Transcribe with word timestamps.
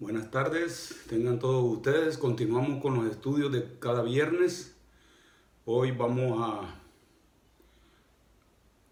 Buenas 0.00 0.28
tardes, 0.28 1.02
tengan 1.08 1.38
todos 1.38 1.64
ustedes. 1.76 2.18
Continuamos 2.18 2.82
con 2.82 2.96
los 2.96 3.06
estudios 3.08 3.52
de 3.52 3.78
cada 3.78 4.02
viernes. 4.02 4.74
Hoy 5.64 5.92
vamos 5.92 6.36
a 6.42 6.80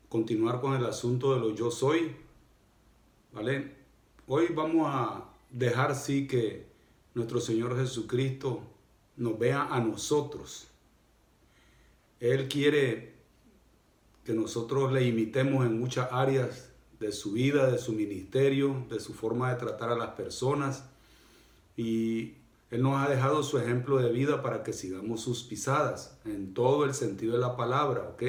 continuar 0.09 0.61
con 0.61 0.75
el 0.75 0.87
asunto 0.87 1.35
de 1.35 1.41
lo 1.41 1.57
yo 1.57 1.73
soy. 1.73 2.15
¿Vale? 3.33 3.75
Hoy 4.29 4.47
vamos 4.55 4.87
a 4.89 5.25
dejar 5.51 5.97
sí 5.97 6.29
que 6.29 6.67
nuestro 7.15 7.41
Señor 7.41 7.77
Jesucristo 7.77 8.63
nos 9.17 9.37
vea 9.37 9.65
a 9.75 9.81
nosotros. 9.81 10.69
Él 12.21 12.47
quiere 12.47 13.17
que 14.25 14.35
nosotros 14.35 14.93
le 14.93 15.05
imitemos 15.05 15.67
en 15.67 15.81
muchas 15.81 16.13
áreas 16.13 16.71
de 17.01 17.11
su 17.11 17.33
vida, 17.33 17.69
de 17.69 17.79
su 17.79 17.93
ministerio, 17.93 18.87
de 18.89 19.01
su 19.01 19.13
forma 19.13 19.51
de 19.51 19.59
tratar 19.59 19.91
a 19.91 19.97
las 19.97 20.11
personas. 20.11 20.92
Y 21.77 22.35
Él 22.71 22.83
nos 22.83 22.97
ha 22.97 23.09
dejado 23.09 23.43
su 23.43 23.59
ejemplo 23.59 23.99
de 23.99 24.13
vida 24.13 24.43
para 24.43 24.63
que 24.63 24.73
sigamos 24.73 25.21
sus 25.21 25.43
pisadas 25.43 26.19
en 26.25 26.55
todo 26.55 26.85
el 26.85 26.95
sentido 26.95 27.35
de 27.35 27.41
la 27.41 27.57
palabra, 27.57 28.03
¿ok? 28.13 28.23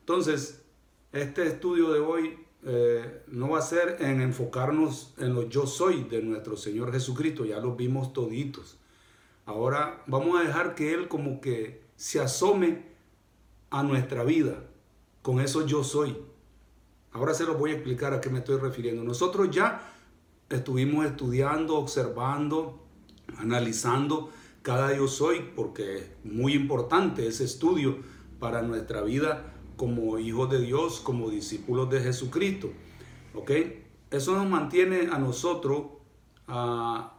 Entonces, 0.00 0.62
este 1.12 1.46
estudio 1.46 1.92
de 1.92 2.00
hoy 2.00 2.38
eh, 2.64 3.22
no 3.26 3.50
va 3.50 3.58
a 3.58 3.62
ser 3.62 3.98
en 4.00 4.20
enfocarnos 4.20 5.14
en 5.18 5.34
lo 5.34 5.48
yo 5.48 5.66
soy 5.66 6.04
de 6.04 6.22
nuestro 6.22 6.56
Señor 6.56 6.92
Jesucristo, 6.92 7.44
ya 7.44 7.58
lo 7.58 7.74
vimos 7.74 8.12
toditos. 8.12 8.78
Ahora 9.46 10.02
vamos 10.06 10.40
a 10.40 10.44
dejar 10.44 10.74
que 10.74 10.94
Él 10.94 11.08
como 11.08 11.40
que 11.40 11.82
se 11.96 12.20
asome 12.20 12.84
a 13.70 13.82
nuestra 13.82 14.22
vida 14.22 14.64
con 15.22 15.40
eso 15.40 15.66
yo 15.66 15.82
soy. 15.84 16.16
Ahora 17.12 17.34
se 17.34 17.44
lo 17.44 17.54
voy 17.54 17.70
a 17.70 17.74
explicar 17.74 18.14
a 18.14 18.20
qué 18.20 18.30
me 18.30 18.38
estoy 18.38 18.58
refiriendo. 18.58 19.04
Nosotros 19.04 19.50
ya 19.50 19.91
estuvimos 20.56 21.06
estudiando, 21.06 21.76
observando, 21.76 22.82
analizando 23.38 24.30
cada 24.62 24.96
yo 24.96 25.08
soy, 25.08 25.40
porque 25.56 25.96
es 25.96 26.10
muy 26.24 26.54
importante 26.54 27.26
ese 27.26 27.44
estudio 27.44 27.98
para 28.38 28.62
nuestra 28.62 29.02
vida 29.02 29.52
como 29.76 30.18
hijos 30.18 30.50
de 30.50 30.60
Dios, 30.60 31.00
como 31.00 31.30
discípulos 31.30 31.90
de 31.90 32.00
Jesucristo. 32.00 32.70
¿Ok? 33.34 33.50
Eso 34.10 34.36
nos 34.36 34.48
mantiene 34.48 35.08
a 35.10 35.18
nosotros 35.18 35.84
ah, 36.46 37.14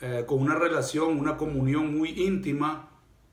eh, 0.00 0.24
con 0.26 0.40
una 0.40 0.54
relación, 0.54 1.18
una 1.18 1.36
comunión 1.36 1.96
muy 1.96 2.10
íntima, 2.10 2.88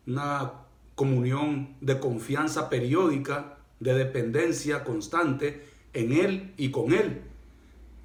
una 0.08 0.54
comunión 0.96 1.76
de 1.82 2.00
confianza 2.00 2.70
periódica, 2.70 3.58
de 3.80 3.94
dependencia 3.94 4.84
constante 4.84 5.66
en 5.94 6.12
Él 6.14 6.54
y 6.58 6.72
con 6.72 6.94
Él. 6.94 7.22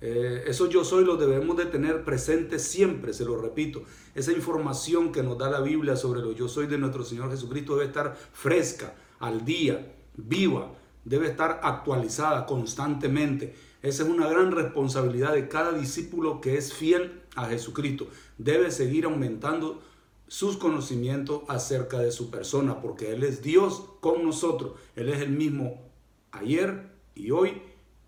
Eh, 0.01 0.45
eso 0.47 0.69
yo 0.69 0.83
soy 0.83 1.05
lo 1.05 1.17
debemos 1.17 1.57
de 1.57 1.67
tener 1.67 2.05
presente 2.05 2.59
siempre, 2.59 3.13
se 3.13 3.25
lo 3.25 3.41
repito. 3.41 3.83
Esa 4.15 4.33
información 4.33 5.13
que 5.13 5.23
nos 5.23 5.37
da 5.39 5.51
la 5.51 5.61
Biblia 5.61 5.97
sobre 5.97 6.21
lo 6.21 6.33
yo 6.33 6.49
soy 6.49 6.67
de 6.67 6.79
nuestro 6.79 7.05
Señor 7.05 7.31
Jesucristo 7.31 7.75
debe 7.75 7.87
estar 7.87 8.17
fresca, 8.33 8.95
al 9.19 9.45
día, 9.45 9.95
viva, 10.17 10.73
debe 11.05 11.29
estar 11.29 11.61
actualizada 11.63 12.47
constantemente. 12.47 13.55
Esa 13.83 14.03
es 14.03 14.09
una 14.09 14.29
gran 14.29 14.53
responsabilidad 14.53 15.35
de 15.35 15.49
cada 15.49 15.73
discípulo 15.73 16.41
que 16.41 16.57
es 16.57 16.73
fiel 16.73 17.23
a 17.37 17.47
Jesucristo. 17.47 18.09
Debe 18.39 18.71
seguir 18.71 19.05
aumentando 19.05 19.83
sus 20.27 20.57
conocimientos 20.57 21.43
acerca 21.49 21.99
de 21.99 22.13
su 22.13 22.31
persona, 22.31 22.81
porque 22.81 23.13
Él 23.13 23.25
es 23.25 23.43
Dios 23.43 23.83
con 24.01 24.25
nosotros. 24.25 24.73
Él 24.97 25.09
es 25.09 25.21
el 25.21 25.31
mismo 25.31 25.83
ayer 26.31 26.91
y 27.15 27.31
hoy 27.33 27.63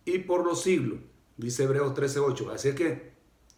y 0.04 0.18
por 0.18 0.44
los 0.44 0.62
siglos, 0.62 0.98
dice 1.36 1.64
Hebreos 1.64 1.94
13:8. 1.94 2.50
Así 2.50 2.75
que 2.75 3.12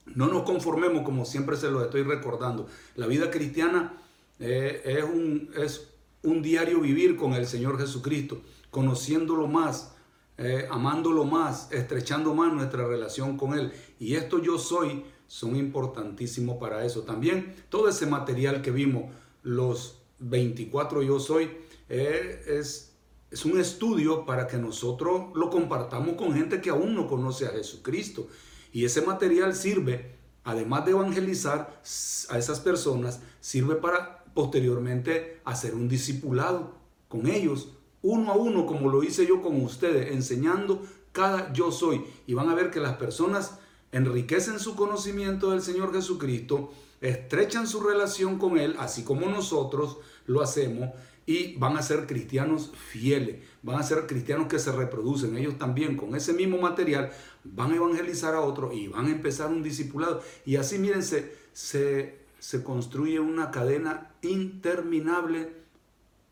no 0.07 0.29
nos 0.29 0.43
conformemos 0.43 1.03
como 1.03 1.25
siempre 1.25 1.57
se 1.57 1.71
lo 1.71 1.83
estoy 1.83 2.03
recordando. 2.03 2.67
La 2.97 3.07
vida 3.07 3.31
cristiana 3.31 4.01
eh, 4.39 4.83
es, 4.85 5.05
un, 5.05 5.51
es 5.57 5.89
un 6.23 6.43
diario 6.43 6.81
vivir 6.81 7.17
con 7.17 7.35
el 7.35 7.47
Señor 7.47 7.79
Jesucristo, 7.79 8.41
conociéndolo 8.71 9.47
más, 9.47 9.95
eh, 10.37 10.67
amándolo 10.71 11.25
más, 11.25 11.71
estrechando 11.73 12.35
más 12.35 12.53
nuestra 12.53 12.87
relación 12.87 13.37
con 13.37 13.59
Él. 13.59 13.73
Y 13.99 14.15
esto 14.15 14.41
yo 14.41 14.59
soy 14.59 15.05
son 15.27 15.57
importantísimos 15.57 16.59
para 16.59 16.85
eso. 16.85 17.03
También 17.03 17.55
todo 17.69 17.89
ese 17.89 18.07
material 18.07 18.63
que 18.63 18.71
vimos, 18.71 19.13
los 19.43 20.03
24 20.19 21.03
yo 21.03 21.19
soy, 21.19 21.51
eh, 21.89 22.43
es 22.47 22.94
es 23.35 23.45
un 23.45 23.59
estudio 23.59 24.25
para 24.27 24.47
que 24.47 24.57
nosotros 24.59 25.35
lo 25.35 25.51
compartamos 25.51 26.15
con 26.15 26.33
gente 26.35 26.61
que 26.61 26.71
aún 26.71 26.95
no 26.95 27.09
conoce 27.09 27.47
a 27.47 27.51
Jesucristo. 27.51 28.29
Y 28.73 28.85
ese 28.85 29.03
material 29.03 29.57
sirve, 29.57 30.15
además 30.45 30.85
de 30.85 30.93
evangelizar 30.93 31.83
a 32.31 32.39
esas 32.39 32.61
personas, 32.61 33.23
sirve 33.41 33.75
para 33.75 34.23
posteriormente 34.35 35.41
hacer 35.45 35.75
un 35.75 35.89
discipulado 35.89 36.77
con 37.09 37.27
ellos, 37.27 37.71
uno 38.03 38.31
a 38.31 38.37
uno, 38.37 38.67
como 38.67 38.89
lo 38.89 39.03
hice 39.03 39.27
yo 39.27 39.43
con 39.43 39.61
ustedes, 39.65 40.13
enseñando 40.13 40.83
cada 41.11 41.53
yo 41.53 41.73
soy. 41.73 42.05
Y 42.29 42.35
van 42.35 42.49
a 42.51 42.55
ver 42.55 42.71
que 42.71 42.79
las 42.79 42.99
personas 42.99 43.59
enriquecen 43.91 44.61
su 44.61 44.77
conocimiento 44.77 45.51
del 45.51 45.61
Señor 45.61 45.93
Jesucristo, 45.93 46.71
estrechan 47.01 47.67
su 47.67 47.81
relación 47.81 48.39
con 48.39 48.59
Él, 48.59 48.77
así 48.79 49.03
como 49.03 49.29
nosotros 49.29 49.97
lo 50.27 50.41
hacemos, 50.41 50.91
y 51.27 51.57
van 51.57 51.77
a 51.77 51.83
ser 51.83 52.07
cristianos 52.07 52.71
fieles, 52.77 53.37
van 53.63 53.79
a 53.79 53.83
ser 53.83 54.07
cristianos 54.07 54.47
que 54.47 54.59
se 54.59 54.73
reproducen. 54.73 55.37
Ellos 55.37 55.59
también 55.59 55.97
con 55.97 56.15
ese 56.15 56.33
mismo 56.33 56.59
material 56.59 57.13
van 57.45 57.73
a 57.73 57.77
evangelizar 57.77 58.35
a 58.35 58.41
otros 58.41 58.75
y 58.75 58.89
van 58.89 59.07
a 59.07 59.11
empezar 59.11 59.49
un 59.49 59.63
discipulado. 59.63 60.23
Y 60.45 60.57
así, 60.57 60.79
miren, 60.79 61.03
se, 61.03 61.35
se, 61.53 62.63
construye 62.63 63.21
una 63.21 63.51
cadena 63.51 64.11
interminable 64.23 65.53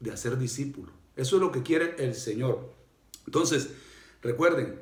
de 0.00 0.10
hacer 0.10 0.36
discípulos. 0.36 0.92
Eso 1.16 1.36
es 1.36 1.42
lo 1.42 1.52
que 1.52 1.62
quiere 1.62 1.94
el 1.98 2.14
Señor. 2.14 2.70
Entonces, 3.26 3.70
recuerden, 4.20 4.78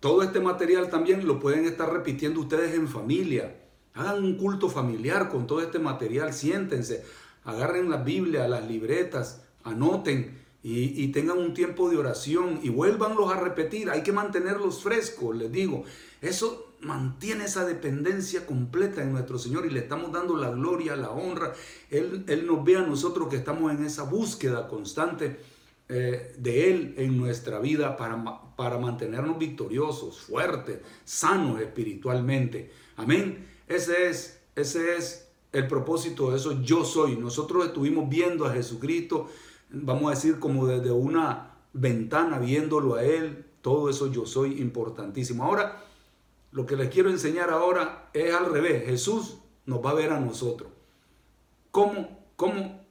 todo 0.00 0.22
este 0.22 0.40
material 0.40 0.88
también 0.88 1.26
lo 1.26 1.38
pueden 1.40 1.66
estar 1.66 1.92
repitiendo 1.92 2.40
ustedes 2.40 2.74
en 2.74 2.88
familia. 2.88 3.56
Hagan 3.94 4.24
un 4.24 4.36
culto 4.36 4.70
familiar 4.70 5.28
con 5.28 5.46
todo 5.46 5.60
este 5.60 5.78
material, 5.78 6.32
siéntense, 6.32 7.04
agarren 7.44 7.90
la 7.90 7.98
Biblia, 7.98 8.48
las 8.48 8.66
libretas, 8.66 9.42
anoten 9.64 10.42
y, 10.64 11.08
tengan 11.08 11.38
un 11.38 11.54
tiempo 11.54 11.90
de 11.90 11.96
oración 11.96 12.60
y 12.62 12.68
vuélvanlos 12.68 13.32
a 13.32 13.40
repetir. 13.40 13.90
Hay 13.90 14.02
que 14.02 14.12
mantenerlos 14.12 14.82
frescos, 14.82 15.36
les 15.36 15.50
digo. 15.50 15.84
Eso 16.20 16.74
mantiene 16.80 17.44
esa 17.44 17.64
dependencia 17.64 18.46
completa 18.46 19.02
en 19.02 19.12
nuestro 19.12 19.38
Señor 19.38 19.66
y 19.66 19.70
le 19.70 19.80
estamos 19.80 20.12
dando 20.12 20.36
la 20.36 20.50
gloria, 20.50 20.94
la 20.94 21.10
honra. 21.10 21.52
Él, 21.90 22.24
Él 22.28 22.46
nos 22.46 22.64
ve 22.64 22.76
a 22.76 22.82
nosotros 22.82 23.28
que 23.28 23.36
estamos 23.36 23.72
en 23.72 23.84
esa 23.84 24.04
búsqueda 24.04 24.68
constante 24.68 25.40
eh, 25.88 26.32
de 26.38 26.70
Él 26.70 26.94
en 26.96 27.18
nuestra 27.18 27.58
vida 27.58 27.96
para, 27.96 28.54
para 28.56 28.78
mantenernos 28.78 29.38
victoriosos, 29.38 30.20
fuertes, 30.20 30.78
sanos 31.04 31.60
espiritualmente. 31.60 32.70
Amén. 32.96 33.48
Ese 33.66 34.08
es, 34.08 34.40
ese 34.54 34.96
es 34.96 35.31
el 35.52 35.66
propósito 35.68 36.30
de 36.30 36.38
eso, 36.38 36.60
yo 36.62 36.84
soy. 36.84 37.16
Nosotros 37.16 37.66
estuvimos 37.66 38.08
viendo 38.08 38.46
a 38.46 38.52
Jesucristo, 38.52 39.28
vamos 39.70 40.06
a 40.06 40.14
decir, 40.14 40.38
como 40.38 40.66
desde 40.66 40.90
una 40.90 41.54
ventana, 41.72 42.38
viéndolo 42.38 42.94
a 42.94 43.04
Él. 43.04 43.44
Todo 43.60 43.90
eso 43.90 44.10
yo 44.10 44.26
soy 44.26 44.60
importantísimo. 44.60 45.44
Ahora, 45.44 45.84
lo 46.50 46.66
que 46.66 46.76
les 46.76 46.88
quiero 46.88 47.10
enseñar 47.10 47.50
ahora 47.50 48.10
es 48.12 48.34
al 48.34 48.50
revés. 48.50 48.84
Jesús 48.86 49.36
nos 49.66 49.84
va 49.84 49.90
a 49.90 49.94
ver 49.94 50.10
a 50.10 50.20
nosotros. 50.20 50.70
¿Cómo? 51.70 52.08
¿Cómo? 52.36 52.82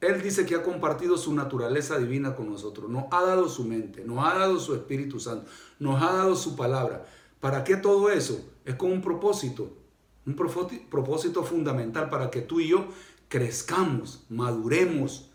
Él 0.00 0.20
dice 0.20 0.44
que 0.44 0.56
ha 0.56 0.62
compartido 0.62 1.16
su 1.16 1.32
naturaleza 1.32 1.96
divina 1.98 2.34
con 2.34 2.50
nosotros. 2.50 2.90
Nos 2.90 3.04
ha 3.12 3.22
dado 3.22 3.48
su 3.48 3.64
mente, 3.64 4.04
nos 4.04 4.24
ha 4.24 4.36
dado 4.36 4.58
su 4.58 4.74
Espíritu 4.74 5.20
Santo, 5.20 5.48
nos 5.78 6.02
ha 6.02 6.12
dado 6.12 6.34
su 6.34 6.56
palabra. 6.56 7.06
¿Para 7.38 7.62
qué 7.62 7.76
todo 7.76 8.10
eso? 8.10 8.44
Es 8.64 8.74
con 8.74 8.90
un 8.90 9.00
propósito 9.00 9.81
un 10.26 10.34
propósito 10.34 11.42
fundamental 11.42 12.10
para 12.10 12.30
que 12.30 12.42
tú 12.42 12.60
y 12.60 12.68
yo 12.68 12.86
crezcamos, 13.28 14.24
maduremos, 14.28 15.30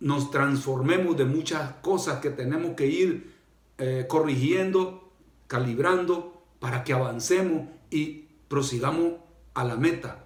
nos 0.00 0.30
transformemos 0.30 1.16
de 1.16 1.24
muchas 1.24 1.74
cosas 1.76 2.20
que 2.20 2.30
tenemos 2.30 2.74
que 2.74 2.86
ir 2.86 3.34
eh, 3.78 4.06
corrigiendo, 4.08 5.12
calibrando, 5.46 6.42
para 6.58 6.82
que 6.84 6.92
avancemos 6.92 7.68
y 7.90 8.26
prosigamos 8.48 9.14
a 9.54 9.64
la 9.64 9.76
meta, 9.76 10.24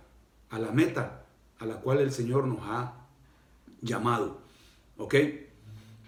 a 0.50 0.58
la 0.58 0.72
meta 0.72 1.26
a 1.58 1.66
la 1.66 1.80
cual 1.80 1.98
el 1.98 2.12
Señor 2.12 2.46
nos 2.46 2.60
ha 2.62 2.94
llamado. 3.80 4.38
¿Ok? 4.96 5.14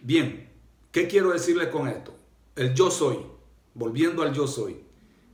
Bien, 0.02 0.48
¿qué 0.92 1.08
quiero 1.08 1.32
decirle 1.32 1.70
con 1.70 1.88
esto? 1.88 2.16
El 2.56 2.74
yo 2.74 2.90
soy, 2.90 3.18
volviendo 3.74 4.22
al 4.22 4.32
yo 4.32 4.46
soy. 4.46 4.80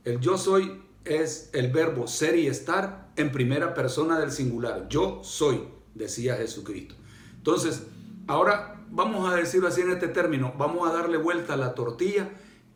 El 0.03 0.19
yo 0.19 0.37
soy 0.37 0.81
es 1.07 1.49
el 1.53 1.71
verbo 1.71 2.07
ser 2.07 2.35
y 2.37 2.47
estar 2.47 3.11
en 3.15 3.31
primera 3.31 3.73
persona 3.73 4.19
del 4.19 4.31
singular. 4.31 4.87
Yo 4.89 5.21
soy, 5.23 5.63
decía 5.95 6.35
Jesucristo. 6.35 6.95
Entonces, 7.35 7.83
ahora 8.27 8.85
vamos 8.89 9.31
a 9.31 9.35
decirlo 9.35 9.67
así 9.67 9.81
en 9.81 9.91
este 9.91 10.07
término, 10.07 10.53
vamos 10.57 10.89
a 10.89 10.93
darle 10.93 11.17
vuelta 11.17 11.53
a 11.53 11.57
la 11.57 11.73
tortilla 11.73 12.29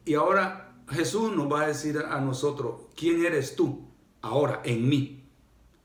y 0.06 0.16
ahora 0.16 0.76
Jesús 0.90 1.36
nos 1.36 1.52
va 1.52 1.62
a 1.62 1.68
decir 1.68 1.98
a 1.98 2.20
nosotros, 2.20 2.82
¿quién 2.96 3.26
eres 3.26 3.56
tú? 3.56 3.92
ahora 4.22 4.62
en 4.64 4.88
mí. 4.88 5.24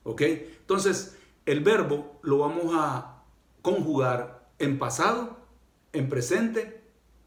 ¿Ok? 0.04 0.22
Entonces, 0.22 1.18
el 1.46 1.60
verbo 1.60 2.18
lo 2.22 2.38
vamos 2.38 2.74
a 2.74 3.24
conjugar 3.62 4.48
en 4.58 4.78
pasado, 4.78 5.38
en 5.92 6.08
presente 6.08 6.84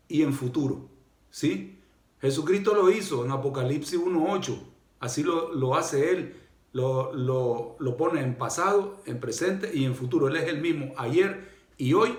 y 0.08 0.24
en 0.24 0.34
futuro. 0.34 0.90
¿Sí? 1.30 1.80
Jesucristo 2.22 2.74
lo 2.74 2.90
hizo 2.90 3.26
en 3.26 3.32
Apocalipsis 3.32 4.00
1.8. 4.00 4.60
Así 5.00 5.24
lo, 5.24 5.54
lo, 5.54 5.76
hace 5.76 6.12
Él. 6.12 6.36
Lo, 6.72 7.14
lo, 7.14 7.76
lo 7.80 7.98
pone 7.98 8.22
en 8.22 8.38
pasado, 8.38 9.02
en 9.06 9.20
presente 9.20 9.72
y 9.74 9.86
en 9.86 9.96
futuro. 9.96 10.28
Él 10.28 10.36
es 10.36 10.48
el 10.48 10.62
mismo 10.62 10.94
ayer 10.98 11.50
y 11.78 11.94
hoy 11.94 12.16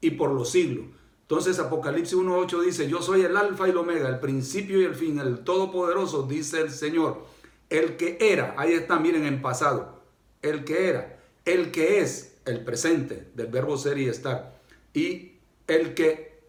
y 0.00 0.10
por 0.10 0.30
los 0.30 0.50
siglos. 0.50 0.86
Entonces 1.22 1.58
Apocalipsis 1.58 2.18
1.8 2.18 2.60
dice, 2.62 2.88
yo 2.88 3.00
soy 3.00 3.22
el 3.22 3.36
alfa 3.36 3.66
y 3.66 3.70
el 3.70 3.78
omega, 3.78 4.10
el 4.10 4.20
principio 4.20 4.78
y 4.80 4.84
el 4.84 4.94
fin, 4.94 5.18
el 5.18 5.38
todopoderoso, 5.38 6.24
dice 6.24 6.60
el 6.60 6.70
Señor. 6.70 7.24
El 7.70 7.96
que 7.96 8.18
era, 8.20 8.54
ahí 8.58 8.74
está, 8.74 8.98
miren 8.98 9.24
en 9.24 9.40
pasado, 9.40 10.02
el 10.42 10.64
que 10.64 10.88
era, 10.88 11.18
el 11.46 11.70
que 11.70 12.00
es, 12.00 12.36
el 12.44 12.62
presente 12.62 13.30
del 13.34 13.46
verbo 13.46 13.78
ser 13.78 13.96
y 13.96 14.06
estar, 14.06 14.60
y 14.92 15.38
el 15.66 15.94
que 15.94 16.42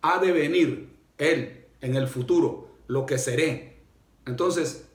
ha 0.00 0.20
de 0.20 0.30
venir, 0.30 0.90
él, 1.18 1.66
en 1.80 1.96
el 1.96 2.06
futuro, 2.06 2.68
lo 2.86 3.06
que 3.06 3.18
seré. 3.18 3.82
Entonces, 4.26 4.89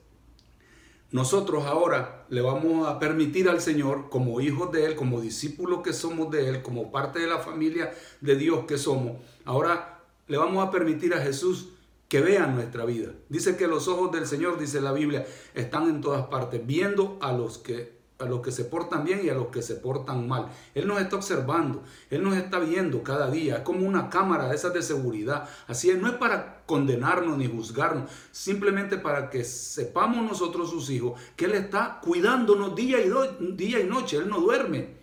nosotros 1.16 1.64
ahora 1.64 2.26
le 2.28 2.42
vamos 2.42 2.86
a 2.86 2.98
permitir 2.98 3.48
al 3.48 3.62
Señor, 3.62 4.10
como 4.10 4.42
hijos 4.42 4.70
de 4.70 4.84
Él, 4.84 4.96
como 4.96 5.22
discípulos 5.22 5.80
que 5.82 5.94
somos 5.94 6.30
de 6.30 6.46
Él, 6.46 6.60
como 6.60 6.92
parte 6.92 7.20
de 7.20 7.26
la 7.26 7.38
familia 7.38 7.90
de 8.20 8.36
Dios 8.36 8.66
que 8.68 8.76
somos, 8.76 9.16
ahora 9.46 10.04
le 10.26 10.36
vamos 10.36 10.62
a 10.62 10.70
permitir 10.70 11.14
a 11.14 11.22
Jesús 11.22 11.70
que 12.08 12.20
vea 12.20 12.46
nuestra 12.46 12.84
vida. 12.84 13.12
Dice 13.30 13.56
que 13.56 13.66
los 13.66 13.88
ojos 13.88 14.12
del 14.12 14.26
Señor, 14.26 14.58
dice 14.58 14.82
la 14.82 14.92
Biblia, 14.92 15.26
están 15.54 15.88
en 15.88 16.02
todas 16.02 16.26
partes, 16.26 16.66
viendo 16.66 17.16
a 17.22 17.32
los 17.32 17.56
que 17.56 17.95
a 18.18 18.24
los 18.24 18.40
que 18.40 18.50
se 18.50 18.64
portan 18.64 19.04
bien 19.04 19.20
y 19.24 19.28
a 19.28 19.34
los 19.34 19.48
que 19.48 19.62
se 19.62 19.74
portan 19.74 20.26
mal. 20.26 20.48
Él 20.74 20.86
nos 20.86 21.00
está 21.00 21.16
observando, 21.16 21.82
Él 22.10 22.22
nos 22.22 22.36
está 22.36 22.58
viendo 22.58 23.02
cada 23.02 23.30
día, 23.30 23.56
es 23.56 23.60
como 23.62 23.86
una 23.86 24.08
cámara 24.08 24.48
de 24.48 24.54
esas 24.54 24.72
de 24.72 24.82
seguridad. 24.82 25.48
Así 25.66 25.90
es, 25.90 26.00
no 26.00 26.08
es 26.08 26.14
para 26.14 26.62
condenarnos 26.64 27.36
ni 27.36 27.46
juzgarnos, 27.46 28.10
simplemente 28.32 28.96
para 28.96 29.28
que 29.28 29.44
sepamos 29.44 30.24
nosotros 30.24 30.70
sus 30.70 30.88
hijos 30.90 31.20
que 31.36 31.44
Él 31.44 31.52
está 31.52 32.00
cuidándonos 32.02 32.74
día 32.74 32.98
y, 33.00 33.10
día 33.54 33.80
y 33.80 33.84
noche, 33.84 34.16
Él 34.16 34.28
no 34.28 34.40
duerme, 34.40 34.94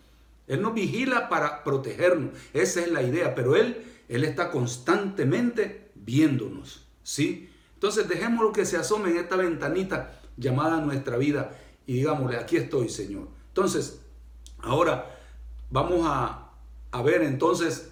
Él 0.48 0.62
nos 0.62 0.74
vigila 0.74 1.30
para 1.30 1.64
protegernos, 1.64 2.32
esa 2.54 2.82
es 2.82 2.92
la 2.92 3.04
idea, 3.04 3.36
pero 3.36 3.56
Él, 3.56 3.84
Él 4.10 4.24
está 4.24 4.50
constantemente 4.50 5.92
viéndonos, 5.96 6.88
¿sí? 7.04 7.50
Entonces 7.76 8.08
dejemos 8.08 8.44
lo 8.44 8.54
que 8.54 8.66
se 8.66 8.78
asome 8.78 9.12
en 9.12 9.18
esta 9.18 9.36
ventanita 9.36 10.20
llamada 10.38 10.82
nuestra 10.82 11.18
vida 11.18 11.52
y 11.86 11.96
digámosle, 11.96 12.38
aquí 12.38 12.58
estoy, 12.58 12.90
Señor. 12.90 13.28
Entonces, 13.48 14.02
ahora 14.60 15.18
vamos 15.70 16.02
a, 16.04 16.52
a 16.92 17.02
ver 17.02 17.24
entonces 17.24 17.92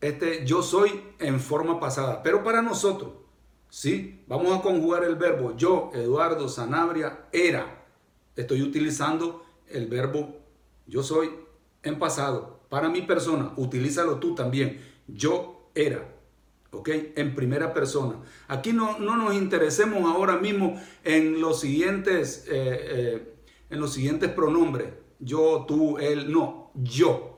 este 0.00 0.44
yo 0.44 0.62
soy 0.62 1.02
en 1.18 1.40
forma 1.40 1.78
pasada, 1.78 2.22
pero 2.22 2.42
para 2.42 2.60
nosotros, 2.60 3.12
¿sí? 3.68 4.24
Vamos 4.26 4.58
a 4.58 4.60
conjugar 4.60 5.04
el 5.04 5.16
verbo 5.16 5.56
yo, 5.56 5.90
Eduardo 5.94 6.48
Sanabria, 6.48 7.26
era. 7.32 7.84
Estoy 8.34 8.62
utilizando 8.62 9.44
el 9.68 9.86
verbo 9.86 10.36
yo 10.86 11.02
soy 11.02 11.30
en 11.82 11.98
pasado. 11.98 12.60
Para 12.68 12.88
mi 12.88 13.02
persona, 13.02 13.52
utilízalo 13.56 14.16
tú 14.16 14.34
también. 14.34 14.80
Yo 15.06 15.70
era. 15.74 16.11
¿Ok? 16.72 16.88
En 17.16 17.34
primera 17.34 17.72
persona. 17.72 18.16
Aquí 18.48 18.72
no, 18.72 18.98
no 18.98 19.16
nos 19.16 19.34
interesemos 19.34 20.04
ahora 20.12 20.38
mismo 20.38 20.80
en 21.04 21.40
los 21.40 21.60
siguientes, 21.60 22.46
eh, 22.48 22.80
eh, 22.82 23.34
en 23.70 23.80
los 23.80 23.92
siguientes 23.92 24.30
pronombres. 24.30 24.88
Yo, 25.20 25.64
tú, 25.68 25.98
él, 25.98 26.32
no, 26.32 26.72
yo. 26.74 27.28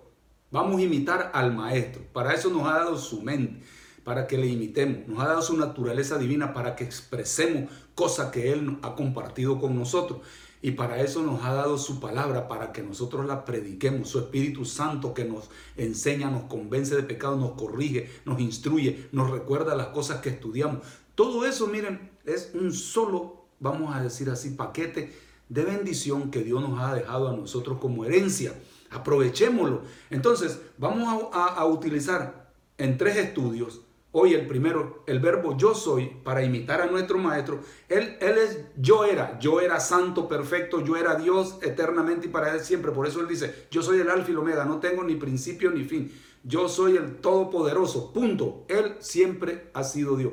Vamos 0.50 0.78
a 0.80 0.82
imitar 0.82 1.30
al 1.34 1.52
maestro. 1.52 2.02
Para 2.12 2.32
eso 2.32 2.48
nos 2.48 2.66
ha 2.66 2.78
dado 2.78 2.96
su 2.96 3.22
mente, 3.22 3.60
para 4.04 4.26
que 4.26 4.38
le 4.38 4.46
imitemos. 4.46 5.08
Nos 5.08 5.20
ha 5.20 5.26
dado 5.26 5.42
su 5.42 5.56
naturaleza 5.56 6.16
divina 6.16 6.54
para 6.54 6.76
que 6.76 6.84
expresemos 6.84 7.70
cosas 7.94 8.30
que 8.30 8.52
él 8.52 8.78
ha 8.82 8.94
compartido 8.94 9.58
con 9.58 9.76
nosotros. 9.76 10.20
Y 10.64 10.70
para 10.70 11.02
eso 11.02 11.22
nos 11.22 11.44
ha 11.44 11.52
dado 11.52 11.76
su 11.76 12.00
palabra, 12.00 12.48
para 12.48 12.72
que 12.72 12.82
nosotros 12.82 13.26
la 13.26 13.44
prediquemos. 13.44 14.08
Su 14.08 14.18
Espíritu 14.18 14.64
Santo 14.64 15.12
que 15.12 15.26
nos 15.26 15.50
enseña, 15.76 16.30
nos 16.30 16.44
convence 16.44 16.96
de 16.96 17.02
pecado, 17.02 17.36
nos 17.36 17.52
corrige, 17.52 18.10
nos 18.24 18.40
instruye, 18.40 19.10
nos 19.12 19.30
recuerda 19.30 19.74
las 19.74 19.88
cosas 19.88 20.22
que 20.22 20.30
estudiamos. 20.30 20.78
Todo 21.14 21.44
eso, 21.44 21.66
miren, 21.66 22.10
es 22.24 22.52
un 22.54 22.72
solo, 22.72 23.44
vamos 23.60 23.94
a 23.94 24.02
decir 24.02 24.30
así, 24.30 24.52
paquete 24.52 25.12
de 25.50 25.64
bendición 25.64 26.30
que 26.30 26.42
Dios 26.42 26.62
nos 26.66 26.80
ha 26.80 26.94
dejado 26.94 27.28
a 27.28 27.36
nosotros 27.36 27.76
como 27.78 28.06
herencia. 28.06 28.54
Aprovechémoslo. 28.90 29.82
Entonces, 30.08 30.62
vamos 30.78 31.28
a, 31.34 31.46
a 31.48 31.66
utilizar 31.66 32.50
en 32.78 32.96
tres 32.96 33.18
estudios 33.18 33.82
Hoy 34.16 34.32
el 34.32 34.46
primero, 34.46 35.02
el 35.08 35.18
verbo 35.18 35.56
yo 35.56 35.74
soy, 35.74 36.06
para 36.22 36.44
imitar 36.44 36.80
a 36.80 36.86
nuestro 36.86 37.18
maestro, 37.18 37.58
él, 37.88 38.16
él 38.20 38.38
es 38.38 38.60
yo 38.76 39.04
era, 39.04 39.40
yo 39.40 39.60
era 39.60 39.80
santo, 39.80 40.28
perfecto, 40.28 40.84
yo 40.84 40.96
era 40.96 41.16
Dios 41.16 41.58
eternamente 41.62 42.28
y 42.28 42.30
para 42.30 42.54
él 42.54 42.60
siempre. 42.60 42.92
Por 42.92 43.08
eso 43.08 43.20
él 43.20 43.26
dice, 43.26 43.66
yo 43.72 43.82
soy 43.82 43.98
el 43.98 44.08
alfa 44.08 44.30
y 44.30 44.36
omega, 44.36 44.64
no 44.66 44.78
tengo 44.78 45.02
ni 45.02 45.16
principio 45.16 45.72
ni 45.72 45.82
fin. 45.82 46.12
Yo 46.44 46.68
soy 46.68 46.96
el 46.96 47.16
todopoderoso, 47.16 48.12
punto. 48.12 48.64
Él 48.68 48.94
siempre 49.00 49.68
ha 49.74 49.82
sido 49.82 50.16
Dios. 50.16 50.32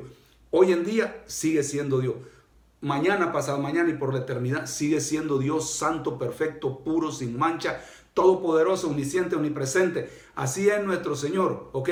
Hoy 0.52 0.70
en 0.70 0.84
día 0.84 1.24
sigue 1.26 1.64
siendo 1.64 1.98
Dios. 1.98 2.14
Mañana, 2.82 3.32
pasado 3.32 3.58
mañana 3.58 3.90
y 3.90 3.94
por 3.94 4.14
la 4.14 4.20
eternidad 4.20 4.66
sigue 4.66 5.00
siendo 5.00 5.40
Dios 5.40 5.72
santo, 5.72 6.18
perfecto, 6.18 6.84
puro, 6.84 7.10
sin 7.10 7.36
mancha, 7.36 7.82
todopoderoso, 8.14 8.86
omnisciente, 8.86 9.34
omnipresente. 9.34 10.08
Así 10.36 10.68
es 10.68 10.84
nuestro 10.84 11.16
Señor, 11.16 11.70
¿ok? 11.72 11.90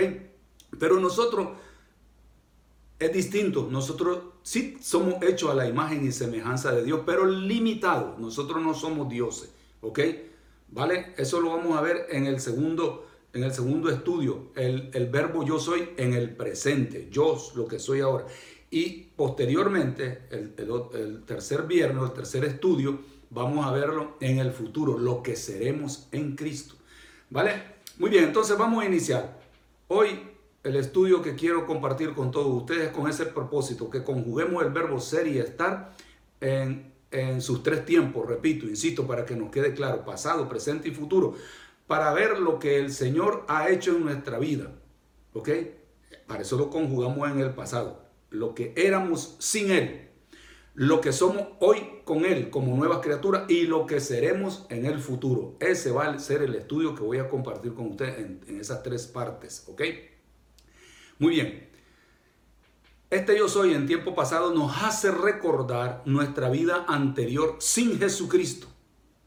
Pero 0.78 1.00
nosotros 1.00 1.48
es 3.00 3.12
distinto. 3.12 3.67
Nosotros 3.69 4.19
sí 4.43 4.76
somos 4.81 5.23
hechos 5.23 5.50
a 5.50 5.55
la 5.55 5.67
imagen 5.67 6.06
y 6.06 6.12
semejanza 6.12 6.70
de 6.73 6.85
Dios, 6.85 7.00
pero 7.05 7.25
limitados. 7.25 8.19
Nosotros 8.20 8.62
no 8.62 8.75
somos 8.75 9.08
dioses, 9.08 9.50
¿ok? 9.81 10.00
¿Vale? 10.69 11.14
Eso 11.17 11.41
lo 11.41 11.56
vamos 11.56 11.76
a 11.76 11.81
ver 11.81 12.06
en 12.11 12.26
el 12.26 12.41
segundo, 12.41 13.08
en 13.32 13.43
el 13.43 13.52
segundo 13.52 13.91
estudio. 13.91 14.52
El, 14.55 14.91
verbo 15.11 15.44
yo 15.44 15.58
soy 15.58 15.88
en 15.97 16.12
el 16.12 16.37
presente. 16.37 17.08
Yo, 17.11 17.37
lo 17.56 17.67
que 17.67 17.79
soy 17.79 18.00
ahora. 18.00 18.26
Y 18.70 19.08
posteriormente, 19.17 20.26
el, 20.31 20.55
el 20.94 21.25
tercer 21.25 21.62
viernes, 21.62 22.05
el 22.05 22.12
tercer 22.12 22.44
estudio, 22.44 23.00
vamos 23.31 23.67
a 23.67 23.72
verlo 23.72 24.17
en 24.20 24.39
el 24.39 24.53
futuro, 24.53 24.98
lo 24.98 25.22
que 25.22 25.36
seremos 25.36 26.06
en 26.13 26.36
Cristo. 26.36 26.74
¿Vale? 27.31 27.81
Muy 27.98 28.10
bien, 28.10 28.24
entonces 28.24 28.58
vamos 28.58 28.84
a 28.84 28.86
iniciar. 28.86 29.41
Hoy 29.89 30.20
el 30.62 30.76
estudio 30.76 31.22
que 31.22 31.34
quiero 31.34 31.67
compartir 31.67 32.12
con 32.12 32.31
todos 32.31 32.48
ustedes 32.48 32.90
con 32.90 33.08
ese 33.08 33.26
propósito, 33.26 33.88
que 33.88 34.02
conjuguemos 34.02 34.62
el 34.62 34.70
verbo 34.70 35.00
ser 35.00 35.26
y 35.26 35.38
estar 35.38 35.94
en, 36.40 36.90
sus 37.40 37.62
tres 37.62 37.84
tiempos, 37.84 38.29
repito, 38.29 38.67
insisto, 38.67 39.06
para 39.06 39.24
que 39.24 39.34
nos 39.34 39.50
quede 39.50 39.74
claro, 39.74 40.05
pasado, 40.05 40.48
presente 40.48 40.88
y 40.88 40.93
futuro, 40.93 41.34
para 41.86 42.12
ver 42.12 42.38
lo 42.38 42.58
que 42.58 42.79
el 42.79 42.93
Señor 42.93 43.44
ha 43.48 43.69
hecho 43.69 43.96
en 43.96 44.05
nuestra 44.05 44.38
vida. 44.38 44.70
¿Ok? 45.32 45.48
Para 46.29 46.43
eso 46.43 46.56
lo 46.56 46.70
conjugamos 46.70 47.29
en 47.29 47.40
el 47.40 47.50
pasado. 47.50 48.05
Lo 48.31 48.55
que 48.55 48.72
éramos 48.76 49.34
sin 49.40 49.72
Él, 49.72 50.08
lo 50.74 51.00
que 51.00 51.12
somos 51.12 51.48
hoy 51.58 51.79
con 52.05 52.24
Él 52.24 52.50
como 52.50 52.76
nuevas 52.76 52.98
criaturas 52.98 53.43
y 53.48 53.62
lo 53.62 53.86
que 53.86 53.98
seremos 53.98 54.67
en 54.69 54.86
el 54.86 55.00
futuro. 55.00 55.56
Ese 55.58 55.90
va 55.90 56.06
a 56.06 56.19
ser 56.20 56.43
el 56.43 56.55
estudio 56.55 56.94
que 56.94 57.02
voy 57.02 57.19
a 57.19 57.29
compartir 57.29 57.74
con 57.74 57.86
ustedes 57.90 58.19
en, 58.19 58.40
en 58.46 58.60
esas 58.60 58.84
tres 58.84 59.08
partes. 59.08 59.64
¿Ok? 59.67 59.82
Muy 61.20 61.34
bien. 61.34 61.69
Este 63.10 63.36
yo 63.36 63.46
soy 63.46 63.74
en 63.74 63.86
tiempo 63.86 64.15
pasado 64.15 64.55
nos 64.55 64.82
hace 64.82 65.10
recordar 65.10 66.03
nuestra 66.06 66.48
vida 66.48 66.86
anterior 66.89 67.56
sin 67.58 67.98
Jesucristo. 67.98 68.69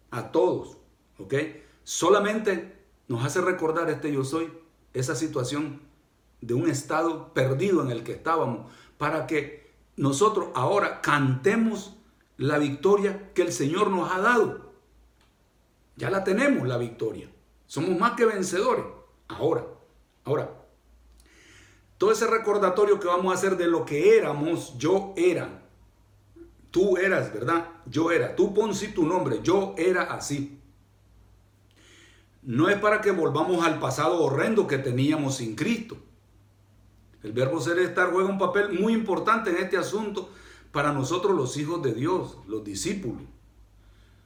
A 0.10 0.32
todos. 0.32 0.78
¿Ok? 1.20 1.36
Solamente 1.84 2.76
nos 3.08 3.24
hace 3.24 3.42
recordar 3.42 3.92
este 3.92 4.12
yo 4.12 4.26
soy, 4.26 4.52
esa 4.94 5.16
situación 5.16 5.82
de 6.42 6.56
un 6.56 6.68
estado 6.68 7.32
perdido 7.32 7.84
en 7.84 7.92
el 7.92 8.04
que 8.04 8.14
estábamos, 8.14 8.72
para 8.98 9.28
que 9.28 9.72
nosotros 9.96 10.48
ahora 10.56 11.00
cantemos 11.00 11.96
la 12.38 12.58
victoria 12.58 13.32
que 13.36 13.44
el 13.44 13.54
Señor 13.54 13.92
nos 13.92 14.12
ha 14.12 14.20
dado. 14.20 14.74
Ya 15.96 16.10
la 16.10 16.24
tenemos, 16.24 16.68
la 16.68 16.78
victoria. 16.78 17.30
Somos 17.68 18.00
más 18.00 18.14
que 18.14 18.26
vencedores. 18.26 18.86
Ahora, 19.28 19.68
ahora, 20.24 20.63
todo 22.04 22.12
ese 22.12 22.28
recordatorio 22.28 23.00
que 23.00 23.08
vamos 23.08 23.32
a 23.32 23.38
hacer 23.38 23.56
de 23.56 23.66
lo 23.66 23.86
que 23.86 24.18
éramos, 24.18 24.78
yo 24.78 25.14
era. 25.16 25.64
Tú 26.70 26.98
eras, 26.98 27.34
¿verdad? 27.34 27.70
Yo 27.86 28.12
era. 28.12 28.36
Tú 28.36 28.54
pon 28.54 28.76
si 28.76 28.90
tu 28.90 29.06
nombre, 29.06 29.40
yo 29.42 29.74
era 29.78 30.02
así. 30.14 30.60
No 32.42 32.68
es 32.68 32.78
para 32.78 33.00
que 33.00 33.12
volvamos 33.12 33.66
al 33.66 33.80
pasado 33.80 34.22
horrendo 34.22 34.68
que 34.68 34.80
teníamos 34.80 35.38
sin 35.38 35.56
Cristo. 35.56 35.96
El 37.24 37.32
verbo 37.32 37.62
ser 37.62 37.80
estar 37.80 38.12
juega 38.12 38.28
un 38.28 38.38
papel 38.38 38.78
muy 38.78 38.92
importante 38.92 39.52
en 39.52 39.64
este 39.64 39.78
asunto 39.78 40.30
para 40.74 40.92
nosotros 40.92 41.34
los 41.38 41.56
hijos 41.56 41.82
de 41.82 41.94
Dios, 41.94 42.36
los 42.48 42.66
discípulos. 42.66 43.22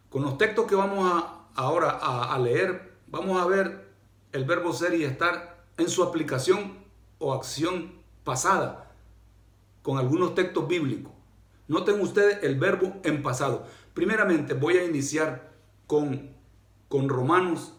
Con 0.09 0.23
los 0.23 0.39
textos 0.39 0.65
que 0.65 0.73
vamos 0.73 1.11
a, 1.13 1.45
ahora 1.53 1.91
a 1.91 2.39
leer, 2.39 2.97
vamos 3.05 3.39
a 3.39 3.45
ver 3.45 3.93
el 4.31 4.45
verbo 4.45 4.73
ser 4.73 4.95
y 4.95 5.03
estar 5.03 5.63
en 5.77 5.87
su 5.87 6.01
aplicación 6.01 6.86
o 7.19 7.33
acción 7.33 7.93
pasada, 8.23 8.91
con 9.81 9.97
algunos 9.97 10.35
textos 10.35 10.67
bíblicos. 10.67 11.13
Noten 11.67 11.99
ustedes 12.01 12.43
el 12.43 12.55
verbo 12.55 12.93
en 13.03 13.23
pasado. 13.23 13.65
Primeramente 13.93 14.53
voy 14.53 14.77
a 14.77 14.85
iniciar 14.85 15.51
con, 15.85 16.31
con 16.87 17.09
Romanos 17.09 17.73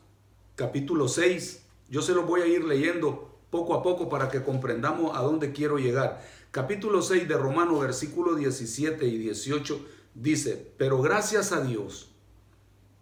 capítulo 0.57 1.09
6. 1.09 1.65
Yo 1.89 2.03
se 2.03 2.15
lo 2.15 2.25
voy 2.25 2.43
a 2.43 2.47
ir 2.47 2.65
leyendo 2.65 3.39
poco 3.51 3.75
a 3.75 3.83
poco 3.83 4.09
para 4.09 4.29
que 4.29 4.43
comprendamos 4.43 5.17
a 5.17 5.23
dónde 5.23 5.53
quiero 5.53 5.79
llegar. 5.79 6.23
Capítulo 6.51 7.01
6 7.01 7.29
de 7.29 7.37
Romanos, 7.37 7.81
versículo 7.81 8.35
17 8.35 9.07
y 9.07 9.19
18 9.19 9.87
dice, 10.15 10.73
pero 10.77 11.01
gracias 11.01 11.53
a 11.53 11.61
Dios, 11.61 12.11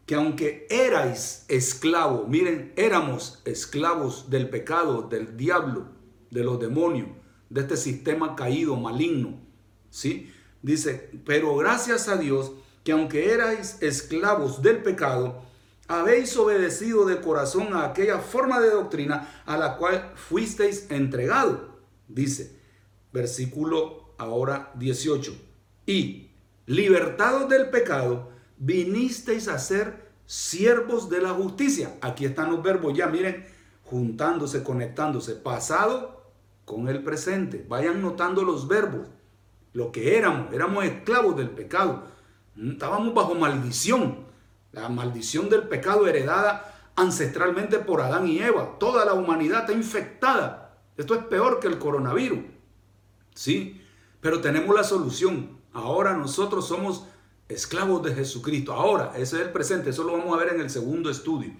que 0.04 0.14
aunque 0.14 0.66
erais 0.70 1.44
esclavos, 1.48 2.28
miren, 2.28 2.72
éramos 2.76 3.40
esclavos 3.44 4.30
del 4.30 4.48
pecado, 4.48 5.02
del 5.02 5.36
diablo, 5.36 5.95
de 6.30 6.44
los 6.44 6.60
demonios, 6.60 7.08
de 7.50 7.60
este 7.60 7.76
sistema 7.76 8.36
caído, 8.36 8.76
maligno, 8.76 9.40
¿sí? 9.90 10.32
Dice, 10.62 11.10
pero 11.24 11.56
gracias 11.56 12.08
a 12.08 12.16
Dios, 12.16 12.52
que 12.82 12.92
aunque 12.92 13.32
erais 13.32 13.82
esclavos 13.82 14.62
del 14.62 14.82
pecado, 14.82 15.42
habéis 15.88 16.36
obedecido 16.36 17.06
de 17.06 17.20
corazón 17.20 17.74
a 17.74 17.84
aquella 17.84 18.18
forma 18.18 18.60
de 18.60 18.70
doctrina 18.70 19.42
a 19.46 19.56
la 19.56 19.76
cual 19.76 20.12
fuisteis 20.16 20.90
entregado. 20.90 21.78
Dice, 22.08 22.60
versículo 23.12 24.14
ahora 24.18 24.72
18. 24.74 25.36
Y 25.86 26.30
libertados 26.66 27.48
del 27.48 27.70
pecado, 27.70 28.30
vinisteis 28.58 29.48
a 29.48 29.58
ser 29.58 30.06
siervos 30.26 31.08
de 31.08 31.20
la 31.20 31.30
justicia. 31.30 31.96
Aquí 32.00 32.24
están 32.24 32.50
los 32.50 32.62
verbos 32.62 32.96
ya, 32.96 33.06
miren, 33.06 33.46
juntándose, 33.86 34.62
conectándose. 34.62 35.34
Pasado 35.34 36.22
con 36.64 36.88
el 36.88 37.02
presente. 37.02 37.64
Vayan 37.68 38.02
notando 38.02 38.42
los 38.42 38.68
verbos. 38.68 39.08
Lo 39.72 39.92
que 39.92 40.16
éramos, 40.16 40.52
éramos 40.52 40.84
esclavos 40.84 41.36
del 41.36 41.50
pecado. 41.50 42.04
Estábamos 42.56 43.14
bajo 43.14 43.34
maldición 43.34 44.26
la 44.76 44.90
maldición 44.90 45.48
del 45.48 45.62
pecado 45.62 46.06
heredada 46.06 46.74
ancestralmente 46.96 47.78
por 47.78 48.02
Adán 48.02 48.28
y 48.28 48.38
Eva. 48.38 48.78
Toda 48.78 49.06
la 49.06 49.14
humanidad 49.14 49.60
está 49.60 49.72
infectada. 49.72 50.78
Esto 50.98 51.14
es 51.14 51.24
peor 51.24 51.60
que 51.60 51.66
el 51.66 51.78
coronavirus. 51.78 52.40
Sí, 53.34 53.82
pero 54.20 54.42
tenemos 54.42 54.74
la 54.74 54.84
solución. 54.84 55.58
Ahora 55.72 56.14
nosotros 56.14 56.68
somos 56.68 57.06
esclavos 57.48 58.02
de 58.02 58.14
Jesucristo. 58.14 58.74
Ahora, 58.74 59.12
ese 59.16 59.36
es 59.36 59.46
el 59.46 59.52
presente. 59.52 59.90
Eso 59.90 60.04
lo 60.04 60.12
vamos 60.12 60.34
a 60.34 60.44
ver 60.44 60.54
en 60.54 60.60
el 60.60 60.68
segundo 60.68 61.08
estudio. 61.08 61.54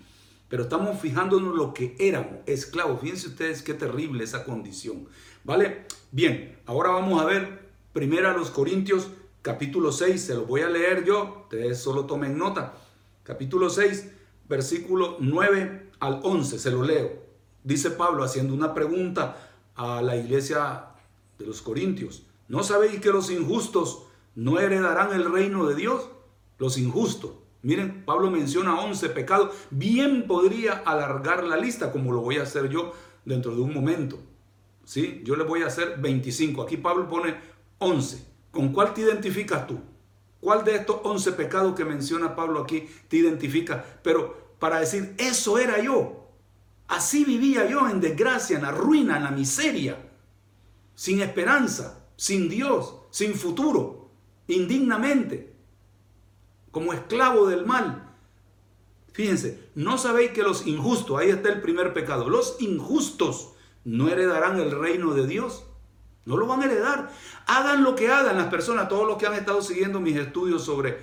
Pero 0.49 0.65
estamos 0.65 1.01
fijándonos 1.01 1.55
lo 1.55 1.75
que 1.75 1.97
éramos, 1.99 2.41
esclavos. 2.47 3.01
Fíjense 3.01 3.29
ustedes 3.29 3.63
qué 3.63 3.75
terrible 3.75 4.25
esa 4.25 4.45
condición. 4.45 5.09
¿Vale? 5.45 5.87
Bien, 6.13 6.59
ahora 6.67 6.91
vamos 6.91 7.21
a 7.21 7.25
ver 7.25 7.67
primero 7.93 8.29
a 8.29 8.33
los 8.33 8.51
Corintios 8.51 9.09
capítulo 9.43 9.93
6. 9.93 10.21
Se 10.21 10.35
lo 10.35 10.47
voy 10.47 10.63
a 10.63 10.69
leer 10.69 11.05
yo. 11.05 11.43
Ustedes 11.45 11.79
solo 11.79 12.07
tomen 12.07 12.39
nota 12.39 12.75
capítulo 13.27 13.69
6, 13.69 14.09
versículo 14.49 15.17
9 15.19 15.91
al 15.99 16.21
11, 16.23 16.61
se 16.61 16.71
lo 16.71 16.85
leo. 16.85 17.11
Dice 17.65 17.91
Pablo 17.91 18.23
haciendo 18.23 18.55
una 18.55 18.73
pregunta 18.73 19.51
a 19.75 20.01
la 20.01 20.17
iglesia 20.17 20.85
de 21.37 21.47
los 21.47 21.61
Corintios. 21.61 22.23
¿No 22.47 22.63
sabéis 22.63 23.01
que 23.01 23.11
los 23.11 23.31
injustos 23.31 24.05
no 24.37 24.61
heredarán 24.61 25.13
el 25.13 25.31
reino 25.31 25.67
de 25.67 25.75
Dios? 25.75 26.09
Los 26.59 26.79
injustos. 26.79 27.33
Miren, 27.67 28.05
Pablo 28.05 28.31
menciona 28.31 28.79
11 28.79 29.09
pecados. 29.09 29.53
Bien 29.73 30.29
podría 30.29 30.85
alargar 30.87 31.43
la 31.43 31.57
lista, 31.57 31.91
como 31.91 32.13
lo 32.13 32.21
voy 32.21 32.37
a 32.37 32.45
hacer 32.45 32.69
yo 32.69 32.93
dentro 33.25 33.57
de 33.57 33.61
un 33.61 33.75
momento. 33.75 34.21
¿Sí? 34.85 35.21
Yo 35.25 35.35
le 35.35 35.43
voy 35.43 35.63
a 35.63 35.67
hacer 35.67 35.97
25. 35.99 36.63
Aquí 36.63 36.77
Pablo 36.77 37.09
pone 37.09 37.35
11. 37.79 38.25
¿Con 38.53 38.73
cuál 38.73 38.95
te 38.95 39.01
identificas 39.01 39.67
tú? 39.67 39.81
¿Cuál 40.39 40.63
de 40.63 40.77
estos 40.77 41.01
11 41.03 41.33
pecados 41.33 41.75
que 41.75 41.85
menciona 41.85 42.37
Pablo 42.37 42.61
aquí 42.61 42.89
te 43.09 43.17
identifica? 43.17 43.85
Pero 44.01 44.55
para 44.61 44.79
decir, 44.79 45.17
eso 45.19 45.59
era 45.59 45.83
yo. 45.83 46.31
Así 46.87 47.25
vivía 47.25 47.69
yo 47.69 47.89
en 47.89 48.01
desgracia, 48.01 48.59
en 48.59 48.63
la 48.63 48.71
ruina, 48.71 49.17
en 49.17 49.25
la 49.25 49.33
miseria, 49.33 50.09
sin 50.95 51.21
esperanza, 51.21 52.07
sin 52.15 52.49
Dios, 52.49 52.95
sin 53.11 53.35
futuro, 53.35 54.13
indignamente, 54.47 55.56
como 56.77 56.93
esclavo 56.93 57.47
del 57.47 57.65
mal. 57.65 58.07
Fíjense, 59.15 59.71
no 59.75 59.97
sabéis 59.97 60.33
que 60.33 60.43
los 60.43 60.67
injustos, 60.67 61.19
ahí 61.19 61.31
está 61.31 61.49
el 61.49 61.63
primer 61.63 61.95
pecado, 61.95 62.29
los 62.29 62.61
injustos 62.61 63.53
no 63.87 64.09
heredarán 64.09 64.61
el 64.61 64.79
reino 64.79 65.15
de 65.15 65.27
Dios. 65.27 65.65
No 66.27 66.37
lo 66.37 66.47
van 66.47 66.61
a 66.61 66.67
heredar. 66.67 67.11
Hagan 67.47 67.83
lo 67.83 67.95
que 67.95 68.09
hagan 68.09 68.37
las 68.37 68.49
personas, 68.49 68.91
todos 68.91 69.07
los 69.07 69.17
que 69.17 69.27
han 69.27 69.33
estado 69.33 69.63
siguiendo 69.63 70.01
mis 70.01 70.19
estudios 70.19 70.65
sobre 70.67 70.99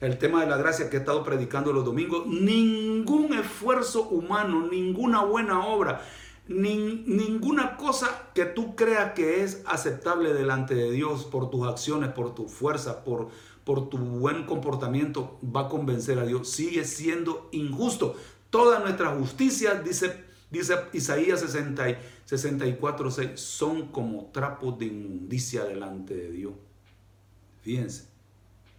el 0.00 0.16
tema 0.16 0.40
de 0.40 0.48
la 0.48 0.56
gracia 0.56 0.88
que 0.88 0.96
he 0.96 1.00
estado 1.00 1.22
predicando 1.22 1.70
los 1.74 1.84
domingos. 1.84 2.26
Ningún 2.26 3.34
esfuerzo 3.34 4.04
humano, 4.04 4.68
ninguna 4.70 5.22
buena 5.22 5.66
obra, 5.66 6.00
ninguna 6.48 7.76
cosa 7.76 8.30
que 8.32 8.46
tú 8.46 8.74
creas 8.74 9.12
que 9.12 9.42
es 9.42 9.62
aceptable 9.66 10.32
delante 10.32 10.74
de 10.74 10.90
Dios 10.90 11.26
por 11.26 11.50
tus 11.50 11.68
acciones, 11.68 12.10
por 12.10 12.34
tu 12.34 12.48
fuerza, 12.48 13.04
por, 13.04 13.28
por 13.70 13.88
tu 13.88 13.98
buen 13.98 14.46
comportamiento, 14.46 15.38
va 15.44 15.66
a 15.66 15.68
convencer 15.68 16.18
a 16.18 16.26
Dios. 16.26 16.48
Sigue 16.50 16.84
siendo 16.84 17.48
injusto. 17.52 18.16
Toda 18.50 18.80
nuestra 18.80 19.14
justicia, 19.14 19.76
dice 19.76 20.24
Dice 20.50 20.74
Isaías 20.92 21.38
60, 21.38 22.00
64, 22.24 23.10
6, 23.12 23.40
son 23.40 23.86
como 23.92 24.30
trapos 24.32 24.76
de 24.80 24.86
inmundicia 24.86 25.62
delante 25.62 26.12
de 26.12 26.32
Dios. 26.32 26.54
Fíjense, 27.62 28.08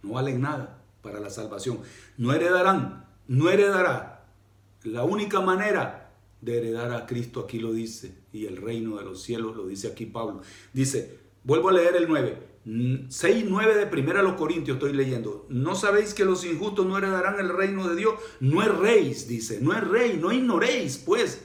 no 0.02 0.12
valen 0.12 0.42
nada 0.42 0.82
para 1.00 1.18
la 1.18 1.30
salvación. 1.30 1.80
No 2.18 2.34
heredarán, 2.34 3.06
no 3.26 3.48
heredará. 3.48 4.26
La 4.84 5.04
única 5.04 5.40
manera 5.40 6.10
de 6.42 6.58
heredar 6.58 6.92
a 6.92 7.06
Cristo, 7.06 7.40
aquí 7.40 7.58
lo 7.58 7.72
dice, 7.72 8.18
y 8.34 8.44
el 8.44 8.58
reino 8.58 8.98
de 8.98 9.04
los 9.04 9.22
cielos, 9.22 9.56
lo 9.56 9.66
dice 9.66 9.88
aquí 9.88 10.04
Pablo. 10.04 10.42
Dice, 10.74 11.20
vuelvo 11.42 11.70
a 11.70 11.72
leer 11.72 11.96
el 11.96 12.06
9, 12.06 12.51
6, 12.64 13.44
9 13.48 13.76
de 13.76 13.86
primera 13.86 14.20
a 14.20 14.22
los 14.22 14.34
Corintios 14.34 14.76
estoy 14.76 14.92
leyendo. 14.92 15.46
¿No 15.48 15.74
sabéis 15.74 16.14
que 16.14 16.24
los 16.24 16.44
injustos 16.44 16.86
no 16.86 16.96
heredarán 16.96 17.40
el 17.40 17.48
reino 17.48 17.88
de 17.88 17.96
Dios? 17.96 18.14
No 18.40 18.62
erréis, 18.62 19.26
dice, 19.26 19.58
no 19.60 19.72
erréis, 19.72 20.20
no 20.20 20.32
ignoréis, 20.32 20.98
pues 20.98 21.42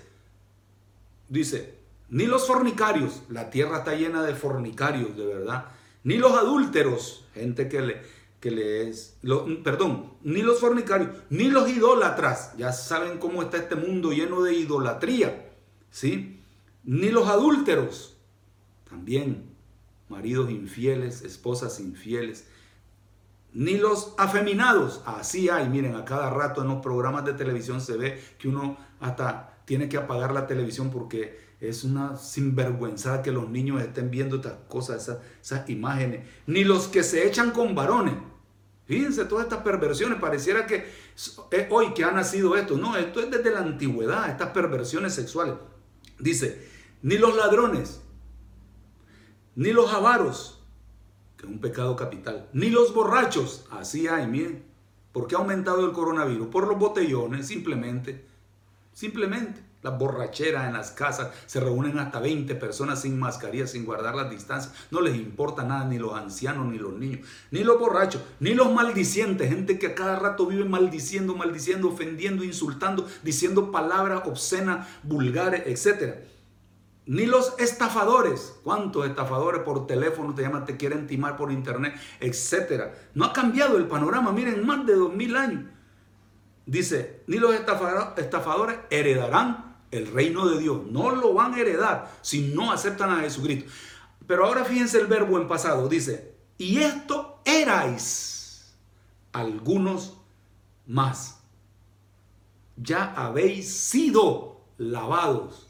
Dice, 1.29 1.75
ni 2.09 2.25
los 2.25 2.47
fornicarios, 2.47 3.23
la 3.29 3.49
tierra 3.49 3.79
está 3.79 3.95
llena 3.95 4.23
de 4.23 4.33
fornicarios, 4.33 5.15
de 5.17 5.25
verdad, 5.25 5.65
ni 6.03 6.17
los 6.17 6.31
adúlteros, 6.33 7.25
gente 7.33 7.67
que 7.67 7.81
le, 7.81 8.01
que 8.39 8.87
es, 8.87 9.17
perdón, 9.63 10.13
ni 10.23 10.41
los 10.41 10.59
fornicarios, 10.59 11.09
ni 11.29 11.49
los 11.49 11.69
idólatras, 11.69 12.55
ya 12.57 12.71
saben 12.71 13.17
cómo 13.17 13.41
está 13.41 13.57
este 13.57 13.75
mundo 13.75 14.11
lleno 14.11 14.41
de 14.41 14.53
idolatría, 14.53 15.51
¿sí? 15.91 16.39
Ni 16.85 17.09
los 17.09 17.27
adúlteros, 17.27 18.15
también 18.89 19.46
maridos 20.09 20.49
infieles, 20.49 21.21
esposas 21.21 21.79
infieles, 21.79 22.47
ni 23.53 23.77
los 23.77 24.13
afeminados, 24.17 25.01
así 25.05 25.49
hay, 25.49 25.67
miren, 25.69 25.95
a 25.95 26.05
cada 26.05 26.29
rato 26.29 26.61
en 26.61 26.67
los 26.67 26.81
programas 26.81 27.25
de 27.25 27.33
televisión 27.33 27.81
se 27.81 27.97
ve 27.97 28.21
que 28.37 28.47
uno 28.47 28.77
hasta 28.99 29.57
tiene 29.65 29.89
que 29.89 29.97
apagar 29.97 30.31
la 30.31 30.47
televisión 30.47 30.91
porque 30.91 31.47
es 31.59 31.83
una 31.83 32.17
sinvergüenza 32.17 33.21
que 33.21 33.31
los 33.31 33.49
niños 33.49 33.81
estén 33.81 34.11
viendo 34.11 34.37
estas 34.37 34.53
cosas, 34.67 35.09
esas, 35.41 35.69
imágenes. 35.69 36.27
Ni 36.45 36.63
los 36.63 36.87
que 36.87 37.03
se 37.03 37.27
echan 37.27 37.51
con 37.51 37.73
varones. 37.73 38.13
Fíjense 38.85 39.25
todas 39.25 39.45
estas 39.45 39.63
perversiones. 39.63 40.19
Pareciera 40.19 40.67
que 40.67 40.85
es 41.15 41.67
hoy 41.69 41.93
que 41.93 42.03
ha 42.03 42.11
nacido 42.11 42.55
esto. 42.55 42.77
No, 42.77 42.95
esto 42.95 43.19
es 43.19 43.31
desde 43.31 43.51
la 43.51 43.59
antigüedad, 43.59 44.29
estas 44.29 44.49
perversiones 44.49 45.13
sexuales. 45.13 45.55
Dice, 46.19 46.65
ni 47.01 47.17
los 47.17 47.35
ladrones, 47.35 48.01
ni 49.57 49.73
los 49.73 49.93
avaros, 49.93 50.63
que 51.35 51.45
es 51.45 51.51
un 51.51 51.59
pecado 51.59 51.97
capital, 51.97 52.47
ni 52.53 52.69
los 52.69 52.93
borrachos. 52.93 53.65
Así 53.69 54.07
hay, 54.07 54.25
miren. 54.25 54.63
¿Por 55.11 55.27
qué 55.27 55.35
ha 55.35 55.39
aumentado 55.39 55.85
el 55.85 55.91
coronavirus? 55.91 56.47
Por 56.47 56.67
los 56.67 56.79
botellones, 56.79 57.47
simplemente 57.47 58.27
Simplemente 58.97 59.61
las 59.83 59.95
borracheras 59.99 60.65
en 60.65 60.73
las 60.73 60.89
casas, 60.89 61.29
se 61.45 61.59
reúnen 61.59 61.99
hasta 61.99 62.19
20 62.19 62.55
personas 62.55 63.03
sin 63.03 63.19
mascarilla, 63.19 63.67
sin 63.67 63.85
guardar 63.85 64.15
las 64.15 64.27
distancias. 64.27 64.73
No 64.89 65.01
les 65.01 65.15
importa 65.15 65.61
nada, 65.61 65.85
ni 65.85 65.99
los 65.99 66.15
ancianos, 66.15 66.65
ni 66.65 66.79
los 66.79 66.93
niños, 66.93 67.19
ni 67.51 67.63
los 67.63 67.79
borrachos, 67.79 68.23
ni 68.39 68.55
los 68.55 68.73
maldicientes, 68.73 69.49
gente 69.49 69.77
que 69.77 69.85
a 69.85 69.93
cada 69.93 70.17
rato 70.17 70.47
vive 70.47 70.65
maldiciendo, 70.65 71.35
maldiciendo, 71.35 71.89
ofendiendo, 71.89 72.43
insultando, 72.43 73.07
diciendo 73.21 73.71
palabras 73.71 74.23
obscenas, 74.25 74.87
vulgares, 75.03 75.61
etc. 75.67 76.15
Ni 77.07 77.25
los 77.25 77.53
estafadores, 77.57 78.55
cuántos 78.63 79.07
estafadores 79.07 79.61
por 79.61 79.87
teléfono 79.87 80.35
te 80.35 80.41
llaman, 80.41 80.65
te 80.65 80.75
quieren 80.75 81.07
timar 81.07 81.37
por 81.37 81.53
internet, 81.53 81.95
etc. 82.19 82.91
No 83.13 83.25
ha 83.25 83.33
cambiado 83.33 83.77
el 83.77 83.87
panorama, 83.87 84.33
miren, 84.33 84.65
más 84.65 84.85
de 84.85 84.93
dos 84.93 85.13
mil 85.13 85.35
años. 85.37 85.63
dice, 86.65 87.23
ni 87.27 87.37
los 87.37 87.55
estafadores 87.55 88.79
heredarán 88.89 89.77
el 89.89 90.07
reino 90.07 90.47
de 90.49 90.59
Dios. 90.59 90.81
No 90.91 91.15
lo 91.15 91.33
van 91.33 91.53
a 91.53 91.59
heredar 91.59 92.11
si 92.21 92.53
no 92.53 92.73
aceptan 92.73 93.09
a 93.09 93.21
Jesucristo. 93.21 93.71
Pero 94.27 94.45
ahora 94.45 94.65
fíjense 94.65 94.99
el 94.99 95.07
verbo 95.07 95.39
en 95.39 95.47
pasado. 95.47 95.87
Dice, 95.87 96.35
y 96.57 96.79
esto 96.79 97.39
erais 97.45 98.75
algunos 99.31 100.17
más. 100.85 101.39
Ya 102.75 103.13
habéis 103.13 103.73
sido 103.73 104.61
lavados. 104.77 105.66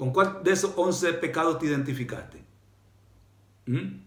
¿Con 0.00 0.14
cuál 0.14 0.42
de 0.42 0.52
esos 0.52 0.72
once 0.76 1.12
pecados 1.12 1.58
te 1.58 1.66
identificaste? 1.66 2.42
¿Mm? 3.66 4.00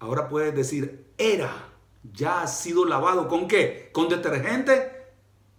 Ahora 0.00 0.28
puedes 0.28 0.52
decir, 0.52 1.12
era, 1.16 1.68
ya 2.12 2.42
ha 2.42 2.48
sido 2.48 2.84
lavado. 2.84 3.28
¿Con 3.28 3.46
qué? 3.46 3.88
¿Con 3.92 4.08
detergente? 4.08 4.90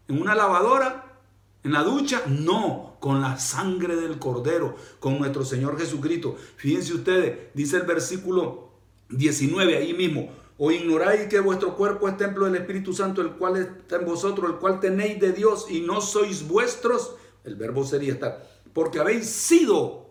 ¿En 0.10 0.22
una 0.22 0.36
lavadora? 0.36 1.22
¿En 1.64 1.72
la 1.72 1.84
ducha? 1.84 2.24
No, 2.28 2.98
con 3.00 3.22
la 3.22 3.40
sangre 3.40 3.96
del 3.96 4.20
cordero, 4.20 4.76
con 5.00 5.18
nuestro 5.18 5.46
Señor 5.46 5.80
Jesucristo. 5.80 6.36
Fíjense 6.58 6.96
ustedes, 6.96 7.38
dice 7.54 7.78
el 7.78 7.84
versículo 7.84 8.72
19 9.08 9.78
ahí 9.78 9.94
mismo. 9.94 10.30
O 10.58 10.72
ignoráis 10.72 11.30
que 11.30 11.40
vuestro 11.40 11.78
cuerpo 11.78 12.10
es 12.10 12.18
templo 12.18 12.44
del 12.48 12.58
Espíritu 12.58 12.92
Santo, 12.92 13.22
el 13.22 13.32
cual 13.32 13.56
está 13.56 13.96
en 13.96 14.06
vosotros, 14.06 14.50
el 14.50 14.58
cual 14.58 14.82
tenéis 14.82 15.22
de 15.22 15.32
Dios 15.32 15.68
y 15.70 15.80
no 15.80 16.02
sois 16.02 16.46
vuestros. 16.46 17.16
El 17.46 17.56
verbo 17.56 17.86
sería 17.86 18.12
estar. 18.12 18.49
Porque 18.74 19.00
habéis 19.00 19.30
sido 19.30 20.10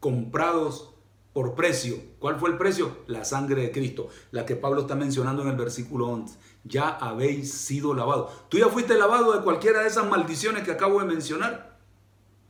comprados 0.00 0.94
por 1.32 1.54
precio. 1.54 1.96
¿Cuál 2.18 2.38
fue 2.38 2.50
el 2.50 2.56
precio? 2.56 2.98
La 3.06 3.24
sangre 3.24 3.62
de 3.62 3.72
Cristo, 3.72 4.08
la 4.30 4.46
que 4.46 4.56
Pablo 4.56 4.82
está 4.82 4.94
mencionando 4.94 5.42
en 5.42 5.48
el 5.48 5.56
versículo 5.56 6.06
11. 6.06 6.38
Ya 6.62 6.88
habéis 6.88 7.52
sido 7.52 7.92
lavados. 7.92 8.48
¿Tú 8.48 8.56
ya 8.56 8.68
fuiste 8.68 8.94
lavado 8.96 9.32
de 9.32 9.42
cualquiera 9.42 9.82
de 9.82 9.88
esas 9.88 10.08
maldiciones 10.08 10.62
que 10.62 10.70
acabo 10.70 11.00
de 11.00 11.06
mencionar? 11.06 11.78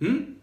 ¿Mm? 0.00 0.34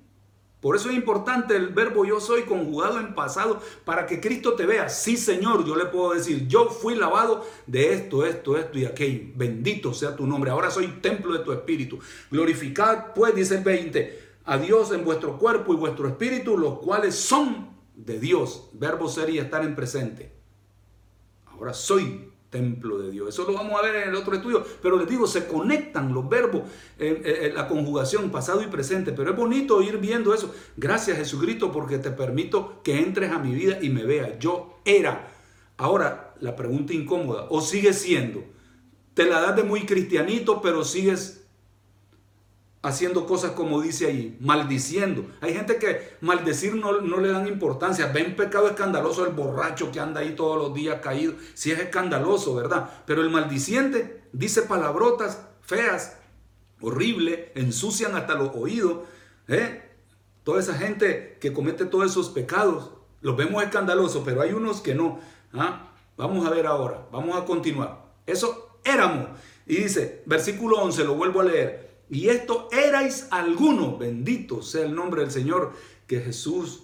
Por 0.60 0.76
eso 0.76 0.90
es 0.90 0.96
importante 0.96 1.56
el 1.56 1.70
verbo 1.70 2.06
yo 2.06 2.20
soy 2.20 2.44
conjugado 2.44 3.00
en 3.00 3.16
pasado 3.16 3.60
para 3.84 4.06
que 4.06 4.22
Cristo 4.22 4.54
te 4.54 4.68
vea. 4.68 4.90
Sí, 4.90 5.18
Señor, 5.18 5.66
yo 5.66 5.76
le 5.76 5.86
puedo 5.86 6.14
decir, 6.14 6.48
yo 6.48 6.70
fui 6.70 6.96
lavado 6.96 7.44
de 7.66 7.94
esto, 7.94 8.26
esto, 8.26 8.58
esto 8.58 8.78
y 8.78 8.86
aquello. 8.86 9.32
Bendito 9.36 9.92
sea 9.92 10.16
tu 10.16 10.28
nombre. 10.28 10.52
Ahora 10.52 10.70
soy 10.70 10.88
templo 11.02 11.34
de 11.34 11.44
tu 11.44 11.52
espíritu. 11.52 11.98
Glorificad, 12.30 13.14
pues, 13.16 13.34
dice 13.34 13.56
el 13.56 13.64
20, 13.64 14.31
a 14.46 14.58
Dios 14.58 14.92
en 14.92 15.04
vuestro 15.04 15.38
cuerpo 15.38 15.74
y 15.74 15.78
vuestro 15.78 16.08
espíritu, 16.08 16.58
los 16.58 16.80
cuales 16.80 17.16
son 17.16 17.70
de 17.96 18.20
Dios. 18.20 18.70
Verbo 18.74 19.08
ser 19.08 19.30
y 19.30 19.38
estar 19.38 19.64
en 19.64 19.76
presente. 19.76 20.32
Ahora 21.46 21.74
soy 21.74 22.32
templo 22.52 23.00
de 23.00 23.10
Dios. 23.10 23.30
Eso 23.30 23.46
lo 23.46 23.54
vamos 23.54 23.80
a 23.80 23.84
ver 23.84 23.96
en 23.96 24.10
el 24.10 24.16
otro 24.16 24.36
estudio, 24.36 24.64
pero 24.82 24.98
les 24.98 25.08
digo, 25.08 25.26
se 25.26 25.48
conectan 25.48 26.14
los 26.14 26.28
verbos, 26.28 26.64
en, 27.00 27.56
la 27.56 27.68
conjugación 27.68 28.30
pasado 28.30 28.62
y 28.62 28.68
presente, 28.68 29.14
pero 29.14 29.32
es 29.32 29.38
bonito 29.38 29.82
ir 29.82 29.98
viendo 29.98 30.34
eso. 30.34 30.54
Gracias 30.76 31.18
Jesucristo 31.18 31.72
porque 31.72 31.98
te 31.98 32.12
permito 32.12 32.82
que 32.84 33.00
entres 33.00 33.32
a 33.32 33.40
mi 33.40 33.56
vida 33.56 33.80
y 33.82 33.90
me 33.90 34.04
veas. 34.04 34.38
Yo 34.38 34.80
era. 34.86 35.30
Ahora, 35.78 36.36
la 36.42 36.56
pregunta 36.56 36.94
incómoda, 36.94 37.48
¿o 37.50 37.62
sigues 37.62 38.00
siendo? 38.00 38.44
Te 39.14 39.26
la 39.26 39.42
das 39.42 39.56
de 39.56 39.64
muy 39.64 39.86
cristianito, 39.86 40.62
pero 40.62 40.84
sigues 40.84 41.41
haciendo 42.84 43.28
cosas 43.28 43.52
como 43.52 43.82
dice 43.82 44.08
ahí, 44.08 44.38
maldiciendo. 44.40 45.26
Hay 45.40 45.54
gente 45.54 45.78
que 45.78 46.16
maldecir 46.22 46.76
no, 46.76 47.02
no, 47.02 47.18
le 47.18 47.30
dan 47.30 47.48
importancia. 47.48 48.08
Ven 48.08 48.36
pecado 48.36 48.68
escandaloso 48.68 49.26
el 49.26 49.34
borracho 49.34 49.92
que 49.92 50.00
anda 50.00 50.22
ahí 50.22 50.36
todos 50.36 50.58
los 50.58 50.74
días 50.74 51.00
caído. 51.02 51.34
Si 51.54 51.72
es 51.72 51.80
escandaloso, 51.80 52.56
¿verdad? 52.56 52.90
Pero 53.06 53.22
el 53.22 53.30
maldiciente 53.30 54.24
dice 54.34 54.64
palabrotas 54.64 55.46
feas, 55.62 56.18
horrible, 56.82 57.52
ensucian 57.56 58.16
hasta 58.16 58.34
los 58.34 58.50
oídos. 58.56 59.00
¿eh? 59.48 59.84
Toda 60.44 60.60
esa 60.60 60.74
gente 60.74 61.38
que 61.40 61.54
comete 61.54 61.86
todos 61.86 62.10
esos 62.10 62.30
pecados, 62.30 62.92
los 63.22 63.38
vemos 63.38 63.64
escandalosos, 63.64 64.24
pero 64.26 64.42
hay 64.42 64.54
unos 64.54 64.82
que 64.82 64.96
no. 64.96 65.20
¿ah? 65.54 65.92
Vamos 66.18 66.46
a 66.46 66.50
ver 66.50 66.66
ahora, 66.66 67.06
vamos 67.12 67.38
a 67.38 67.46
continuar. 67.46 68.06
Eso 68.26 68.80
éramos. 68.84 69.30
Y 69.68 69.76
dice, 69.76 70.24
versículo 70.26 70.78
11, 70.82 71.04
lo 71.04 71.14
vuelvo 71.14 71.42
a 71.42 71.46
leer. 71.46 71.91
Y 72.12 72.28
esto 72.28 72.68
erais 72.74 73.30
alguno, 73.32 73.98
bendito 73.98 74.62
sea 74.62 74.86
el 74.86 74.94
nombre 74.94 75.22
del 75.22 75.32
Señor, 75.32 75.72
que 76.08 76.20
Jesús 76.20 76.84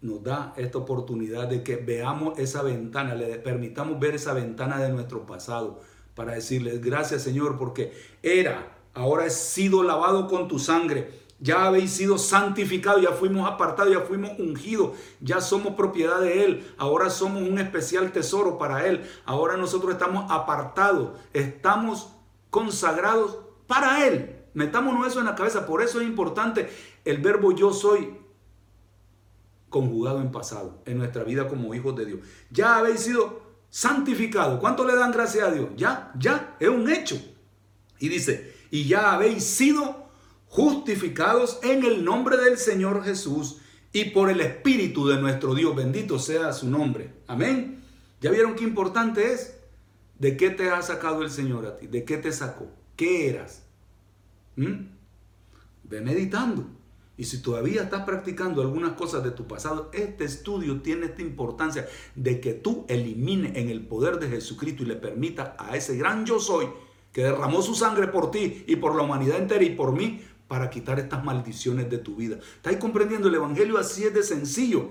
nos 0.00 0.22
da 0.22 0.54
esta 0.56 0.78
oportunidad 0.78 1.48
de 1.48 1.64
que 1.64 1.74
veamos 1.74 2.38
esa 2.38 2.62
ventana, 2.62 3.16
le 3.16 3.38
permitamos 3.40 3.98
ver 3.98 4.14
esa 4.14 4.34
ventana 4.34 4.78
de 4.78 4.90
nuestro 4.90 5.26
pasado 5.26 5.80
para 6.14 6.34
decirles 6.34 6.80
gracias 6.80 7.22
Señor 7.22 7.58
porque 7.58 7.92
era, 8.22 8.76
ahora 8.94 9.26
he 9.26 9.30
sido 9.30 9.82
lavado 9.82 10.28
con 10.28 10.46
tu 10.46 10.60
sangre, 10.60 11.10
ya 11.40 11.66
habéis 11.66 11.90
sido 11.90 12.16
santificados, 12.16 13.02
ya 13.02 13.10
fuimos 13.10 13.50
apartados, 13.50 13.92
ya 13.92 14.02
fuimos 14.02 14.38
ungidos, 14.38 14.92
ya 15.20 15.40
somos 15.40 15.74
propiedad 15.74 16.20
de 16.20 16.44
Él, 16.44 16.72
ahora 16.78 17.10
somos 17.10 17.42
un 17.42 17.58
especial 17.58 18.12
tesoro 18.12 18.58
para 18.58 18.86
Él, 18.86 19.02
ahora 19.24 19.56
nosotros 19.56 19.90
estamos 19.90 20.30
apartados, 20.30 21.18
estamos 21.32 22.12
consagrados 22.48 23.38
para 23.66 24.06
Él. 24.06 24.31
Metámonos 24.54 25.06
eso 25.06 25.20
en 25.20 25.26
la 25.26 25.34
cabeza. 25.34 25.66
Por 25.66 25.82
eso 25.82 26.00
es 26.00 26.06
importante 26.06 26.68
el 27.04 27.18
verbo 27.18 27.52
yo 27.52 27.72
soy 27.72 28.16
conjugado 29.68 30.20
en 30.20 30.30
pasado 30.30 30.82
en 30.84 30.98
nuestra 30.98 31.24
vida 31.24 31.48
como 31.48 31.74
hijos 31.74 31.96
de 31.96 32.06
Dios. 32.06 32.20
Ya 32.50 32.76
habéis 32.76 33.00
sido 33.00 33.42
santificados. 33.70 34.60
¿Cuánto 34.60 34.86
le 34.86 34.94
dan 34.94 35.10
gracias 35.10 35.48
a 35.48 35.50
Dios? 35.50 35.70
Ya, 35.76 36.12
ya, 36.18 36.56
es 36.60 36.68
un 36.68 36.90
hecho. 36.92 37.20
Y 37.98 38.08
dice, 38.08 38.54
y 38.70 38.86
ya 38.86 39.12
habéis 39.12 39.44
sido 39.44 40.08
justificados 40.46 41.58
en 41.62 41.84
el 41.84 42.04
nombre 42.04 42.36
del 42.36 42.58
Señor 42.58 43.02
Jesús 43.02 43.58
y 43.92 44.06
por 44.06 44.30
el 44.30 44.40
Espíritu 44.40 45.08
de 45.08 45.20
nuestro 45.20 45.54
Dios. 45.54 45.74
Bendito 45.74 46.18
sea 46.18 46.52
su 46.52 46.68
nombre. 46.68 47.14
Amén. 47.26 47.82
¿Ya 48.20 48.30
vieron 48.30 48.54
qué 48.54 48.64
importante 48.64 49.32
es? 49.32 49.58
¿De 50.18 50.36
qué 50.36 50.50
te 50.50 50.70
ha 50.70 50.82
sacado 50.82 51.22
el 51.22 51.30
Señor 51.30 51.66
a 51.66 51.78
ti? 51.78 51.86
¿De 51.86 52.04
qué 52.04 52.18
te 52.18 52.30
sacó? 52.30 52.68
¿Qué 52.94 53.28
eras? 53.28 53.64
¿Mm? 54.56 54.86
Ve 55.84 56.00
meditando. 56.00 56.66
Y 57.16 57.24
si 57.24 57.42
todavía 57.42 57.82
estás 57.82 58.04
practicando 58.04 58.62
algunas 58.62 58.92
cosas 58.92 59.22
de 59.22 59.30
tu 59.30 59.46
pasado, 59.46 59.90
este 59.92 60.24
estudio 60.24 60.80
tiene 60.80 61.06
esta 61.06 61.22
importancia 61.22 61.86
de 62.14 62.40
que 62.40 62.54
tú 62.54 62.86
elimines 62.88 63.56
en 63.56 63.68
el 63.68 63.86
poder 63.86 64.18
de 64.18 64.28
Jesucristo 64.28 64.82
y 64.82 64.86
le 64.86 64.96
permita 64.96 65.54
a 65.58 65.76
ese 65.76 65.96
gran 65.96 66.24
yo 66.24 66.40
soy 66.40 66.66
que 67.12 67.22
derramó 67.22 67.60
su 67.60 67.74
sangre 67.74 68.08
por 68.08 68.30
ti 68.30 68.64
y 68.66 68.76
por 68.76 68.96
la 68.96 69.02
humanidad 69.02 69.38
entera 69.38 69.62
y 69.62 69.74
por 69.74 69.92
mí 69.92 70.22
para 70.48 70.70
quitar 70.70 70.98
estas 70.98 71.22
maldiciones 71.22 71.90
de 71.90 71.98
tu 71.98 72.16
vida. 72.16 72.38
¿Estáis 72.56 72.78
comprendiendo? 72.78 73.28
El 73.28 73.34
Evangelio 73.34 73.78
así 73.78 74.04
es 74.04 74.14
de 74.14 74.22
sencillo. 74.22 74.90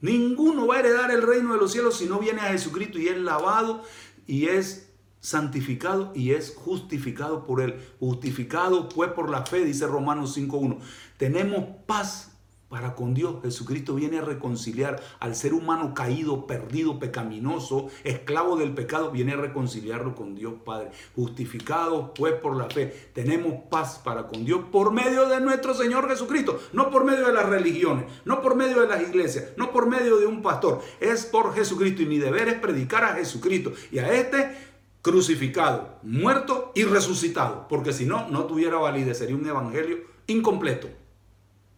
Ninguno 0.00 0.66
va 0.66 0.76
a 0.76 0.80
heredar 0.80 1.10
el 1.10 1.22
reino 1.22 1.52
de 1.52 1.60
los 1.60 1.72
cielos 1.72 1.98
si 1.98 2.06
no 2.06 2.18
viene 2.18 2.40
a 2.40 2.50
Jesucristo 2.50 2.98
y 2.98 3.08
es 3.08 3.18
lavado 3.18 3.82
y 4.26 4.46
es 4.46 4.91
santificado 5.22 6.12
y 6.14 6.32
es 6.32 6.54
justificado 6.54 7.46
por 7.46 7.62
él. 7.62 7.80
Justificado 8.00 8.88
pues 8.90 9.12
por 9.12 9.30
la 9.30 9.46
fe, 9.46 9.64
dice 9.64 9.86
Romanos 9.86 10.36
5.1. 10.36 10.76
Tenemos 11.16 11.64
paz 11.86 12.32
para 12.72 12.94
con 12.94 13.12
Dios. 13.12 13.36
Jesucristo 13.42 13.94
viene 13.94 14.18
a 14.18 14.22
reconciliar 14.22 15.00
al 15.20 15.36
ser 15.36 15.52
humano 15.52 15.92
caído, 15.92 16.46
perdido, 16.46 16.98
pecaminoso, 16.98 17.88
esclavo 18.02 18.56
del 18.56 18.72
pecado, 18.72 19.10
viene 19.10 19.32
a 19.32 19.36
reconciliarlo 19.36 20.14
con 20.14 20.34
Dios 20.34 20.54
Padre. 20.64 20.90
Justificado 21.14 22.14
pues 22.14 22.32
por 22.32 22.56
la 22.56 22.70
fe. 22.70 23.10
Tenemos 23.12 23.64
paz 23.70 24.00
para 24.02 24.26
con 24.26 24.46
Dios 24.46 24.62
por 24.72 24.90
medio 24.90 25.28
de 25.28 25.40
nuestro 25.40 25.74
Señor 25.74 26.08
Jesucristo. 26.08 26.58
No 26.72 26.90
por 26.90 27.04
medio 27.04 27.26
de 27.26 27.34
las 27.34 27.46
religiones, 27.46 28.06
no 28.24 28.40
por 28.40 28.56
medio 28.56 28.80
de 28.80 28.88
las 28.88 29.02
iglesias, 29.02 29.50
no 29.58 29.70
por 29.70 29.86
medio 29.86 30.16
de 30.16 30.26
un 30.26 30.40
pastor. 30.40 30.80
Es 30.98 31.26
por 31.26 31.54
Jesucristo 31.54 32.00
y 32.02 32.06
mi 32.06 32.18
deber 32.18 32.48
es 32.48 32.54
predicar 32.54 33.04
a 33.04 33.14
Jesucristo. 33.14 33.72
Y 33.92 33.98
a 33.98 34.10
este 34.14 34.71
crucificado, 35.02 35.98
muerto 36.02 36.72
y 36.74 36.84
resucitado, 36.84 37.66
porque 37.68 37.92
si 37.92 38.06
no, 38.06 38.28
no 38.28 38.44
tuviera 38.44 38.76
validez, 38.76 39.18
sería 39.18 39.36
un 39.36 39.46
evangelio 39.46 39.98
incompleto. 40.28 40.88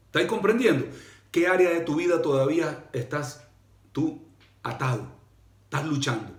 ¿Estáis 0.07 0.29
comprendiendo? 0.29 0.87
¿Qué 1.33 1.49
área 1.49 1.71
de 1.71 1.81
tu 1.81 1.97
vida 1.97 2.23
todavía 2.23 2.89
estás 2.93 3.49
tú 3.93 4.23
atado? 4.63 5.09
Estás 5.65 5.87
luchando. 5.87 6.33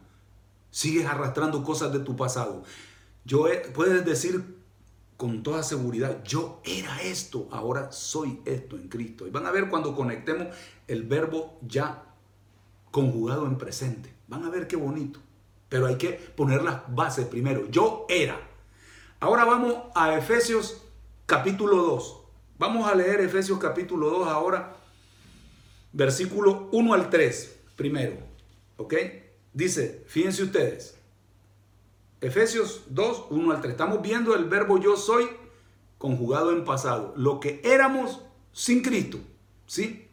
Sigues 0.69 1.05
arrastrando 1.05 1.63
cosas 1.63 1.91
de 1.91 1.99
tu 1.99 2.15
pasado. 2.15 2.63
Yo 3.25 3.47
puedes 3.73 4.05
decir 4.05 4.55
con 5.17 5.43
toda 5.43 5.63
seguridad, 5.63 6.23
yo 6.23 6.61
era 6.65 7.01
esto, 7.01 7.47
ahora 7.51 7.91
soy 7.91 8.41
esto 8.45 8.75
en 8.75 8.89
Cristo. 8.89 9.25
Y 9.25 9.31
van 9.31 9.45
a 9.45 9.51
ver 9.51 9.69
cuando 9.69 9.95
conectemos 9.95 10.47
el 10.87 11.03
verbo 11.03 11.57
ya 11.61 12.03
conjugado 12.91 13.47
en 13.47 13.57
presente. 13.57 14.13
Van 14.27 14.43
a 14.43 14.49
ver 14.49 14.67
qué 14.67 14.75
bonito. 14.75 15.19
Pero 15.75 15.87
hay 15.87 15.97
que 15.97 16.13
poner 16.13 16.63
las 16.63 16.83
bases 16.95 17.25
primero. 17.25 17.69
Yo 17.69 18.05
era. 18.07 18.39
Ahora 19.19 19.43
vamos 19.43 19.75
a 19.93 20.17
Efesios 20.17 20.81
capítulo 21.25 21.75
2. 21.75 22.17
Vamos 22.57 22.89
a 22.89 22.95
leer 22.95 23.19
Efesios 23.19 23.59
capítulo 23.59 24.09
2 24.09 24.29
ahora, 24.29 24.77
versículo 25.91 26.69
1 26.71 26.93
al 26.93 27.09
3 27.09 27.59
primero. 27.75 28.15
¿Ok? 28.77 28.93
Dice, 29.51 30.05
fíjense 30.07 30.43
ustedes, 30.43 30.97
Efesios 32.21 32.83
2, 32.87 33.25
1 33.31 33.51
al 33.51 33.59
3. 33.59 33.71
Estamos 33.71 34.01
viendo 34.01 34.33
el 34.33 34.45
verbo 34.45 34.79
yo 34.79 34.95
soy 34.95 35.27
conjugado 35.97 36.53
en 36.53 36.63
pasado. 36.63 37.13
Lo 37.17 37.41
que 37.41 37.59
éramos 37.65 38.21
sin 38.53 38.81
Cristo. 38.81 39.19
¿Sí? 39.67 40.07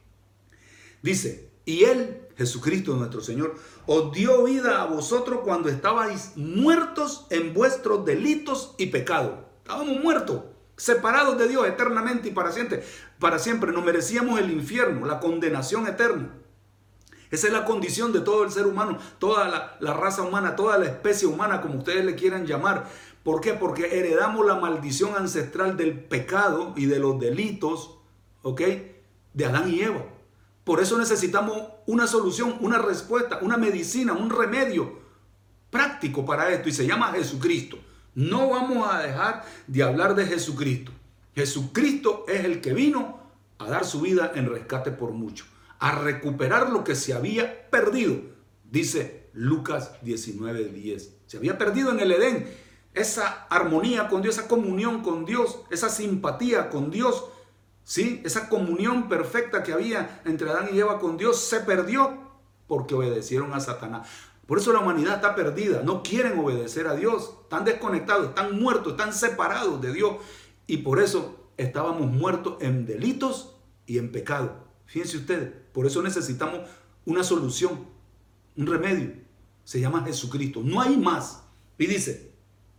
Dice, 1.02 1.50
y 1.64 1.84
Él, 1.84 2.21
Jesucristo 2.36 2.94
nuestro 2.96 3.20
Señor, 3.20 3.54
os 3.86 4.12
dio 4.12 4.44
vida 4.44 4.82
a 4.82 4.86
vosotros 4.86 5.40
cuando 5.44 5.68
estabais 5.68 6.32
muertos 6.36 7.26
en 7.30 7.52
vuestros 7.54 8.04
delitos 8.04 8.74
y 8.78 8.86
pecados. 8.86 9.34
Estábamos 9.58 10.00
muertos, 10.00 10.42
separados 10.76 11.38
de 11.38 11.48
Dios 11.48 11.66
eternamente 11.66 12.28
y 12.28 12.32
para 12.32 12.52
siempre. 12.52 12.84
Para 13.18 13.38
siempre 13.38 13.72
nos 13.72 13.84
merecíamos 13.84 14.40
el 14.40 14.50
infierno, 14.50 15.06
la 15.06 15.20
condenación 15.20 15.86
eterna. 15.86 16.34
Esa 17.30 17.46
es 17.46 17.52
la 17.52 17.64
condición 17.64 18.12
de 18.12 18.20
todo 18.20 18.44
el 18.44 18.50
ser 18.50 18.66
humano, 18.66 18.98
toda 19.18 19.48
la, 19.48 19.76
la, 19.80 19.94
raza 19.94 20.22
humana, 20.22 20.54
toda 20.54 20.76
la 20.76 20.84
especie 20.84 21.26
humana, 21.26 21.62
como 21.62 21.78
ustedes 21.78 22.04
le 22.04 22.14
quieran 22.14 22.46
llamar. 22.46 22.90
¿Por 23.24 23.40
qué? 23.40 23.54
Porque 23.54 23.98
heredamos 23.98 24.44
la 24.44 24.56
maldición 24.56 25.16
ancestral 25.16 25.78
del 25.78 25.98
pecado 25.98 26.74
y 26.76 26.86
de 26.86 26.98
los 26.98 27.18
delitos, 27.18 27.98
¿ok? 28.42 28.60
De 29.32 29.46
Adán 29.46 29.70
y 29.70 29.80
Eva. 29.80 30.04
Por 30.64 30.80
eso 30.80 30.96
necesitamos 30.98 31.60
una 31.86 32.06
solución, 32.06 32.56
una 32.60 32.78
respuesta, 32.78 33.40
una 33.42 33.56
medicina, 33.56 34.12
un 34.12 34.30
remedio 34.30 35.00
práctico 35.70 36.24
para 36.24 36.50
esto 36.50 36.68
y 36.68 36.72
se 36.72 36.86
llama 36.86 37.12
Jesucristo. 37.12 37.78
No 38.14 38.50
vamos 38.50 38.88
a 38.92 39.02
dejar 39.02 39.44
de 39.66 39.82
hablar 39.82 40.14
de 40.14 40.26
Jesucristo. 40.26 40.92
Jesucristo 41.34 42.24
es 42.28 42.44
el 42.44 42.60
que 42.60 42.74
vino 42.74 43.20
a 43.58 43.68
dar 43.68 43.84
su 43.84 44.02
vida 44.02 44.32
en 44.34 44.50
rescate 44.50 44.90
por 44.90 45.12
mucho, 45.12 45.46
a 45.78 45.92
recuperar 45.98 46.70
lo 46.70 46.84
que 46.84 46.94
se 46.94 47.14
había 47.14 47.70
perdido. 47.70 48.20
Dice 48.70 49.30
Lucas 49.32 49.92
19:10. 50.02 51.08
Se 51.26 51.38
había 51.38 51.58
perdido 51.58 51.90
en 51.90 52.00
el 52.00 52.12
Edén 52.12 52.54
esa 52.94 53.46
armonía 53.48 54.08
con 54.08 54.20
Dios, 54.20 54.38
esa 54.38 54.48
comunión 54.48 55.02
con 55.02 55.24
Dios, 55.24 55.60
esa 55.70 55.88
simpatía 55.88 56.68
con 56.68 56.90
Dios, 56.90 57.24
¿sí? 57.84 58.20
Esa 58.24 58.48
comunión 58.48 59.08
perfecta 59.08 59.62
que 59.62 59.72
había 59.72 60.22
entre 60.24 60.50
Adán 60.50 60.68
y 60.72 60.78
Eva 60.78 60.98
con 60.98 61.16
Dios 61.16 61.40
se 61.40 61.60
perdió 61.60 62.18
porque 62.66 62.94
obedecieron 62.94 63.52
a 63.52 63.60
Satanás. 63.60 64.08
Por 64.46 64.58
eso 64.58 64.72
la 64.72 64.80
humanidad 64.80 65.16
está 65.16 65.34
perdida, 65.34 65.82
no 65.82 66.02
quieren 66.02 66.38
obedecer 66.38 66.86
a 66.86 66.94
Dios, 66.94 67.34
están 67.42 67.64
desconectados, 67.64 68.28
están 68.28 68.60
muertos, 68.60 68.92
están 68.92 69.12
separados 69.12 69.80
de 69.80 69.92
Dios 69.92 70.16
y 70.66 70.78
por 70.78 71.00
eso 71.00 71.50
estábamos 71.56 72.10
muertos 72.10 72.56
en 72.60 72.84
delitos 72.86 73.56
y 73.86 73.98
en 73.98 74.10
pecado. 74.10 74.66
Fíjense 74.86 75.16
ustedes, 75.16 75.52
por 75.72 75.86
eso 75.86 76.02
necesitamos 76.02 76.68
una 77.04 77.24
solución, 77.24 77.86
un 78.56 78.66
remedio. 78.66 79.12
Se 79.64 79.80
llama 79.80 80.04
Jesucristo, 80.04 80.60
no 80.64 80.80
hay 80.80 80.96
más. 80.96 81.44
Y 81.78 81.86
dice, 81.86 82.31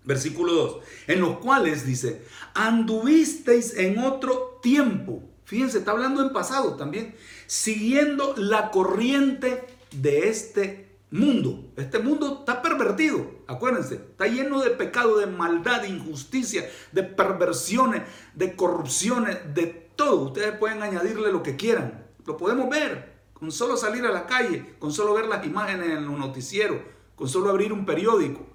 Versículo 0.06 0.54
2. 0.54 0.78
En 1.08 1.22
los 1.22 1.38
cuales 1.38 1.86
dice, 1.86 2.26
anduvisteis 2.54 3.78
en 3.78 4.00
otro 4.00 4.60
tiempo. 4.62 5.24
Fíjense, 5.46 5.80
está 5.80 5.92
hablando 5.92 6.22
en 6.22 6.34
pasado 6.34 6.76
también. 6.76 7.16
Siguiendo 7.48 8.34
la 8.38 8.72
corriente 8.72 9.66
de 9.92 10.30
este 10.30 10.98
mundo. 11.12 11.72
Este 11.78 12.00
mundo 12.00 12.40
está 12.40 12.62
pervertido. 12.62 13.32
Acuérdense, 13.48 13.96
está 13.96 14.28
lleno 14.28 14.62
de 14.62 14.72
pecado, 14.72 15.18
de 15.18 15.28
maldad, 15.28 15.82
de 15.82 15.90
injusticia, 15.90 16.70
de 16.92 17.04
perversiones, 17.04 18.02
de 18.34 18.56
corrupciones, 18.56 19.38
de 19.54 19.68
todo. 19.96 20.28
Ustedes 20.28 20.58
pueden 20.58 20.82
añadirle 20.82 21.32
lo 21.32 21.44
que 21.44 21.56
quieran. 21.56 22.08
Lo 22.26 22.36
podemos 22.36 22.70
ver. 22.70 23.14
Con 23.34 23.52
solo 23.52 23.76
salir 23.76 24.06
a 24.06 24.12
la 24.12 24.26
calle, 24.26 24.76
con 24.80 24.94
solo 24.94 25.14
ver 25.14 25.26
las 25.26 25.46
imágenes 25.46 25.90
en 25.90 26.06
los 26.06 26.18
noticieros, 26.18 26.78
con 27.16 27.28
solo 27.28 27.50
abrir 27.50 27.74
un 27.74 27.86
periódico 27.86 28.53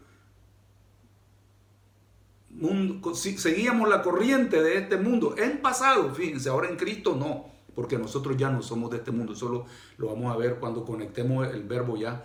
seguíamos 3.36 3.88
la 3.88 4.02
corriente 4.02 4.62
de 4.62 4.78
este 4.78 4.96
mundo 4.96 5.34
en 5.38 5.60
pasado, 5.62 6.14
fíjense, 6.14 6.48
ahora 6.48 6.68
en 6.68 6.76
Cristo 6.76 7.14
no, 7.14 7.46
porque 7.74 7.98
nosotros 7.98 8.36
ya 8.36 8.50
no 8.50 8.62
somos 8.62 8.90
de 8.90 8.96
este 8.98 9.10
mundo, 9.10 9.34
solo 9.34 9.66
lo 9.96 10.08
vamos 10.08 10.34
a 10.34 10.36
ver 10.36 10.56
cuando 10.56 10.84
conectemos 10.84 11.46
el 11.48 11.62
verbo 11.62 11.96
ya 11.96 12.24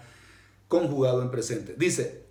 conjugado 0.68 1.22
en 1.22 1.30
presente. 1.30 1.76
Dice, 1.78 2.26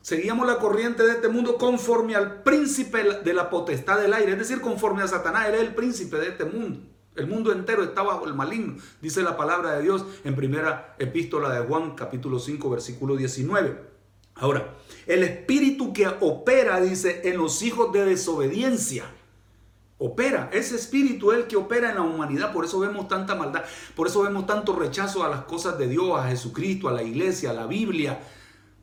seguíamos 0.00 0.46
la 0.46 0.58
corriente 0.58 1.02
de 1.02 1.12
este 1.12 1.28
mundo 1.28 1.58
conforme 1.58 2.14
al 2.14 2.42
príncipe 2.42 3.02
de 3.24 3.34
la 3.34 3.50
potestad 3.50 4.00
del 4.00 4.14
aire, 4.14 4.32
es 4.32 4.38
decir, 4.38 4.60
conforme 4.60 5.02
a 5.02 5.08
Satanás, 5.08 5.48
él 5.48 5.54
es 5.54 5.60
el 5.62 5.74
príncipe 5.74 6.18
de 6.18 6.28
este 6.28 6.44
mundo. 6.44 6.80
El 7.16 7.26
mundo 7.26 7.50
entero 7.50 7.82
está 7.82 8.02
bajo 8.02 8.26
el 8.26 8.34
maligno, 8.34 8.76
dice 9.02 9.22
la 9.22 9.36
palabra 9.36 9.74
de 9.74 9.82
Dios 9.82 10.04
en 10.22 10.36
primera 10.36 10.94
epístola 11.00 11.52
de 11.52 11.66
Juan, 11.66 11.96
capítulo 11.96 12.38
5, 12.38 12.70
versículo 12.70 13.16
19. 13.16 13.87
Ahora, 14.38 14.76
el 15.06 15.22
espíritu 15.22 15.92
que 15.92 16.06
opera, 16.20 16.80
dice, 16.80 17.22
en 17.24 17.38
los 17.38 17.62
hijos 17.62 17.92
de 17.92 18.04
desobediencia. 18.04 19.04
Opera, 20.00 20.48
ese 20.52 20.76
espíritu 20.76 21.32
es 21.32 21.38
el 21.38 21.46
que 21.48 21.56
opera 21.56 21.90
en 21.90 21.96
la 21.96 22.02
humanidad, 22.02 22.52
por 22.52 22.64
eso 22.64 22.78
vemos 22.78 23.08
tanta 23.08 23.34
maldad, 23.34 23.64
por 23.96 24.06
eso 24.06 24.22
vemos 24.22 24.46
tanto 24.46 24.76
rechazo 24.76 25.24
a 25.24 25.28
las 25.28 25.42
cosas 25.42 25.76
de 25.76 25.88
Dios, 25.88 26.16
a 26.16 26.28
Jesucristo, 26.28 26.88
a 26.88 26.92
la 26.92 27.02
iglesia, 27.02 27.50
a 27.50 27.54
la 27.54 27.66
Biblia, 27.66 28.20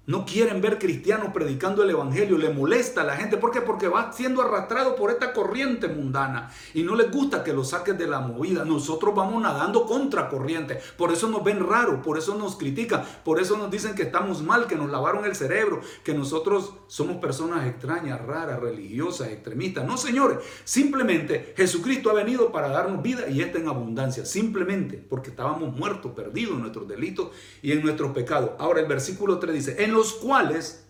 no 0.07 0.25
quieren 0.25 0.61
ver 0.61 0.77
cristianos 0.77 1.31
predicando 1.33 1.83
el 1.83 1.89
evangelio, 1.89 2.37
le 2.37 2.49
molesta 2.49 3.01
a 3.01 3.05
la 3.05 3.15
gente. 3.15 3.37
¿Por 3.37 3.51
qué? 3.51 3.61
Porque 3.61 3.87
va 3.87 4.13
siendo 4.13 4.41
arrastrado 4.41 4.95
por 4.95 5.09
esta 5.09 5.33
corriente 5.33 5.87
mundana 5.87 6.51
y 6.73 6.83
no 6.83 6.95
les 6.95 7.11
gusta 7.11 7.43
que 7.43 7.53
lo 7.53 7.63
saquen 7.63 7.97
de 7.97 8.07
la 8.07 8.19
movida. 8.19 8.65
Nosotros 8.65 9.15
vamos 9.15 9.41
nadando 9.41 9.85
contra 9.85 10.29
corriente. 10.29 10.79
Por 10.97 11.11
eso 11.11 11.27
nos 11.27 11.43
ven 11.43 11.67
raro, 11.67 12.01
por 12.01 12.17
eso 12.17 12.35
nos 12.35 12.55
critican, 12.55 13.03
por 13.23 13.39
eso 13.39 13.57
nos 13.57 13.71
dicen 13.71 13.95
que 13.95 14.03
estamos 14.03 14.43
mal, 14.43 14.67
que 14.67 14.75
nos 14.75 14.91
lavaron 14.91 15.25
el 15.25 15.35
cerebro, 15.35 15.81
que 16.03 16.13
nosotros 16.13 16.73
somos 16.87 17.17
personas 17.17 17.65
extrañas, 17.67 18.21
raras, 18.21 18.59
religiosas, 18.59 19.29
extremistas. 19.29 19.85
No, 19.85 19.97
señores, 19.97 20.37
simplemente 20.63 21.53
Jesucristo 21.57 22.11
ha 22.11 22.13
venido 22.13 22.51
para 22.51 22.69
darnos 22.69 23.01
vida 23.01 23.27
y 23.27 23.41
esta 23.41 23.57
en 23.57 23.67
abundancia. 23.67 24.25
Simplemente 24.25 25.03
porque 25.09 25.31
estábamos 25.31 25.75
muertos, 25.75 26.11
perdidos 26.11 26.53
en 26.53 26.61
nuestros 26.61 26.87
delitos 26.87 27.29
y 27.63 27.71
en 27.71 27.81
nuestros 27.81 28.11
pecados. 28.11 28.51
Ahora 28.59 28.81
el 28.81 28.87
versículo 28.87 29.39
3 29.39 29.53
dice, 29.55 29.83
en 29.83 29.94
los 29.95 30.13
cuales 30.13 30.86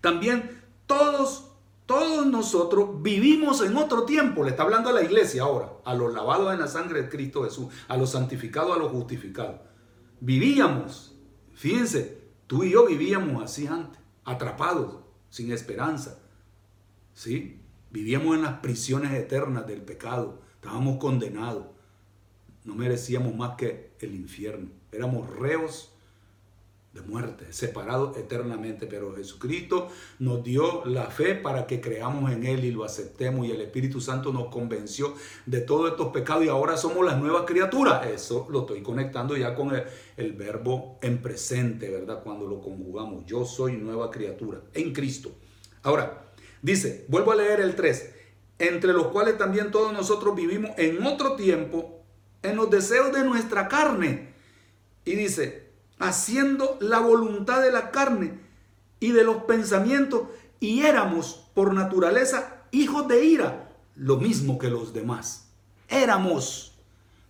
también 0.00 0.62
todos, 0.86 1.52
todos 1.86 2.26
nosotros 2.26 3.02
vivimos 3.02 3.62
en 3.62 3.76
otro 3.76 4.04
tiempo. 4.04 4.44
Le 4.44 4.50
está 4.50 4.62
hablando 4.62 4.90
a 4.90 4.92
la 4.92 5.02
iglesia 5.02 5.42
ahora, 5.42 5.72
a 5.84 5.94
los 5.94 6.12
lavados 6.12 6.52
en 6.52 6.60
la 6.60 6.68
sangre 6.68 7.02
de 7.02 7.08
Cristo 7.08 7.44
Jesús, 7.44 7.72
a 7.88 7.96
los 7.96 8.10
santificados, 8.10 8.76
a 8.76 8.78
los 8.78 8.90
justificados. 8.90 9.60
Vivíamos, 10.20 11.16
fíjense, 11.54 12.22
tú 12.46 12.64
y 12.64 12.70
yo 12.70 12.86
vivíamos 12.86 13.42
así 13.42 13.66
antes, 13.66 14.00
atrapados, 14.24 14.96
sin 15.28 15.52
esperanza. 15.52 16.18
¿Sí? 17.12 17.60
Vivíamos 17.90 18.36
en 18.36 18.42
las 18.42 18.60
prisiones 18.60 19.12
eternas 19.12 19.66
del 19.66 19.82
pecado, 19.82 20.40
estábamos 20.54 20.98
condenados. 20.98 21.66
No 22.64 22.74
merecíamos 22.74 23.34
más 23.34 23.56
que 23.56 23.94
el 24.00 24.14
infierno. 24.14 24.70
Éramos 24.90 25.28
reos 25.30 25.95
de 26.96 27.02
muerte, 27.02 27.52
separados 27.52 28.16
eternamente. 28.16 28.86
Pero 28.86 29.14
Jesucristo 29.14 29.88
nos 30.18 30.42
dio 30.42 30.84
la 30.86 31.04
fe 31.04 31.34
para 31.34 31.66
que 31.66 31.80
creamos 31.80 32.32
en 32.32 32.44
Él 32.44 32.64
y 32.64 32.72
lo 32.72 32.84
aceptemos. 32.84 33.46
Y 33.46 33.52
el 33.52 33.60
Espíritu 33.60 34.00
Santo 34.00 34.32
nos 34.32 34.48
convenció 34.48 35.14
de 35.44 35.60
todos 35.60 35.90
estos 35.90 36.08
pecados 36.08 36.44
y 36.44 36.48
ahora 36.48 36.76
somos 36.76 37.04
las 37.04 37.18
nuevas 37.18 37.44
criaturas. 37.46 38.06
Eso 38.06 38.46
lo 38.50 38.60
estoy 38.60 38.82
conectando 38.82 39.36
ya 39.36 39.54
con 39.54 39.74
el, 39.74 39.84
el 40.16 40.32
verbo 40.32 40.98
en 41.02 41.22
presente, 41.22 41.90
¿verdad? 41.90 42.22
Cuando 42.24 42.46
lo 42.46 42.60
conjugamos. 42.60 43.24
Yo 43.26 43.44
soy 43.44 43.76
nueva 43.76 44.10
criatura 44.10 44.62
en 44.74 44.92
Cristo. 44.92 45.30
Ahora, 45.82 46.32
dice, 46.62 47.04
vuelvo 47.08 47.32
a 47.32 47.36
leer 47.36 47.60
el 47.60 47.76
3, 47.76 48.14
entre 48.58 48.92
los 48.92 49.08
cuales 49.08 49.38
también 49.38 49.70
todos 49.70 49.92
nosotros 49.92 50.34
vivimos 50.34 50.72
en 50.78 51.02
otro 51.06 51.36
tiempo, 51.36 52.02
en 52.42 52.56
los 52.56 52.70
deseos 52.70 53.12
de 53.12 53.22
nuestra 53.22 53.68
carne. 53.68 54.34
Y 55.04 55.14
dice, 55.14 55.65
haciendo 55.98 56.76
la 56.80 57.00
voluntad 57.00 57.62
de 57.62 57.72
la 57.72 57.90
carne 57.90 58.38
y 59.00 59.12
de 59.12 59.24
los 59.24 59.44
pensamientos, 59.44 60.22
y 60.60 60.82
éramos 60.82 61.46
por 61.54 61.74
naturaleza 61.74 62.64
hijos 62.70 63.08
de 63.08 63.24
ira, 63.24 63.72
lo 63.94 64.16
mismo 64.16 64.58
que 64.58 64.70
los 64.70 64.92
demás. 64.92 65.48
Éramos. 65.88 66.72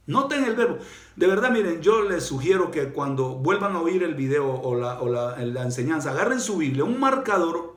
Noten 0.06 0.44
el 0.44 0.54
verbo. 0.54 0.78
De 1.16 1.26
verdad, 1.26 1.50
miren, 1.50 1.82
yo 1.82 2.02
les 2.02 2.24
sugiero 2.24 2.70
que 2.70 2.92
cuando 2.92 3.34
vuelvan 3.34 3.74
a 3.74 3.80
oír 3.80 4.02
el 4.04 4.14
video 4.14 4.48
o 4.48 4.76
la, 4.76 5.00
o 5.00 5.08
la, 5.08 5.62
enseñanza, 5.62 6.10
agarren 6.10 6.40
su 6.40 6.58
Biblia, 6.58 6.84
un 6.84 7.00
marcador 7.00 7.76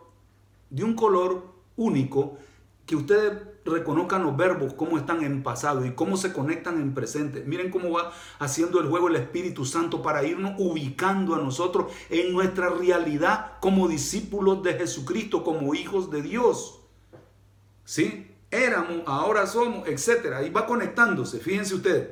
de 0.70 0.84
un 0.84 0.94
color 0.96 1.44
único 1.76 2.38
que 2.86 2.96
ustedes 2.96 3.34
reconozcan 3.70 4.24
los 4.24 4.36
verbos, 4.36 4.74
cómo 4.74 4.98
están 4.98 5.24
en 5.24 5.44
pasado 5.44 5.86
y 5.86 5.92
cómo 5.92 6.18
se 6.18 6.34
conectan 6.34 6.82
en 6.82 6.94
presente. 6.94 7.44
Miren 7.46 7.72
cómo 7.72 7.92
va 7.92 8.12
haciendo 8.40 8.80
el 8.80 8.88
juego 8.88 9.08
el 9.08 9.16
Espíritu 9.16 9.66
Santo 9.66 10.02
para 10.02 10.24
irnos 10.24 10.54
ubicando 10.58 11.36
a 11.36 11.40
nosotros 11.40 11.92
en 12.10 12.34
nuestra 12.34 12.70
realidad 12.70 13.54
como 13.62 13.88
discípulos 13.88 14.64
de 14.64 14.74
Jesucristo, 14.74 15.44
como 15.44 15.74
hijos 15.74 16.12
de 16.12 16.22
Dios. 16.22 16.82
¿Sí? 17.86 18.28
Éramos, 18.52 19.04
ahora 19.06 19.46
somos, 19.48 19.88
etcétera. 19.88 20.44
Y 20.44 20.50
va 20.50 20.66
conectándose, 20.66 21.40
fíjense 21.40 21.76
ustedes. 21.76 22.10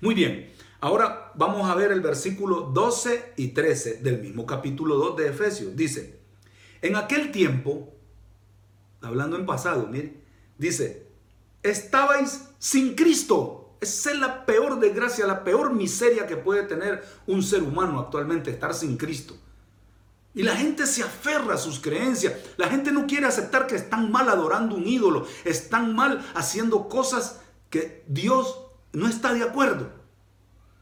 Muy 0.00 0.14
bien, 0.14 0.52
ahora 0.80 1.32
vamos 1.34 1.68
a 1.68 1.74
ver 1.74 1.92
el 1.92 2.00
versículo 2.00 2.62
12 2.62 3.34
y 3.36 3.48
13 3.48 3.98
del 4.02 4.20
mismo 4.20 4.46
capítulo 4.46 4.96
2 4.96 5.16
de 5.16 5.28
Efesios. 5.28 5.76
Dice, 5.76 6.20
En 6.80 6.96
aquel 6.96 7.30
tiempo, 7.30 7.94
hablando 9.00 9.36
en 9.36 9.46
pasado, 9.46 9.86
mire, 9.86 10.21
dice, 10.58 11.06
estabais 11.62 12.48
sin 12.58 12.94
Cristo. 12.94 13.76
Esa 13.80 14.12
es 14.12 14.18
la 14.18 14.46
peor 14.46 14.78
desgracia, 14.78 15.26
la 15.26 15.42
peor 15.42 15.72
miseria 15.72 16.26
que 16.26 16.36
puede 16.36 16.62
tener 16.62 17.04
un 17.26 17.42
ser 17.42 17.62
humano 17.62 17.98
actualmente, 17.98 18.50
estar 18.50 18.74
sin 18.74 18.96
Cristo. 18.96 19.36
Y 20.34 20.42
la 20.42 20.56
gente 20.56 20.86
se 20.86 21.02
aferra 21.02 21.54
a 21.54 21.58
sus 21.58 21.80
creencias. 21.80 22.34
La 22.56 22.68
gente 22.68 22.90
no 22.90 23.06
quiere 23.06 23.26
aceptar 23.26 23.66
que 23.66 23.76
están 23.76 24.10
mal 24.10 24.28
adorando 24.28 24.76
un 24.76 24.86
ídolo, 24.86 25.26
están 25.44 25.94
mal 25.94 26.24
haciendo 26.34 26.88
cosas 26.88 27.40
que 27.70 28.04
Dios 28.06 28.66
no 28.92 29.08
está 29.08 29.34
de 29.34 29.42
acuerdo. 29.42 29.90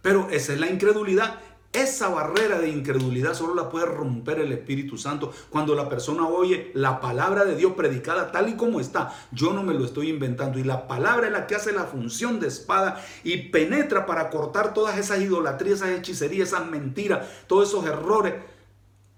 Pero 0.03 0.29
esa 0.31 0.53
es 0.53 0.61
la 0.61 0.69
incredulidad. 0.71 1.41
Esa 1.73 2.09
barrera 2.09 2.59
de 2.59 2.69
incredulidad 2.69 3.35
solo 3.35 3.55
la 3.55 3.69
puede 3.69 3.87
romper 3.87 4.41
el 4.41 4.51
Espíritu 4.51 4.99
Santo 4.99 5.33
cuando 5.51 5.77
la 5.77 5.89
persona 5.89 6.27
oye 6.27 6.73
la 6.75 7.01
palabra 7.01 7.45
de 7.45 7.55
Dios 7.55 7.75
predicada 7.75 8.33
tal 8.33 8.49
y 8.49 8.55
como 8.55 8.81
está. 8.81 9.15
Yo 9.31 9.53
no 9.53 9.63
me 9.63 9.75
lo 9.75 9.85
estoy 9.85 10.09
inventando. 10.09 10.59
Y 10.59 10.65
la 10.65 10.89
palabra 10.89 11.29
es 11.29 11.33
la 11.33 11.47
que 11.47 11.55
hace 11.55 11.73
la 11.73 11.85
función 11.85 12.41
de 12.41 12.49
espada 12.49 13.01
y 13.23 13.51
penetra 13.51 14.05
para 14.05 14.31
cortar 14.31 14.75
todas 14.75 14.99
esas 14.99 15.21
idolatrías, 15.21 15.77
esas 15.77 15.91
hechicerías, 15.91 16.49
esas 16.49 16.69
mentiras, 16.69 17.29
todos 17.47 17.69
esos 17.69 17.87
errores 17.87 18.35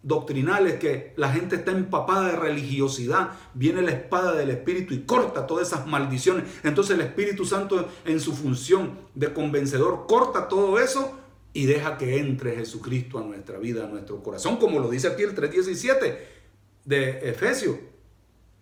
doctrinales 0.03 0.79
que 0.79 1.15
la 1.17 1.33
gente 1.33 1.57
está 1.57 1.71
empapada 1.71 2.33
de 2.33 2.37
religiosidad, 2.37 3.31
viene 3.55 3.81
la 3.81 3.93
espada 3.93 4.35
del 4.35 4.51
Espíritu 4.51 4.93
y 4.93 5.05
corta 5.05 5.47
todas 5.47 5.69
esas 5.69 5.87
maldiciones. 5.87 6.45
Entonces 6.65 6.97
el 6.97 7.03
Espíritu 7.03 7.47
Santo 7.47 7.89
en 8.05 8.21
su 8.21 8.35
función 8.35 8.99
de 9.15 9.33
convencedor 9.33 10.07
corta 10.07 10.49
todo 10.49 10.79
eso 10.79 11.22
y 11.53 11.67
deja 11.67 11.99
que 11.99 12.19
entre 12.19 12.57
Jesucristo 12.57 13.19
a 13.19 13.23
nuestra 13.23 13.59
vida, 13.59 13.85
a 13.85 13.89
nuestro 13.89 14.23
corazón, 14.23 14.57
como 14.57 14.79
lo 14.79 14.91
dice 14.91 15.09
aquí 15.09 15.23
el 15.23 15.35
3.17 15.35 16.19
de 16.85 17.31
Efesios. 17.31 17.77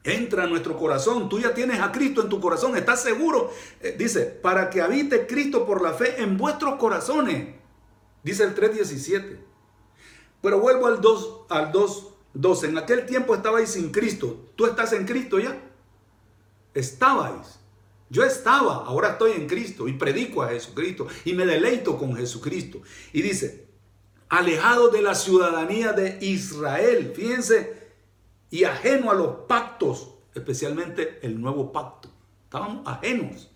Entra 0.02 0.44
a 0.44 0.46
nuestro 0.46 0.78
corazón, 0.78 1.28
tú 1.28 1.38
ya 1.38 1.52
tienes 1.52 1.78
a 1.80 1.92
Cristo 1.92 2.22
en 2.22 2.30
tu 2.30 2.40
corazón, 2.40 2.74
estás 2.76 3.02
seguro. 3.02 3.52
Eh, 3.80 3.94
dice, 3.98 4.24
para 4.24 4.70
que 4.70 4.80
habite 4.80 5.26
Cristo 5.26 5.66
por 5.66 5.82
la 5.82 5.92
fe 5.92 6.22
en 6.22 6.38
vuestros 6.38 6.76
corazones. 6.76 7.54
Dice 8.22 8.44
el 8.44 8.54
3.17. 8.54 9.38
Pero 10.40 10.58
vuelvo 10.58 10.86
al 10.86 11.00
2, 11.00 11.40
al 11.50 11.70
2, 11.70 12.64
En 12.64 12.78
aquel 12.78 13.04
tiempo 13.06 13.34
estabais 13.34 13.70
sin 13.70 13.92
Cristo. 13.92 14.50
¿Tú 14.56 14.64
estás 14.64 14.92
en 14.94 15.04
Cristo 15.04 15.38
ya? 15.38 15.60
Estabais. 16.72 17.59
Yo 18.10 18.24
estaba, 18.24 18.84
ahora 18.86 19.10
estoy 19.10 19.32
en 19.32 19.46
Cristo 19.46 19.86
y 19.86 19.92
predico 19.92 20.42
a 20.42 20.48
Jesucristo 20.48 21.06
y 21.24 21.32
me 21.32 21.46
deleito 21.46 21.96
con 21.96 22.16
Jesucristo. 22.16 22.82
Y 23.12 23.22
dice, 23.22 23.68
alejado 24.28 24.88
de 24.88 25.00
la 25.00 25.14
ciudadanía 25.14 25.92
de 25.92 26.18
Israel, 26.20 27.12
fíjense, 27.14 27.80
y 28.50 28.64
ajeno 28.64 29.12
a 29.12 29.14
los 29.14 29.46
pactos, 29.46 30.14
especialmente 30.34 31.20
el 31.22 31.40
nuevo 31.40 31.70
pacto. 31.70 32.10
Estábamos 32.44 32.84
ajenos, 32.84 33.48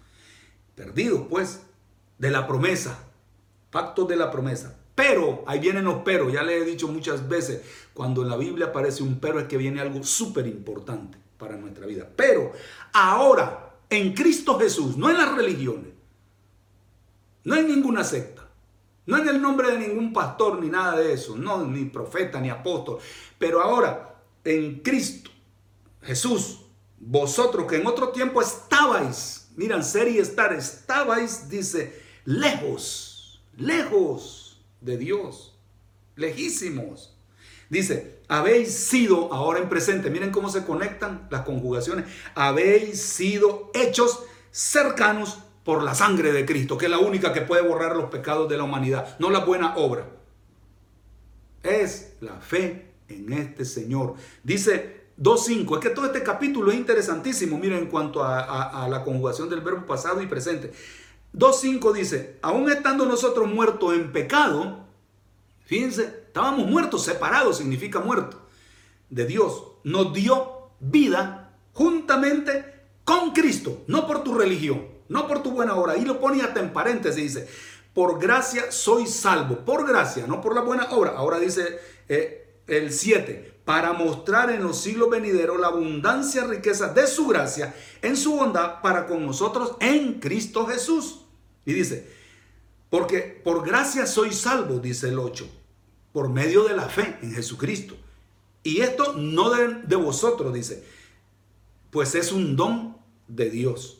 perdidos 0.76 1.26
pues, 1.28 1.62
de 2.18 2.30
la 2.30 2.46
promesa, 2.46 2.96
pactos 3.72 4.06
de 4.06 4.14
la 4.14 4.30
promesa. 4.30 4.78
Pero, 4.94 5.42
ahí 5.48 5.58
vienen 5.58 5.84
los 5.84 6.02
pero, 6.04 6.30
ya 6.30 6.44
les 6.44 6.62
he 6.62 6.64
dicho 6.64 6.86
muchas 6.86 7.28
veces, 7.28 7.62
cuando 7.92 8.22
en 8.22 8.28
la 8.28 8.36
Biblia 8.36 8.66
aparece 8.66 9.02
un 9.02 9.18
pero 9.18 9.40
es 9.40 9.46
que 9.46 9.56
viene 9.56 9.80
algo 9.80 10.04
súper 10.04 10.46
importante 10.46 11.18
para 11.38 11.56
nuestra 11.56 11.86
vida. 11.86 12.08
Pero 12.14 12.52
ahora, 12.92 13.73
en 13.90 14.14
Cristo 14.14 14.58
Jesús, 14.58 14.96
no 14.96 15.10
en 15.10 15.18
las 15.18 15.34
religiones, 15.34 15.92
no 17.44 17.56
en 17.56 17.68
ninguna 17.68 18.04
secta, 18.04 18.48
no 19.06 19.18
en 19.18 19.28
el 19.28 19.40
nombre 19.40 19.70
de 19.70 19.88
ningún 19.88 20.12
pastor 20.12 20.60
ni 20.60 20.68
nada 20.68 20.96
de 20.96 21.12
eso, 21.12 21.36
no 21.36 21.64
ni 21.64 21.84
profeta 21.84 22.40
ni 22.40 22.50
apóstol, 22.50 22.98
pero 23.38 23.60
ahora 23.60 24.16
en 24.44 24.80
Cristo 24.80 25.30
Jesús, 26.02 26.60
vosotros 26.98 27.66
que 27.66 27.76
en 27.76 27.86
otro 27.86 28.10
tiempo 28.10 28.40
estabais, 28.40 29.48
miran, 29.56 29.84
ser 29.84 30.08
y 30.08 30.18
estar, 30.18 30.52
estabais, 30.52 31.48
dice, 31.48 32.02
lejos, 32.24 33.42
lejos 33.56 34.60
de 34.80 34.98
Dios, 34.98 35.58
lejísimos. 36.16 37.13
Dice, 37.74 38.20
habéis 38.28 38.72
sido, 38.72 39.34
ahora 39.34 39.58
en 39.58 39.68
presente, 39.68 40.08
miren 40.08 40.30
cómo 40.30 40.48
se 40.48 40.64
conectan 40.64 41.26
las 41.28 41.42
conjugaciones, 41.42 42.04
habéis 42.36 43.02
sido 43.02 43.72
hechos 43.74 44.22
cercanos 44.52 45.40
por 45.64 45.82
la 45.82 45.96
sangre 45.96 46.30
de 46.30 46.46
Cristo, 46.46 46.78
que 46.78 46.84
es 46.84 46.90
la 46.92 47.00
única 47.00 47.32
que 47.32 47.40
puede 47.40 47.62
borrar 47.62 47.96
los 47.96 48.10
pecados 48.10 48.48
de 48.48 48.56
la 48.56 48.62
humanidad, 48.62 49.16
no 49.18 49.28
la 49.28 49.40
buena 49.40 49.74
obra. 49.74 50.06
Es 51.64 52.14
la 52.20 52.36
fe 52.36 52.92
en 53.08 53.32
este 53.32 53.64
Señor. 53.64 54.14
Dice 54.44 55.06
2.5, 55.20 55.74
es 55.74 55.80
que 55.80 55.90
todo 55.90 56.06
este 56.06 56.22
capítulo 56.22 56.70
es 56.70 56.76
interesantísimo, 56.76 57.58
miren, 57.58 57.78
en 57.78 57.86
cuanto 57.86 58.22
a, 58.22 58.86
la 58.88 59.02
conjugación 59.02 59.50
del 59.50 59.62
verbo 59.62 59.84
pasado 59.84 60.22
y 60.22 60.28
presente. 60.28 60.70
2.5 61.36 61.92
dice, 61.92 62.38
aún 62.40 62.70
estando 62.70 63.04
nosotros 63.04 63.52
muertos 63.52 63.94
en 63.94 64.12
pecado, 64.12 64.86
fíjense, 65.64 66.23
estábamos 66.34 66.66
muertos, 66.66 67.04
separados, 67.04 67.58
significa 67.58 68.00
muerto, 68.00 68.40
de 69.08 69.24
Dios, 69.24 69.62
nos 69.84 70.12
dio 70.12 70.70
vida 70.80 71.56
juntamente 71.72 72.74
con 73.04 73.30
Cristo, 73.30 73.84
no 73.86 74.04
por 74.08 74.24
tu 74.24 74.34
religión, 74.34 74.84
no 75.08 75.28
por 75.28 75.44
tu 75.44 75.52
buena 75.52 75.76
obra. 75.76 75.92
Ahí 75.92 76.04
lo 76.04 76.18
pone 76.18 76.42
hasta 76.42 76.58
en 76.58 76.72
paréntesis, 76.72 77.22
dice, 77.22 77.48
por 77.94 78.18
gracia 78.18 78.72
soy 78.72 79.06
salvo, 79.06 79.58
por 79.64 79.86
gracia, 79.86 80.26
no 80.26 80.40
por 80.40 80.56
la 80.56 80.62
buena 80.62 80.90
obra. 80.90 81.12
Ahora 81.12 81.38
dice 81.38 81.78
eh, 82.08 82.58
el 82.66 82.90
7, 82.90 83.60
para 83.64 83.92
mostrar 83.92 84.50
en 84.50 84.64
los 84.64 84.80
siglos 84.80 85.10
venideros 85.10 85.60
la 85.60 85.68
abundancia 85.68 86.42
riqueza 86.42 86.88
de 86.88 87.06
su 87.06 87.28
gracia 87.28 87.76
en 88.02 88.16
su 88.16 88.34
bondad 88.34 88.80
para 88.82 89.06
con 89.06 89.24
nosotros 89.24 89.76
en 89.78 90.14
Cristo 90.18 90.66
Jesús. 90.66 91.20
Y 91.64 91.74
dice, 91.74 92.10
porque 92.90 93.20
por 93.20 93.64
gracia 93.64 94.04
soy 94.04 94.32
salvo, 94.32 94.80
dice 94.80 95.10
el 95.10 95.20
8, 95.20 95.48
por 96.14 96.28
medio 96.28 96.62
de 96.62 96.76
la 96.76 96.88
fe 96.88 97.18
en 97.22 97.34
Jesucristo. 97.34 97.96
Y 98.62 98.82
esto 98.82 99.14
no 99.14 99.50
de, 99.50 99.82
de 99.82 99.96
vosotros, 99.96 100.54
dice, 100.54 100.84
pues 101.90 102.14
es 102.14 102.30
un 102.30 102.54
don 102.54 102.96
de 103.26 103.50
Dios. 103.50 103.98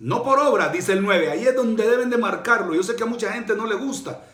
No 0.00 0.24
por 0.24 0.38
obra, 0.38 0.70
dice 0.70 0.94
el 0.94 1.02
9. 1.02 1.30
Ahí 1.30 1.46
es 1.46 1.54
donde 1.54 1.86
deben 1.86 2.08
de 2.08 2.16
marcarlo. 2.16 2.74
Yo 2.74 2.82
sé 2.82 2.96
que 2.96 3.02
a 3.02 3.06
mucha 3.06 3.30
gente 3.34 3.54
no 3.54 3.66
le 3.66 3.74
gusta. 3.74 4.26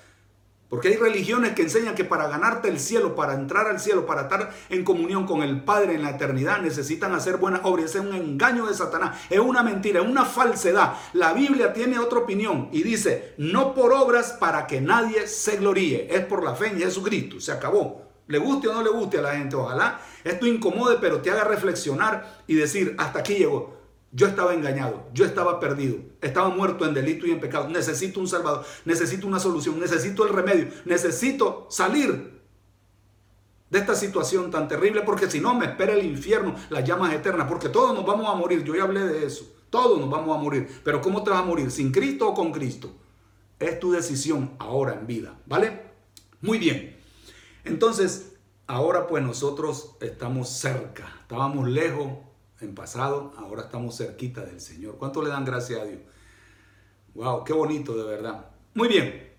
Porque 0.69 0.89
hay 0.89 0.97
religiones 0.97 1.55
que 1.55 1.63
enseñan 1.63 1.95
que 1.95 2.05
para 2.05 2.29
ganarte 2.29 2.69
el 2.69 2.79
cielo, 2.79 3.15
para 3.15 3.35
entrar 3.35 3.67
al 3.69 3.81
cielo, 3.81 4.05
para 4.05 4.23
estar 4.23 4.55
en 4.69 4.85
comunión 4.85 5.27
con 5.27 5.43
el 5.43 5.63
Padre 5.63 5.95
en 5.95 6.03
la 6.03 6.11
eternidad, 6.11 6.61
necesitan 6.61 7.15
hacer 7.15 7.39
buenas 7.39 7.61
obras. 7.65 7.87
Ese 7.87 7.99
es 7.99 8.05
un 8.05 8.15
engaño 8.15 8.67
de 8.67 8.75
Satanás, 8.75 9.19
es 9.31 9.39
una 9.39 9.63
mentira, 9.63 10.03
es 10.03 10.07
una 10.07 10.27
falsedad. 10.27 10.95
La 11.15 11.33
Biblia 11.33 11.73
tiene 11.73 11.99
otra 11.99 12.19
opinión 12.19 12.69
y 12.71 12.83
dice, 12.83 13.35
no 13.39 13.75
por 13.75 13.93
obras 13.93 14.33
para 14.33 14.67
que 14.67 14.81
nadie 14.81 15.27
se 15.27 15.57
gloríe, 15.57 16.09
es 16.11 16.25
por 16.27 16.45
la 16.45 16.55
fe 16.55 16.67
en 16.69 16.79
Jesucristo. 16.79 17.41
Se 17.41 17.53
acabó. 17.53 18.07
Le 18.27 18.37
guste 18.37 18.69
o 18.69 18.75
no 18.75 18.83
le 18.83 18.91
guste 18.91 19.17
a 19.19 19.23
la 19.23 19.33
gente, 19.33 19.57
ojalá 19.57 20.01
esto 20.23 20.47
incomode, 20.47 20.99
pero 21.01 21.23
te 21.23 21.31
haga 21.31 21.45
reflexionar 21.45 22.43
y 22.47 22.55
decir, 22.55 22.95
hasta 22.99 23.21
aquí 23.21 23.37
llegó. 23.37 23.78
Yo 24.19 24.27
estaba 24.27 24.53
engañado, 24.53 25.07
yo 25.15 25.25
estaba 25.25 25.61
perdido, 25.61 25.99
estaba 26.21 26.49
muerto 26.49 26.85
en 26.85 26.93
delito 26.93 27.25
y 27.25 27.31
en 27.31 27.39
pecado. 27.39 27.69
Necesito 27.69 28.19
un 28.19 28.27
salvador, 28.27 28.65
necesito 28.85 29.29
una 29.29 29.39
solución, 29.39 29.79
necesito 29.79 30.27
el 30.27 30.35
remedio, 30.35 30.71
necesito 30.87 31.69
salir 31.71 32.43
de 33.71 33.79
esta 33.79 33.95
situación 33.95 34.51
tan 34.51 34.67
terrible 34.67 35.03
porque 35.03 35.31
si 35.31 35.39
no 35.39 35.55
me 35.55 35.67
espera 35.67 35.93
el 35.93 36.05
infierno, 36.05 36.57
las 36.69 36.83
llamas 36.83 37.15
eternas, 37.15 37.47
porque 37.47 37.69
todos 37.69 37.95
nos 37.95 38.05
vamos 38.05 38.29
a 38.29 38.35
morir. 38.35 38.65
Yo 38.65 38.75
ya 38.75 38.83
hablé 38.83 39.05
de 39.05 39.25
eso, 39.25 39.45
todos 39.71 40.01
nos 40.01 40.11
vamos 40.11 40.37
a 40.37 40.41
morir. 40.43 40.69
Pero 40.83 41.01
¿cómo 41.01 41.23
te 41.23 41.31
vas 41.31 41.39
a 41.39 41.45
morir? 41.45 41.71
¿Sin 41.71 41.93
Cristo 41.93 42.27
o 42.27 42.35
con 42.35 42.51
Cristo? 42.51 42.91
Es 43.61 43.79
tu 43.79 43.93
decisión 43.93 44.51
ahora 44.59 44.95
en 44.95 45.07
vida, 45.07 45.39
¿vale? 45.47 45.93
Muy 46.41 46.59
bien. 46.59 46.97
Entonces, 47.63 48.33
ahora 48.67 49.07
pues 49.07 49.23
nosotros 49.23 49.95
estamos 50.01 50.49
cerca, 50.49 51.19
estábamos 51.23 51.69
lejos 51.69 52.28
en 52.61 52.75
pasado, 52.75 53.33
ahora 53.37 53.63
estamos 53.63 53.97
cerquita 53.97 54.45
del 54.45 54.61
Señor. 54.61 54.97
¿Cuánto 54.99 55.23
le 55.23 55.31
dan 55.31 55.45
gracias 55.45 55.81
a 55.81 55.85
Dios? 55.85 56.01
Wow, 57.15 57.45
qué 57.45 57.53
bonito 57.53 57.97
de 57.97 58.05
verdad. 58.05 58.47
Muy 58.75 58.89
bien. 58.89 59.33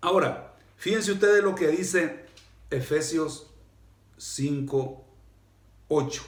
Ahora, 0.00 0.54
fíjense 0.76 1.12
ustedes 1.12 1.42
lo 1.42 1.54
que 1.54 1.68
dice 1.68 2.26
Efesios 2.70 3.50
5, 4.18 5.04
8. 5.88 6.22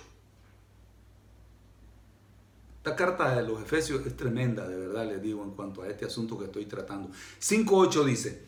Esta 2.79 2.97
carta 2.97 3.35
de 3.35 3.43
los 3.43 3.61
Efesios 3.61 4.07
es 4.07 4.17
tremenda, 4.17 4.67
de 4.69 4.79
verdad 4.79 5.07
les 5.07 5.21
digo, 5.21 5.43
en 5.43 5.51
cuanto 5.51 5.83
a 5.83 5.89
este 5.89 6.05
asunto 6.05 6.39
que 6.39 6.45
estoy 6.45 6.67
tratando. 6.67 7.11
5.8 7.41 8.05
dice, 8.05 8.45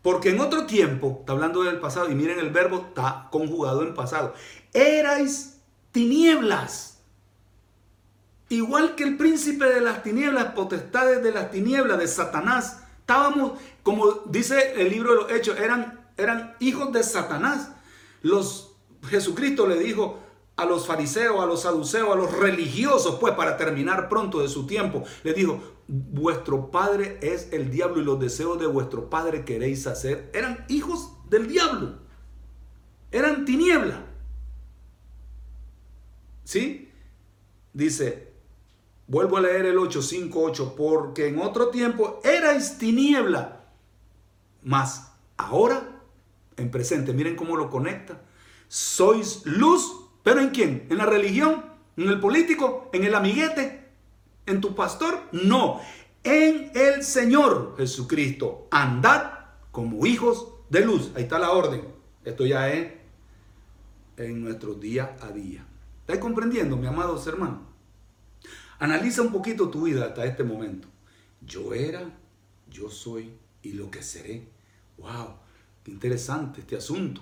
porque 0.00 0.30
en 0.30 0.40
otro 0.40 0.64
tiempo, 0.66 1.18
está 1.20 1.32
hablando 1.32 1.64
del 1.64 1.80
pasado, 1.80 2.10
y 2.10 2.14
miren 2.14 2.38
el 2.38 2.50
verbo 2.50 2.86
está 2.88 3.28
conjugado 3.32 3.82
en 3.82 3.94
pasado, 3.94 4.34
erais 4.72 5.58
tinieblas 5.90 6.93
igual 8.54 8.94
que 8.94 9.04
el 9.04 9.16
príncipe 9.16 9.66
de 9.66 9.80
las 9.80 10.02
tinieblas, 10.02 10.52
potestades 10.54 11.22
de 11.22 11.32
las 11.32 11.50
tinieblas, 11.50 11.98
de 11.98 12.08
Satanás. 12.08 12.80
Estábamos, 13.00 13.52
como 13.82 14.22
dice 14.26 14.80
el 14.80 14.90
libro 14.90 15.10
de 15.10 15.16
los 15.16 15.32
Hechos, 15.32 15.58
eran, 15.58 16.06
eran 16.16 16.54
hijos 16.60 16.92
de 16.92 17.02
Satanás. 17.02 17.70
Los 18.22 18.74
Jesucristo 19.08 19.66
le 19.66 19.78
dijo 19.78 20.18
a 20.56 20.64
los 20.64 20.86
fariseos, 20.86 21.42
a 21.42 21.46
los 21.46 21.62
saduceos, 21.62 22.12
a 22.12 22.16
los 22.16 22.32
religiosos, 22.32 23.16
pues 23.20 23.34
para 23.34 23.56
terminar 23.56 24.08
pronto 24.08 24.40
de 24.40 24.48
su 24.48 24.66
tiempo, 24.66 25.04
le 25.24 25.34
dijo, 25.34 25.60
vuestro 25.88 26.70
padre 26.70 27.18
es 27.22 27.52
el 27.52 27.70
diablo 27.70 28.00
y 28.00 28.04
los 28.04 28.20
deseos 28.20 28.58
de 28.58 28.66
vuestro 28.66 29.10
padre 29.10 29.44
queréis 29.44 29.86
hacer. 29.86 30.30
Eran 30.32 30.64
hijos 30.68 31.10
del 31.28 31.48
diablo, 31.48 31.98
eran 33.10 33.44
tiniebla. 33.44 34.06
¿Sí? 36.44 36.92
Dice, 37.72 38.33
vuelvo 39.06 39.36
a 39.36 39.42
leer 39.42 39.66
el 39.66 39.78
858, 39.78 40.74
porque 40.76 41.28
en 41.28 41.38
otro 41.40 41.68
tiempo 41.68 42.20
erais 42.24 42.78
tiniebla, 42.78 43.64
mas 44.62 45.12
ahora, 45.36 46.00
en 46.56 46.70
presente, 46.70 47.12
miren 47.12 47.36
cómo 47.36 47.56
lo 47.56 47.70
conecta, 47.70 48.20
sois 48.68 49.42
luz, 49.44 49.92
pero 50.22 50.40
¿en 50.40 50.50
quién? 50.50 50.86
¿En 50.90 50.98
la 50.98 51.06
religión? 51.06 51.64
¿En 51.96 52.08
el 52.08 52.20
político? 52.20 52.88
¿En 52.92 53.04
el 53.04 53.14
amiguete? 53.14 53.88
¿En 54.46 54.60
tu 54.60 54.74
pastor? 54.74 55.20
No, 55.32 55.80
en 56.22 56.70
el 56.74 57.04
Señor 57.04 57.74
Jesucristo. 57.76 58.66
Andad 58.70 59.32
como 59.70 60.06
hijos 60.06 60.48
de 60.70 60.84
luz. 60.84 61.12
Ahí 61.14 61.24
está 61.24 61.38
la 61.38 61.50
orden. 61.50 61.84
Esto 62.24 62.46
ya 62.46 62.70
es 62.70 62.92
en 64.16 64.42
nuestro 64.42 64.74
día 64.74 65.16
a 65.20 65.28
día. 65.28 65.66
¿Estás 66.00 66.18
comprendiendo, 66.18 66.76
mi 66.76 66.86
amados 66.86 67.26
hermanos? 67.26 67.73
Analiza 68.78 69.22
un 69.22 69.32
poquito 69.32 69.68
tu 69.70 69.82
vida 69.82 70.06
hasta 70.06 70.24
este 70.24 70.44
momento. 70.44 70.88
Yo 71.40 71.74
era, 71.74 72.02
yo 72.70 72.90
soy 72.90 73.32
y 73.62 73.72
lo 73.72 73.90
que 73.90 74.02
seré. 74.02 74.48
¡Wow! 74.98 75.36
Qué 75.82 75.90
interesante 75.90 76.60
este 76.60 76.76
asunto. 76.76 77.20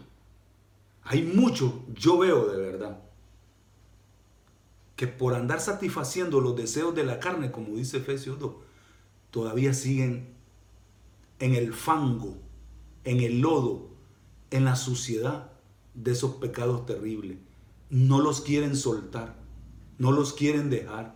Hay 1.04 1.22
mucho, 1.22 1.84
yo 1.94 2.18
veo 2.18 2.46
de 2.46 2.58
verdad, 2.58 3.00
que 4.96 5.06
por 5.06 5.34
andar 5.34 5.60
satisfaciendo 5.60 6.40
los 6.40 6.56
deseos 6.56 6.94
de 6.94 7.04
la 7.04 7.18
carne, 7.18 7.50
como 7.50 7.76
dice 7.76 7.98
Efesios 7.98 8.38
2, 8.38 8.54
todavía 9.30 9.74
siguen 9.74 10.28
en 11.40 11.54
el 11.54 11.72
fango, 11.72 12.36
en 13.04 13.20
el 13.20 13.40
lodo, 13.40 13.88
en 14.50 14.64
la 14.64 14.76
suciedad 14.76 15.50
de 15.94 16.12
esos 16.12 16.36
pecados 16.36 16.86
terribles 16.86 17.38
no 17.92 18.22
los 18.22 18.40
quieren 18.40 18.74
soltar, 18.74 19.36
no 19.98 20.12
los 20.12 20.32
quieren 20.32 20.70
dejar. 20.70 21.14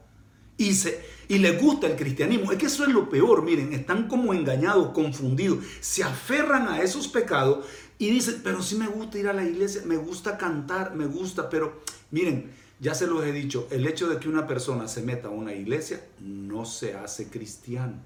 Y, 0.59 0.73
se, 0.75 1.05
y 1.29 1.39
les 1.39 1.61
gusta 1.61 1.87
el 1.87 1.97
cristianismo. 1.97 2.53
Es 2.53 2.59
que 2.59 2.67
eso 2.67 2.85
es 2.85 2.91
lo 2.91 3.09
peor, 3.11 3.43
miren, 3.43 3.73
están 3.73 4.09
como 4.09 4.33
engañados, 4.33 4.93
confundidos, 4.93 5.65
se 5.81 6.03
aferran 6.03 6.69
a 6.69 6.81
esos 6.81 7.09
pecados 7.09 7.67
y 7.99 8.11
dicen, 8.11 8.41
pero 8.45 8.63
sí 8.63 8.77
me 8.77 8.89
gusta 8.89 9.19
ir 9.19 9.29
a 9.29 9.33
la 9.33 9.45
iglesia, 9.45 9.83
me 9.85 9.97
gusta 9.97 10.37
cantar, 10.37 10.95
me 10.95 11.07
gusta, 11.07 11.49
pero 11.49 11.81
miren, 12.11 12.51
ya 12.79 12.95
se 12.95 13.07
los 13.07 13.25
he 13.25 13.33
dicho, 13.33 13.67
el 13.71 13.87
hecho 13.87 14.09
de 14.09 14.19
que 14.19 14.29
una 14.29 14.47
persona 14.47 14.87
se 14.87 15.03
meta 15.03 15.29
a 15.29 15.31
una 15.31 15.55
iglesia 15.55 16.05
no 16.21 16.65
se 16.67 16.95
hace 16.95 17.29
cristiano. 17.29 17.97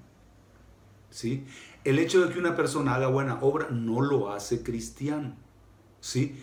¿Sí? 1.09 1.45
El 1.83 1.99
hecho 1.99 2.25
de 2.25 2.33
que 2.33 2.39
una 2.39 2.55
persona 2.55 2.95
haga 2.95 3.07
buena 3.07 3.39
obra 3.41 3.67
no 3.69 4.01
lo 4.01 4.31
hace 4.31 4.63
cristiano. 4.63 5.35
¿Sí? 5.99 6.41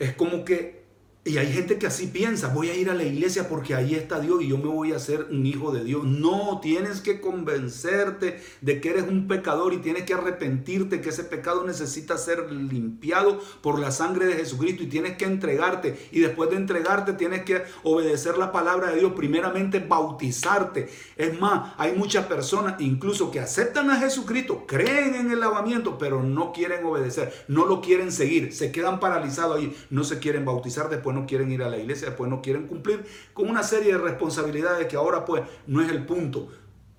Es 0.00 0.14
como 0.14 0.44
que 0.44 0.85
y 1.26 1.38
hay 1.38 1.52
gente 1.52 1.76
que 1.76 1.88
así 1.88 2.06
piensa, 2.06 2.48
voy 2.54 2.70
a 2.70 2.76
ir 2.76 2.88
a 2.88 2.94
la 2.94 3.02
iglesia 3.02 3.48
porque 3.48 3.74
ahí 3.74 3.96
está 3.96 4.20
Dios 4.20 4.42
y 4.42 4.46
yo 4.46 4.58
me 4.58 4.68
voy 4.68 4.92
a 4.92 4.96
hacer 4.96 5.26
un 5.28 5.44
hijo 5.44 5.72
de 5.72 5.82
Dios. 5.82 6.04
No, 6.04 6.60
tienes 6.62 7.00
que 7.00 7.20
convencerte 7.20 8.40
de 8.60 8.80
que 8.80 8.90
eres 8.90 9.08
un 9.08 9.26
pecador 9.26 9.74
y 9.74 9.78
tienes 9.78 10.04
que 10.04 10.14
arrepentirte 10.14 11.00
que 11.00 11.08
ese 11.08 11.24
pecado 11.24 11.64
necesita 11.66 12.16
ser 12.16 12.52
limpiado 12.52 13.40
por 13.60 13.80
la 13.80 13.90
sangre 13.90 14.26
de 14.26 14.34
Jesucristo 14.34 14.84
y 14.84 14.86
tienes 14.86 15.16
que 15.16 15.24
entregarte. 15.24 15.98
Y 16.12 16.20
después 16.20 16.50
de 16.50 16.56
entregarte 16.56 17.12
tienes 17.14 17.42
que 17.42 17.64
obedecer 17.82 18.38
la 18.38 18.52
palabra 18.52 18.92
de 18.92 19.00
Dios, 19.00 19.12
primeramente 19.16 19.80
bautizarte. 19.80 20.88
Es 21.16 21.40
más, 21.40 21.74
hay 21.76 21.96
muchas 21.96 22.26
personas 22.26 22.80
incluso 22.80 23.32
que 23.32 23.40
aceptan 23.40 23.90
a 23.90 23.96
Jesucristo, 23.96 24.64
creen 24.64 25.16
en 25.16 25.32
el 25.32 25.40
lavamiento, 25.40 25.98
pero 25.98 26.22
no 26.22 26.52
quieren 26.52 26.84
obedecer, 26.84 27.32
no 27.48 27.66
lo 27.66 27.80
quieren 27.80 28.12
seguir, 28.12 28.52
se 28.52 28.70
quedan 28.70 29.00
paralizados 29.00 29.56
ahí, 29.56 29.76
no 29.90 30.04
se 30.04 30.20
quieren 30.20 30.44
bautizar 30.44 30.88
después 30.88 31.15
no 31.16 31.26
quieren 31.26 31.50
ir 31.50 31.62
a 31.62 31.68
la 31.68 31.78
iglesia, 31.78 32.08
después 32.08 32.30
no 32.30 32.40
quieren 32.40 32.68
cumplir 32.68 33.04
con 33.32 33.50
una 33.50 33.62
serie 33.62 33.92
de 33.92 33.98
responsabilidades 33.98 34.86
que 34.86 34.96
ahora 34.96 35.24
pues 35.24 35.42
no 35.66 35.82
es 35.82 35.90
el 35.90 36.06
punto 36.06 36.48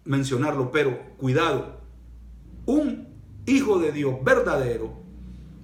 mencionarlo, 0.03 0.71
pero 0.71 0.97
cuidado, 1.17 1.79
un 2.65 3.07
hijo 3.45 3.79
de 3.79 3.91
Dios 3.91 4.15
verdadero 4.23 4.93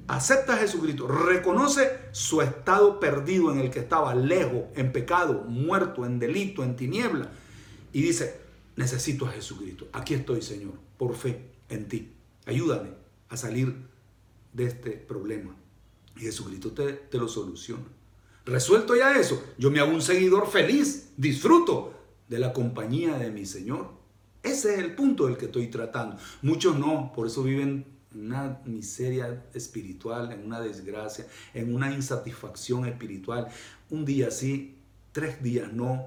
acepta 0.07 0.53
a 0.53 0.57
Jesucristo, 0.57 1.07
reconoce 1.07 1.89
su 2.11 2.41
estado 2.41 2.99
perdido 2.99 3.51
en 3.51 3.59
el 3.59 3.71
que 3.71 3.79
estaba, 3.79 4.13
lejos, 4.13 4.63
en 4.75 4.91
pecado, 4.91 5.43
muerto, 5.47 6.05
en 6.05 6.19
delito, 6.19 6.63
en 6.63 6.75
tiniebla, 6.75 7.31
y 7.91 8.01
dice, 8.01 8.41
necesito 8.75 9.25
a 9.25 9.31
Jesucristo, 9.31 9.87
aquí 9.93 10.13
estoy 10.13 10.41
Señor, 10.41 10.73
por 10.97 11.15
fe 11.15 11.51
en 11.69 11.87
ti, 11.87 12.11
ayúdame 12.45 12.89
a 13.29 13.37
salir 13.37 13.75
de 14.51 14.65
este 14.65 14.91
problema. 14.91 15.55
Y 16.15 16.21
Jesucristo 16.21 16.71
te, 16.71 16.93
te 16.93 17.17
lo 17.17 17.27
soluciona. 17.27 17.85
Resuelto 18.45 18.95
ya 18.95 19.17
eso, 19.17 19.41
yo 19.57 19.71
me 19.71 19.79
hago 19.79 19.91
un 19.91 20.01
seguidor 20.01 20.49
feliz, 20.49 21.13
disfruto 21.15 21.93
de 22.27 22.39
la 22.39 22.51
compañía 22.51 23.17
de 23.17 23.31
mi 23.31 23.45
Señor. 23.45 23.91
Ese 24.41 24.73
es 24.73 24.79
el 24.79 24.95
punto 24.95 25.27
del 25.27 25.37
que 25.37 25.45
estoy 25.45 25.67
tratando. 25.67 26.17
Muchos 26.41 26.77
no, 26.77 27.13
por 27.15 27.27
eso 27.27 27.43
viven 27.43 27.85
en 28.13 28.25
una 28.25 28.59
miseria 28.65 29.45
espiritual, 29.53 30.33
en 30.33 30.45
una 30.45 30.59
desgracia, 30.59 31.25
en 31.53 31.73
una 31.73 31.93
insatisfacción 31.93 32.85
espiritual. 32.85 33.47
Un 33.89 34.03
día 34.03 34.29
sí, 34.29 34.75
tres 35.13 35.41
días 35.41 35.71
no. 35.71 36.05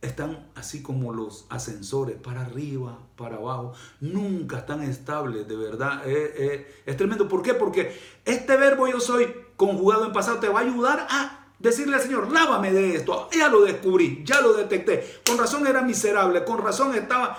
Están 0.00 0.46
así 0.54 0.82
como 0.82 1.12
los 1.12 1.46
ascensores, 1.50 2.16
para 2.16 2.42
arriba, 2.42 2.98
para 3.16 3.36
abajo. 3.36 3.74
Nunca 4.00 4.58
están 4.58 4.82
estables, 4.82 5.46
de 5.46 5.56
verdad. 5.56 6.02
es 6.06 6.96
tremendo. 6.96 7.28
¿Por 7.28 7.42
qué? 7.42 7.52
Porque 7.52 7.94
este 8.24 8.56
verbo 8.56 8.88
yo 8.88 9.00
soy 9.00 9.26
conjugado 9.56 10.06
en 10.06 10.12
pasado 10.12 10.40
te 10.40 10.48
va 10.48 10.60
a 10.60 10.62
ayudar 10.62 11.06
a 11.10 11.43
Decirle 11.64 11.96
al 11.96 12.02
Señor, 12.02 12.30
lávame 12.30 12.72
de 12.72 12.94
esto. 12.94 13.30
Ya 13.32 13.48
lo 13.48 13.62
descubrí, 13.62 14.22
ya 14.22 14.42
lo 14.42 14.52
detecté. 14.52 15.02
Con 15.26 15.38
razón 15.38 15.66
era 15.66 15.80
miserable, 15.80 16.44
con 16.44 16.58
razón 16.58 16.94
estaba 16.94 17.38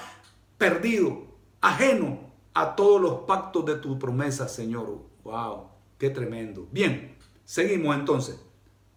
perdido, 0.57 1.27
ajeno 1.61 2.31
a 2.55 2.75
todos 2.75 2.99
los 2.99 3.13
pactos 3.27 3.65
de 3.67 3.75
tu 3.75 3.99
promesa, 3.99 4.47
Señor. 4.47 5.03
Wow, 5.23 5.69
qué 5.99 6.09
tremendo. 6.09 6.67
Bien, 6.71 7.15
seguimos 7.43 7.95
entonces. 7.95 8.41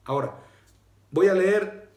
Ahora, 0.04 0.34
voy 1.10 1.26
a 1.26 1.34
leer 1.34 1.90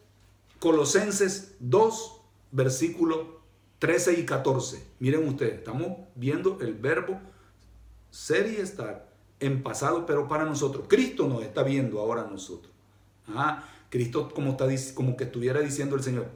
Colosenses 0.58 1.56
2, 1.60 2.20
versículos 2.50 3.20
13 3.78 4.20
y 4.20 4.26
14. 4.26 4.84
Miren 4.98 5.26
ustedes, 5.26 5.54
estamos 5.54 5.88
viendo 6.14 6.58
el 6.60 6.74
verbo 6.74 7.18
ser 8.10 8.52
y 8.52 8.56
estar 8.56 9.10
en 9.40 9.62
pasado, 9.62 10.04
pero 10.04 10.28
para 10.28 10.44
nosotros. 10.44 10.84
Cristo 10.86 11.26
nos 11.26 11.42
está 11.42 11.62
viendo 11.62 11.98
ahora 11.98 12.24
a 12.24 12.26
nosotros. 12.26 12.71
Ah, 13.28 13.64
Cristo 13.90 14.30
como, 14.32 14.52
está, 14.52 14.66
como 14.94 15.16
que 15.16 15.24
estuviera 15.24 15.60
diciendo 15.60 15.96
el 15.96 16.02
Señor, 16.02 16.30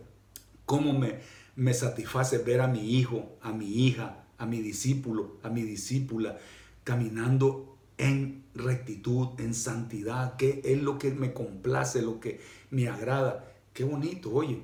¿cómo 0.65 0.93
me, 0.93 1.21
me 1.55 1.75
satisface 1.75 2.39
ver 2.39 2.61
a 2.61 2.69
mi 2.69 2.99
hijo, 2.99 3.37
a 3.41 3.53
mi 3.53 3.87
hija, 3.87 4.25
a 4.39 4.47
mi 4.47 4.61
discípulo, 4.61 5.39
a 5.43 5.49
mi 5.49 5.63
discípula, 5.63 6.39
caminando 6.85 7.77
en 7.99 8.45
rectitud, 8.55 9.41
en 9.41 9.55
santidad, 9.55 10.37
que 10.37 10.61
es 10.65 10.83
lo 10.83 10.99
que 10.99 11.13
me 11.13 11.33
complace, 11.33 12.03
lo 12.03 12.21
que 12.21 12.41
me 12.71 12.89
agrada. 12.89 13.53
Qué 13.73 13.85
bonito, 13.85 14.31
oye. 14.33 14.63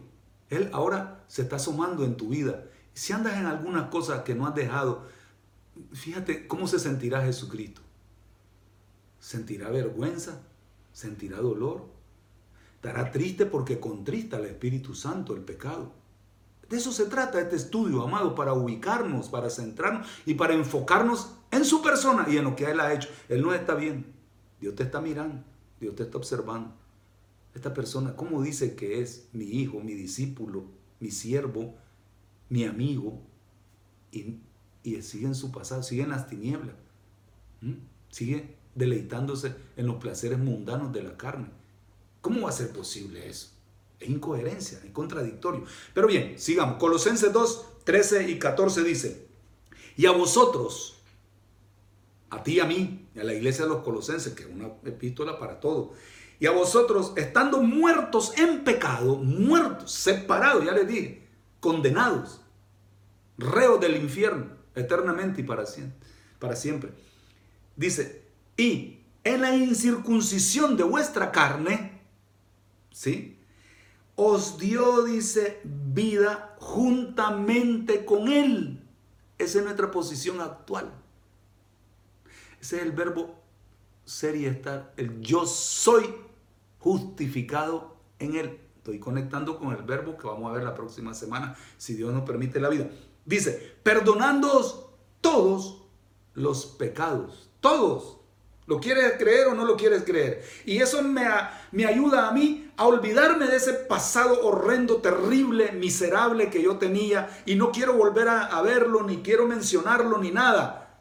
Él 0.51 0.69
ahora 0.73 1.25
se 1.29 1.43
está 1.43 1.57
asomando 1.57 2.05
en 2.05 2.17
tu 2.17 2.29
vida. 2.29 2.67
Si 2.93 3.13
andas 3.13 3.39
en 3.39 3.47
alguna 3.47 3.89
cosa 3.89 4.23
que 4.23 4.35
no 4.35 4.47
has 4.47 4.55
dejado, 4.55 5.09
fíjate 5.93 6.47
cómo 6.47 6.69
se 6.69 6.79
sentirá 6.79 7.23
Jesucristo. 7.23 7.81
¿Sentirá 9.19 9.71
vergüenza? 9.71 10.43
¿Sentirá 10.93 11.39
dolor? 11.39 11.92
Estará 12.83 13.13
triste 13.13 13.47
porque 13.47 13.79
contrista 13.79 14.39
al 14.39 14.47
Espíritu 14.47 14.93
Santo 14.93 15.37
el 15.37 15.43
pecado. 15.43 15.93
De 16.69 16.79
eso 16.79 16.91
se 16.91 17.05
trata 17.05 17.41
este 17.41 17.55
estudio, 17.55 18.03
amado, 18.03 18.35
para 18.35 18.55
ubicarnos, 18.55 19.29
para 19.29 19.51
centrarnos 19.51 20.09
y 20.27 20.35
para 20.35 20.55
enfocarnos 20.55 21.31
en 21.53 21.65
su 21.65 21.81
persona 21.81 22.27
y 22.29 22.39
en 22.39 22.45
lo 22.45 22.57
que 22.57 22.65
Él 22.65 22.81
ha 22.81 22.93
hecho. 22.93 23.09
Él 23.29 23.41
no 23.41 23.55
está 23.55 23.77
bien. 23.77 24.13
Dios 24.61 24.75
te 24.75 24.83
está 24.83 25.01
mirando, 25.01 25.45
Dios 25.79 25.95
te 25.95 26.03
está 26.03 26.19
observando. 26.19 26.75
Esta 27.55 27.73
persona, 27.73 28.17
¿cómo 28.17 28.43
dice 28.43 28.75
que 28.75 29.01
es 29.01 29.29
mi 29.33 29.45
hijo, 29.45 29.79
mi 29.79 29.95
discípulo, 29.95 30.65
mi 30.99 31.13
siervo, 31.13 31.77
mi 32.49 32.65
amigo? 32.65 33.21
Y, 34.11 34.41
sigue 35.03 35.27
en 35.27 35.37
su 35.37 35.53
pasado, 35.53 35.85
sigue 35.85 36.03
en 36.03 36.11
las 36.11 36.27
tinieblas. 36.27 36.75
Sigue 38.09 38.57
deleitándose 38.75 39.55
en 39.77 39.87
los 39.87 39.99
placeres 39.99 40.41
mundanos 40.41 40.93
de 40.93 41.05
la 41.05 41.17
carne. 41.17 41.62
¿Cómo 42.23 42.43
va 42.43 42.49
a 42.49 42.53
ser 42.53 42.73
posible 42.73 43.29
eso? 43.29 43.51
Es 44.01 44.09
incoherencia, 44.09 44.81
es 44.83 44.91
contradictorio. 44.93 45.65
Pero 45.93 46.07
bien, 46.07 46.39
sigamos. 46.39 46.79
Colosenses 46.79 47.33
2, 47.33 47.67
13 47.85 48.31
y 48.31 48.39
14 48.39 48.83
dice, 48.85 49.27
y 49.97 50.07
a 50.07 50.13
vosotros, 50.13 51.01
a 52.31 52.43
ti 52.43 52.55
y 52.55 52.61
a 52.61 52.65
mí, 52.65 53.09
a 53.21 53.25
la 53.25 53.35
iglesia 53.35 53.65
de 53.65 53.71
los 53.71 53.83
colosenses, 53.83 54.33
que 54.33 54.45
es 54.45 54.49
una 54.49 54.69
epístola 54.85 55.39
para 55.39 55.61
todos, 55.61 55.91
y 56.39 56.47
a 56.47 56.53
vosotros, 56.53 57.13
estando 57.17 57.63
muertos 57.63 58.33
en 58.39 58.65
pecado, 58.65 59.17
muertos, 59.17 59.93
separados, 59.93 60.65
ya 60.65 60.73
les 60.73 60.89
dije, 60.89 61.29
condenados, 61.61 62.41
reos 63.37 63.81
del 63.81 63.97
infierno, 63.97 64.47
eternamente 64.75 65.41
y 65.41 65.45
para 65.45 65.67
siempre. 65.67 65.99
Para 66.39 66.57
siempre. 66.57 66.91
Dice, 67.77 68.23
y 68.57 69.01
en 69.25 69.41
la 69.41 69.55
incircuncisión 69.55 70.77
de 70.77 70.83
vuestra 70.83 71.31
carne, 71.31 71.92
¿sí? 72.93 73.39
Os 74.15 74.59
dio, 74.59 75.05
dice, 75.05 75.61
vida 75.65 76.57
juntamente 76.59 78.05
con 78.05 78.29
Él. 78.29 78.83
Esa 79.39 79.59
es 79.59 79.65
nuestra 79.65 79.91
posición 79.91 80.41
actual. 80.41 80.93
Ese 82.61 82.77
es 82.77 82.83
el 82.83 82.93
verbo 82.93 83.35
ser 84.05 84.37
y 84.37 84.47
estar. 84.47 84.93
El 84.97 85.21
yo 85.21 85.47
soy 85.47 86.05
justificado 86.79 87.97
en 88.19 88.37
Él. 88.37 88.61
Estoy 88.77 88.99
conectando 88.99 89.59
con 89.59 89.73
el 89.73 89.83
verbo 89.83 90.17
que 90.17 90.27
vamos 90.27 90.51
a 90.51 90.55
ver 90.55 90.65
la 90.65 90.75
próxima 90.75 91.15
semana, 91.15 91.57
si 91.79 91.95
Dios 91.95 92.13
nos 92.13 92.25
permite 92.25 92.61
la 92.61 92.69
vida. 92.69 92.89
Dice, 93.25 93.77
perdonándoos 93.83 94.87
todos 95.21 95.83
los 96.35 96.67
pecados. 96.67 97.51
Todos. 97.61 98.19
¿Lo 98.67 98.81
quieres 98.81 99.15
creer 99.19 99.49
o 99.49 99.55
no 99.55 99.65
lo 99.65 99.77
quieres 99.77 100.05
creer? 100.05 100.45
Y 100.65 100.79
eso 100.79 101.03
me, 101.03 101.27
me 101.73 101.87
ayuda 101.87 102.29
a 102.29 102.33
mí 102.33 102.72
a 102.77 102.87
olvidarme 102.87 103.47
de 103.47 103.57
ese 103.57 103.75
pasado 103.75 104.47
horrendo, 104.47 104.97
terrible, 104.97 105.73
miserable 105.73 106.51
que 106.51 106.63
yo 106.63 106.79
tenía 106.79 107.43
y 107.45 107.55
no 107.55 107.71
quiero 107.71 107.95
volver 107.95 108.29
a, 108.29 108.61
verlo, 108.63 109.03
ni 109.03 109.19
quiero 109.19 109.47
mencionarlo, 109.47 110.19
ni 110.19 110.31
nada. 110.31 111.01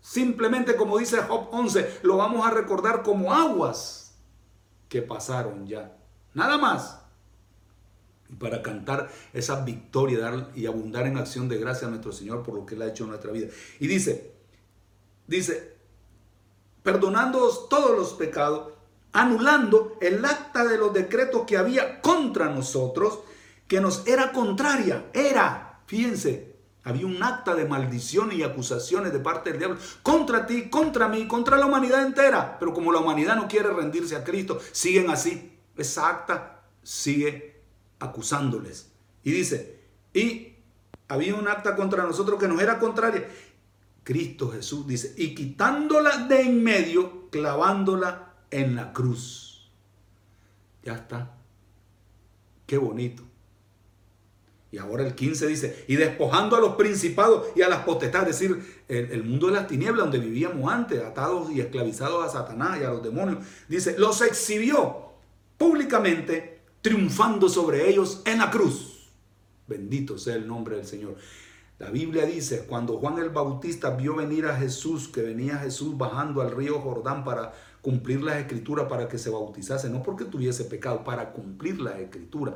Simplemente 0.00 0.74
como 0.76 0.98
dice 0.98 1.18
Job 1.22 1.48
11, 1.52 2.00
lo 2.02 2.16
vamos 2.16 2.44
a 2.44 2.50
recordar 2.50 3.02
como 3.02 3.32
aguas 3.32 4.14
que 4.88 5.00
pasaron 5.00 5.66
ya. 5.66 5.96
Nada 6.34 6.58
más. 6.58 6.98
Para 8.38 8.62
cantar 8.62 9.10
esa 9.34 9.62
victoria 9.62 10.48
y 10.54 10.66
abundar 10.66 11.06
en 11.06 11.18
acción 11.18 11.48
de 11.48 11.58
gracia 11.58 11.86
a 11.86 11.90
nuestro 11.90 12.12
Señor 12.12 12.42
por 12.42 12.54
lo 12.54 12.64
que 12.64 12.74
Él 12.74 12.82
ha 12.82 12.88
hecho 12.88 13.04
en 13.04 13.10
nuestra 13.10 13.30
vida. 13.30 13.48
Y 13.78 13.86
dice, 13.86 14.32
dice, 15.26 15.76
perdonándoos 16.82 17.68
todos 17.68 17.96
los 17.96 18.14
pecados, 18.14 18.71
anulando 19.12 19.96
el 20.00 20.24
acta 20.24 20.64
de 20.64 20.78
los 20.78 20.92
decretos 20.92 21.42
que 21.46 21.56
había 21.56 22.00
contra 22.00 22.48
nosotros, 22.48 23.20
que 23.68 23.80
nos 23.80 24.06
era 24.06 24.32
contraria. 24.32 25.06
Era, 25.12 25.80
fíjense, 25.86 26.56
había 26.84 27.06
un 27.06 27.22
acta 27.22 27.54
de 27.54 27.66
maldición 27.66 28.32
y 28.32 28.42
acusaciones 28.42 29.12
de 29.12 29.20
parte 29.20 29.50
del 29.50 29.58
diablo 29.58 29.78
contra 30.02 30.46
ti, 30.46 30.68
contra 30.68 31.08
mí, 31.08 31.28
contra 31.28 31.56
la 31.56 31.66
humanidad 31.66 32.04
entera. 32.04 32.58
Pero 32.58 32.74
como 32.74 32.92
la 32.92 32.98
humanidad 32.98 33.36
no 33.36 33.48
quiere 33.48 33.70
rendirse 33.70 34.16
a 34.16 34.24
Cristo, 34.24 34.60
siguen 34.72 35.10
así. 35.10 35.58
Esa 35.76 36.08
acta 36.08 36.62
sigue 36.82 37.62
acusándoles. 37.98 38.90
Y 39.22 39.30
dice, 39.30 39.80
y 40.12 40.56
había 41.08 41.34
un 41.34 41.46
acta 41.46 41.76
contra 41.76 42.02
nosotros 42.02 42.38
que 42.40 42.48
nos 42.48 42.60
era 42.60 42.78
contraria. 42.78 43.28
Cristo 44.02 44.50
Jesús 44.50 44.86
dice, 44.86 45.14
y 45.16 45.34
quitándola 45.34 46.16
de 46.26 46.40
en 46.40 46.64
medio, 46.64 47.30
clavándola 47.30 48.31
en 48.52 48.76
la 48.76 48.92
cruz. 48.92 49.68
Ya 50.84 50.94
está. 50.94 51.34
Qué 52.66 52.78
bonito. 52.78 53.24
Y 54.70 54.78
ahora 54.78 55.06
el 55.06 55.14
15 55.14 55.46
dice, 55.48 55.84
y 55.86 55.96
despojando 55.96 56.56
a 56.56 56.60
los 56.60 56.76
principados 56.76 57.48
y 57.54 57.60
a 57.60 57.68
las 57.68 57.80
potestades, 57.80 58.40
es 58.40 58.48
decir, 58.48 58.82
el, 58.88 59.22
mundo 59.22 59.48
de 59.48 59.52
las 59.52 59.66
tinieblas 59.66 60.04
donde 60.04 60.18
vivíamos 60.18 60.72
antes, 60.72 61.02
atados 61.02 61.50
y 61.50 61.60
esclavizados 61.60 62.24
a 62.24 62.30
Satanás 62.30 62.78
y 62.80 62.84
a 62.84 62.90
los 62.90 63.02
demonios, 63.02 63.44
dice, 63.68 63.98
los 63.98 64.22
exhibió 64.22 65.12
públicamente, 65.58 66.62
triunfando 66.80 67.50
sobre 67.50 67.90
ellos 67.90 68.22
en 68.24 68.38
la 68.38 68.50
cruz. 68.50 69.10
Bendito 69.68 70.16
sea 70.16 70.36
el 70.36 70.48
nombre 70.48 70.76
del 70.76 70.86
Señor. 70.86 71.16
La 71.78 71.90
Biblia 71.90 72.24
dice, 72.24 72.64
cuando 72.66 72.96
Juan 72.96 73.18
el 73.18 73.28
Bautista 73.28 73.90
vio 73.90 74.16
venir 74.16 74.46
a 74.46 74.56
Jesús, 74.56 75.06
que 75.08 75.20
venía 75.20 75.58
Jesús 75.58 75.98
bajando 75.98 76.40
al 76.40 76.50
río 76.50 76.80
Jordán 76.80 77.24
para 77.24 77.52
cumplir 77.82 78.22
las 78.22 78.36
escrituras 78.36 78.86
para 78.88 79.08
que 79.08 79.18
se 79.18 79.28
bautizase, 79.28 79.90
no 79.90 80.02
porque 80.04 80.24
tuviese 80.24 80.64
pecado, 80.64 81.02
para 81.02 81.32
cumplir 81.32 81.80
las 81.80 81.98
escrituras. 81.98 82.54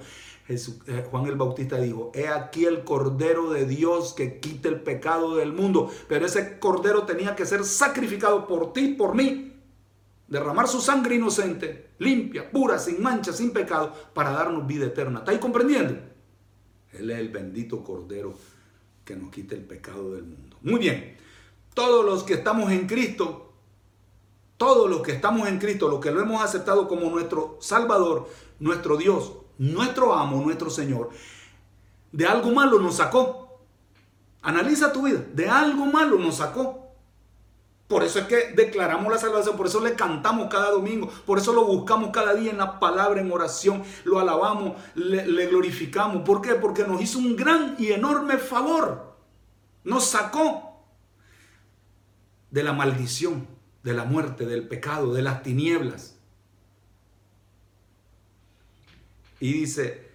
Eh, 0.48 1.04
Juan 1.10 1.26
el 1.26 1.34
Bautista 1.34 1.78
dijo, 1.78 2.12
he 2.14 2.28
aquí 2.28 2.64
el 2.64 2.84
Cordero 2.84 3.50
de 3.50 3.66
Dios 3.66 4.14
que 4.14 4.38
quita 4.38 4.68
el 4.68 4.80
pecado 4.80 5.36
del 5.36 5.52
mundo, 5.52 5.90
pero 6.08 6.24
ese 6.24 6.60
Cordero 6.60 7.02
tenía 7.02 7.34
que 7.34 7.44
ser 7.44 7.64
sacrificado 7.64 8.46
por 8.46 8.72
ti, 8.72 8.94
por 8.96 9.16
mí, 9.16 9.52
derramar 10.28 10.68
su 10.68 10.80
sangre 10.80 11.16
inocente, 11.16 11.90
limpia, 11.98 12.48
pura, 12.48 12.78
sin 12.78 13.02
mancha, 13.02 13.32
sin 13.32 13.50
pecado, 13.50 13.92
para 14.14 14.30
darnos 14.30 14.64
vida 14.64 14.86
eterna. 14.86 15.18
¿Estáis 15.18 15.40
comprendiendo? 15.40 15.98
Él 16.92 17.10
es 17.10 17.18
el 17.18 17.30
bendito 17.30 17.82
Cordero 17.82 18.32
que 19.04 19.16
nos 19.16 19.30
quita 19.32 19.56
el 19.56 19.64
pecado 19.64 20.14
del 20.14 20.24
mundo. 20.24 20.56
Muy 20.62 20.78
bien, 20.78 21.16
todos 21.74 22.04
los 22.04 22.22
que 22.22 22.34
estamos 22.34 22.70
en 22.70 22.86
Cristo 22.86 23.45
todos 24.56 24.88
los 24.88 25.02
que 25.02 25.12
estamos 25.12 25.48
en 25.48 25.58
Cristo, 25.58 25.88
los 25.88 26.00
que 26.00 26.10
lo 26.10 26.20
hemos 26.20 26.42
aceptado 26.42 26.88
como 26.88 27.10
nuestro 27.10 27.58
Salvador, 27.60 28.28
nuestro 28.58 28.96
Dios, 28.96 29.32
nuestro 29.58 30.14
amo, 30.14 30.42
nuestro 30.42 30.70
Señor, 30.70 31.10
de 32.12 32.26
algo 32.26 32.50
malo 32.50 32.78
nos 32.78 32.96
sacó. 32.96 33.60
Analiza 34.42 34.92
tu 34.92 35.02
vida, 35.02 35.24
de 35.32 35.48
algo 35.48 35.86
malo 35.86 36.18
nos 36.18 36.36
sacó. 36.36 36.86
Por 37.88 38.02
eso 38.02 38.18
es 38.18 38.26
que 38.26 38.52
declaramos 38.54 39.12
la 39.12 39.18
salvación, 39.18 39.56
por 39.56 39.66
eso 39.66 39.80
le 39.80 39.94
cantamos 39.94 40.48
cada 40.48 40.72
domingo, 40.72 41.08
por 41.24 41.38
eso 41.38 41.52
lo 41.52 41.64
buscamos 41.64 42.10
cada 42.10 42.34
día 42.34 42.50
en 42.50 42.58
la 42.58 42.80
palabra, 42.80 43.20
en 43.20 43.30
oración, 43.30 43.84
lo 44.04 44.18
alabamos, 44.18 44.76
le, 44.94 45.26
le 45.26 45.46
glorificamos. 45.46 46.22
¿Por 46.22 46.40
qué? 46.40 46.54
Porque 46.54 46.84
nos 46.84 47.00
hizo 47.00 47.18
un 47.18 47.36
gran 47.36 47.76
y 47.78 47.92
enorme 47.92 48.38
favor. 48.38 49.14
Nos 49.84 50.04
sacó 50.04 50.82
de 52.50 52.64
la 52.64 52.72
maldición 52.72 53.46
de 53.86 53.94
la 53.94 54.02
muerte, 54.02 54.46
del 54.46 54.66
pecado, 54.66 55.14
de 55.14 55.22
las 55.22 55.44
tinieblas. 55.44 56.16
Y 59.38 59.52
dice 59.52 60.10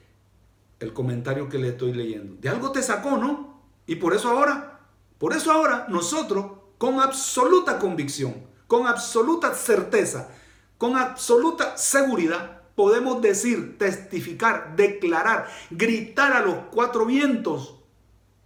el 0.81 0.91
comentario 0.91 1.47
que 1.47 1.57
le 1.57 1.69
estoy 1.69 1.93
leyendo, 1.93 2.35
de 2.41 2.49
algo 2.49 2.73
te 2.73 2.83
sacó, 2.83 3.17
¿no? 3.17 3.61
Y 3.87 3.95
por 3.95 4.13
eso 4.13 4.29
ahora, 4.29 4.81
por 5.17 5.31
eso 5.31 5.53
ahora 5.53 5.85
nosotros 5.87 6.47
con 6.77 6.99
absoluta 6.99 7.79
convicción, 7.79 8.45
con 8.67 8.87
absoluta 8.87 9.53
certeza, 9.53 10.31
con 10.77 10.97
absoluta 10.97 11.77
seguridad, 11.77 12.63
podemos 12.75 13.21
decir, 13.21 13.77
testificar, 13.77 14.75
declarar, 14.75 15.47
gritar 15.69 16.33
a 16.33 16.41
los 16.41 16.55
cuatro 16.71 17.05
vientos, 17.05 17.79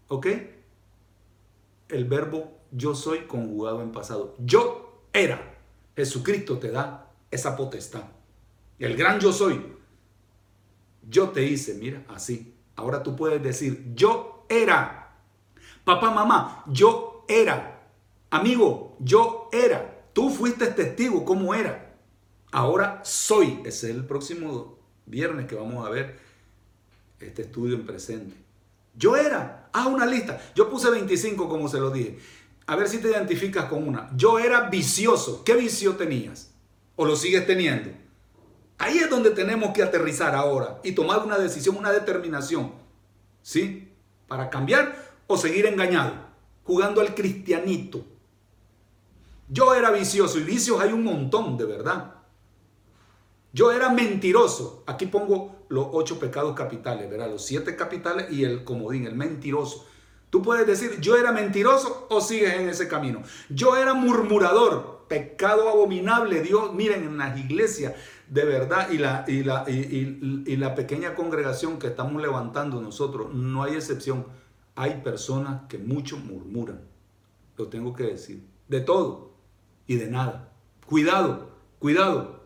¿ok? 0.08 0.28
El 1.90 2.06
verbo 2.06 2.60
yo 2.72 2.94
soy 2.94 3.22
conjugado 3.22 3.82
en 3.82 3.92
pasado. 3.92 4.36
Yo 4.38 4.85
era. 5.16 5.58
Jesucristo 5.96 6.58
te 6.58 6.72
da 6.72 7.12
esa 7.32 7.56
potestad. 7.56 8.04
El 8.80 8.96
gran 8.96 9.20
yo 9.20 9.32
soy. 9.32 9.74
Yo 11.08 11.30
te 11.30 11.44
hice, 11.44 11.76
mira, 11.76 12.04
así. 12.10 12.54
Ahora 12.76 13.04
tú 13.04 13.16
puedes 13.16 13.42
decir, 13.42 13.94
yo 13.96 14.46
era. 14.50 15.16
Papá, 15.84 16.12
mamá, 16.12 16.64
yo 16.68 17.26
era. 17.28 17.90
Amigo, 18.30 18.98
yo 19.00 19.50
era. 19.52 20.10
Tú 20.14 20.30
fuiste 20.30 20.68
testigo 20.68 21.24
cómo 21.24 21.54
era. 21.54 21.96
Ahora 22.52 23.02
soy. 23.04 23.62
Ese 23.66 23.90
es 23.90 23.96
el 23.96 24.06
próximo 24.06 24.78
viernes 25.06 25.46
que 25.46 25.56
vamos 25.56 25.86
a 25.86 25.90
ver 25.90 26.20
este 27.20 27.44
estudio 27.44 27.76
en 27.76 27.86
presente. 27.86 28.36
Yo 28.96 29.16
era. 29.16 29.70
Haz 29.72 29.88
una 29.88 30.06
lista. 30.06 30.42
Yo 30.56 30.70
puse 30.70 30.90
25 30.90 31.48
como 31.48 31.68
se 31.68 31.80
lo 31.80 31.92
dije. 31.92 32.18
A 32.68 32.76
ver 32.76 32.88
si 32.88 33.00
te 33.00 33.10
identificas 33.10 33.66
con 33.66 33.88
una. 33.88 34.10
Yo 34.16 34.40
era 34.40 34.70
vicioso. 34.70 35.44
¿Qué 35.44 35.56
vicio 35.56 35.96
tenías? 35.96 36.52
¿O 36.96 37.06
lo 37.06 37.16
sigues 37.16 37.46
teniendo? 37.46 37.92
Ahí 38.78 38.98
es 38.98 39.10
donde 39.10 39.32
tenemos 39.32 39.72
que 39.72 39.84
aterrizar 39.84 40.36
ahora 40.36 40.80
y 40.84 40.94
tomar 40.94 41.24
una 41.24 41.38
decisión, 41.38 41.78
una 41.78 41.92
determinación. 41.92 42.74
¿Sí? 43.42 43.92
Para 44.28 44.50
cambiar 44.50 44.96
o 45.28 45.38
seguir 45.38 45.66
engañado, 45.66 46.14
jugando 46.64 47.02
al 47.02 47.14
cristianito. 47.14 48.04
Yo 49.48 49.76
era 49.76 49.92
vicioso 49.92 50.40
y 50.40 50.44
vicios 50.44 50.82
hay 50.82 50.92
un 50.92 51.04
montón, 51.04 51.58
de 51.58 51.66
verdad. 51.66 52.16
Yo 53.54 53.72
era 53.72 53.90
mentiroso. 53.90 54.84
Aquí 54.88 55.06
pongo 55.06 55.56
los 55.70 55.88
ocho 55.92 56.20
pecados 56.20 56.56
capitales, 56.56 57.10
¿verdad? 57.10 57.30
Los 57.30 57.46
siete 57.46 57.76
capitales 57.76 58.32
y 58.32 58.44
el 58.44 58.64
comodín, 58.64 59.06
el 59.06 59.16
mentiroso. 59.16 59.88
Tú 60.36 60.42
puedes 60.42 60.68
decir, 60.68 61.00
yo 61.00 61.16
era 61.16 61.32
mentiroso 61.32 62.08
o 62.10 62.20
sigues 62.20 62.56
en 62.56 62.68
ese 62.68 62.90
camino. 62.90 63.24
Yo 63.48 63.78
era 63.78 63.94
murmurador, 63.94 65.06
pecado 65.08 65.70
abominable. 65.70 66.42
Dios, 66.42 66.74
miren, 66.74 67.06
en 67.06 67.18
las 67.18 67.40
iglesias 67.40 67.94
de 68.28 68.44
verdad 68.44 68.90
y 68.90 68.98
la, 68.98 69.24
y 69.30 69.44
la, 69.46 69.64
y, 69.66 70.58
la 70.58 70.76
pequeña 70.76 71.16
congregación 71.16 71.80
que 71.80 71.88
estamos 71.88 72.22
levantando 72.22 72.82
nosotros, 72.82 73.34
no 73.34 73.64
hay 73.64 73.76
excepción. 73.76 74.26
Hay 74.76 75.00
personas 75.06 75.70
que 75.70 75.78
mucho 75.78 76.18
murmuran. 76.18 76.82
Lo 77.56 77.70
tengo 77.70 77.94
que 77.94 78.04
decir. 78.04 78.46
De 78.68 78.82
todo 78.82 79.32
y 79.88 79.96
de 79.96 80.12
nada. 80.12 80.52
Cuidado, 80.86 81.52
cuidado. 81.80 82.44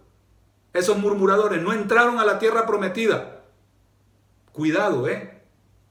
Esos 0.74 1.00
murmuradores 1.00 1.60
no 1.64 1.74
entraron 1.74 2.20
a 2.20 2.26
la 2.26 2.38
tierra 2.38 2.68
prometida. 2.68 3.46
Cuidado, 4.52 5.08
¿eh? 5.08 5.42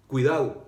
Cuidado. 0.07 0.68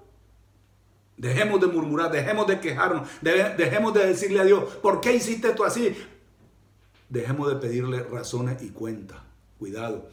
Dejemos 1.20 1.60
de 1.60 1.66
murmurar, 1.66 2.10
dejemos 2.10 2.46
de 2.46 2.60
quejarnos, 2.60 3.06
dejemos 3.20 3.92
de 3.92 4.06
decirle 4.06 4.40
a 4.40 4.44
Dios, 4.44 4.64
¿por 4.76 5.02
qué 5.02 5.14
hiciste 5.14 5.48
esto 5.48 5.64
así? 5.64 5.94
Dejemos 7.10 7.46
de 7.50 7.56
pedirle 7.56 8.02
razones 8.04 8.62
y 8.62 8.70
cuentas. 8.70 9.18
Cuidado. 9.58 10.08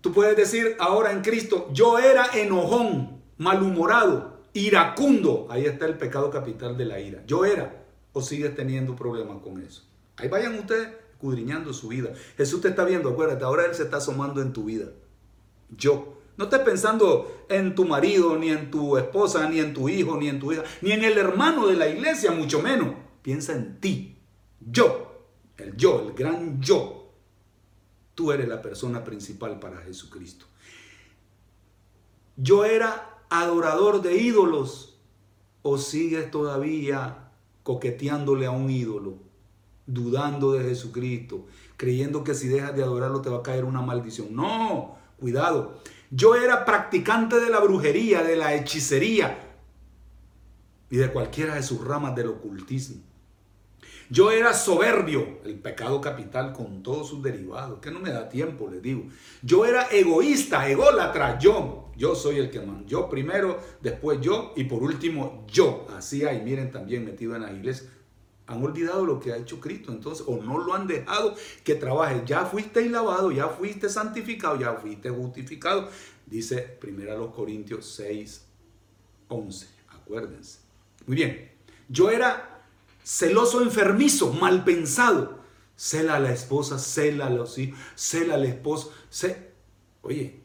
Tú 0.00 0.14
puedes 0.14 0.34
decir 0.34 0.76
ahora 0.78 1.12
en 1.12 1.20
Cristo, 1.20 1.68
yo 1.74 1.98
era 1.98 2.30
enojón, 2.32 3.20
malhumorado, 3.36 4.38
iracundo. 4.54 5.46
Ahí 5.50 5.66
está 5.66 5.84
el 5.84 5.98
pecado 5.98 6.30
capital 6.30 6.78
de 6.78 6.86
la 6.86 6.98
ira. 6.98 7.22
Yo 7.26 7.44
era. 7.44 7.84
¿O 8.14 8.22
sigues 8.22 8.54
teniendo 8.54 8.96
problemas 8.96 9.42
con 9.42 9.60
eso? 9.60 9.82
Ahí 10.16 10.28
vayan 10.28 10.58
ustedes 10.58 10.88
escudriñando 11.12 11.74
su 11.74 11.88
vida. 11.88 12.14
Jesús 12.38 12.62
te 12.62 12.68
está 12.68 12.86
viendo, 12.86 13.10
acuérdate, 13.10 13.44
ahora 13.44 13.66
Él 13.66 13.74
se 13.74 13.82
está 13.82 13.98
asomando 13.98 14.40
en 14.40 14.54
tu 14.54 14.64
vida. 14.64 14.86
Yo. 15.76 16.14
No 16.36 16.44
estés 16.44 16.60
pensando 16.60 17.44
en 17.48 17.74
tu 17.74 17.84
marido, 17.84 18.36
ni 18.36 18.50
en 18.50 18.70
tu 18.70 18.96
esposa, 18.96 19.48
ni 19.48 19.60
en 19.60 19.72
tu 19.72 19.88
hijo, 19.88 20.16
ni 20.16 20.28
en 20.28 20.40
tu 20.40 20.52
hija, 20.52 20.64
ni 20.82 20.92
en 20.92 21.04
el 21.04 21.16
hermano 21.16 21.66
de 21.66 21.76
la 21.76 21.88
iglesia, 21.88 22.32
mucho 22.32 22.60
menos. 22.60 22.94
Piensa 23.22 23.52
en 23.52 23.80
ti. 23.80 24.18
Yo. 24.60 25.12
El 25.56 25.76
yo, 25.76 26.00
el 26.08 26.14
gran 26.14 26.60
yo. 26.60 27.12
Tú 28.14 28.32
eres 28.32 28.48
la 28.48 28.60
persona 28.60 29.04
principal 29.04 29.58
para 29.60 29.78
Jesucristo. 29.82 30.46
Yo 32.36 32.64
era 32.64 33.20
adorador 33.30 34.02
de 34.02 34.16
ídolos 34.16 34.98
o 35.62 35.78
sigues 35.78 36.30
todavía 36.30 37.30
coqueteándole 37.62 38.46
a 38.46 38.50
un 38.50 38.70
ídolo, 38.70 39.14
dudando 39.86 40.52
de 40.52 40.64
Jesucristo, 40.64 41.46
creyendo 41.76 42.24
que 42.24 42.34
si 42.34 42.48
dejas 42.48 42.76
de 42.76 42.82
adorarlo 42.82 43.22
te 43.22 43.30
va 43.30 43.38
a 43.38 43.42
caer 43.42 43.64
una 43.64 43.80
maldición. 43.80 44.34
No, 44.34 44.96
cuidado. 45.18 45.80
Yo 46.10 46.34
era 46.34 46.64
practicante 46.64 47.40
de 47.40 47.50
la 47.50 47.60
brujería, 47.60 48.22
de 48.22 48.36
la 48.36 48.54
hechicería 48.54 49.38
y 50.90 50.96
de 50.96 51.10
cualquiera 51.10 51.54
de 51.54 51.62
sus 51.62 51.84
ramas 51.84 52.14
del 52.14 52.28
ocultismo. 52.28 53.02
Yo 54.10 54.30
era 54.30 54.52
soberbio, 54.52 55.40
el 55.44 55.58
pecado 55.58 56.00
capital 56.00 56.52
con 56.52 56.82
todos 56.82 57.08
sus 57.08 57.22
derivados, 57.22 57.80
que 57.80 57.90
no 57.90 58.00
me 58.00 58.10
da 58.10 58.28
tiempo, 58.28 58.68
les 58.70 58.82
digo. 58.82 59.06
Yo 59.42 59.64
era 59.64 59.88
egoísta, 59.90 60.68
ególatra, 60.68 61.38
yo. 61.38 61.90
Yo 61.96 62.14
soy 62.14 62.38
el 62.38 62.50
que 62.50 62.60
manda. 62.60 62.86
Yo 62.86 63.08
primero, 63.08 63.58
después 63.80 64.20
yo 64.20 64.52
y 64.56 64.64
por 64.64 64.82
último 64.82 65.46
yo. 65.48 65.86
Así 65.96 66.24
hay, 66.24 66.42
miren 66.42 66.70
también 66.70 67.04
metido 67.04 67.34
en 67.34 67.42
la 67.42 67.52
iglesia. 67.52 67.88
Han 68.46 68.62
olvidado 68.62 69.06
lo 69.06 69.20
que 69.20 69.32
ha 69.32 69.36
hecho 69.36 69.58
Cristo, 69.58 69.90
entonces, 69.90 70.24
o 70.28 70.36
no 70.36 70.58
lo 70.58 70.74
han 70.74 70.86
dejado 70.86 71.34
que 71.62 71.74
trabaje. 71.74 72.22
Ya 72.26 72.44
fuiste 72.44 72.86
lavado, 72.90 73.32
ya 73.32 73.48
fuiste 73.48 73.88
santificado, 73.88 74.58
ya 74.58 74.74
fuiste 74.74 75.08
justificado. 75.08 75.88
Dice 76.26 76.78
1 76.82 77.32
Corintios 77.32 77.86
6, 77.94 78.44
11. 79.28 79.66
Acuérdense. 79.88 80.58
Muy 81.06 81.16
bien. 81.16 81.50
Yo 81.88 82.10
era 82.10 82.62
celoso 83.02 83.62
enfermizo, 83.62 84.32
mal 84.32 84.64
pensado. 84.64 85.42
Cela 85.76 86.16
a 86.16 86.20
la 86.20 86.32
esposa, 86.32 86.78
cela 86.78 87.26
a 87.26 87.30
los 87.30 87.58
hijos, 87.58 87.78
cela 87.94 88.34
al 88.34 88.44
esposo. 88.44 88.92
Oye, 90.02 90.40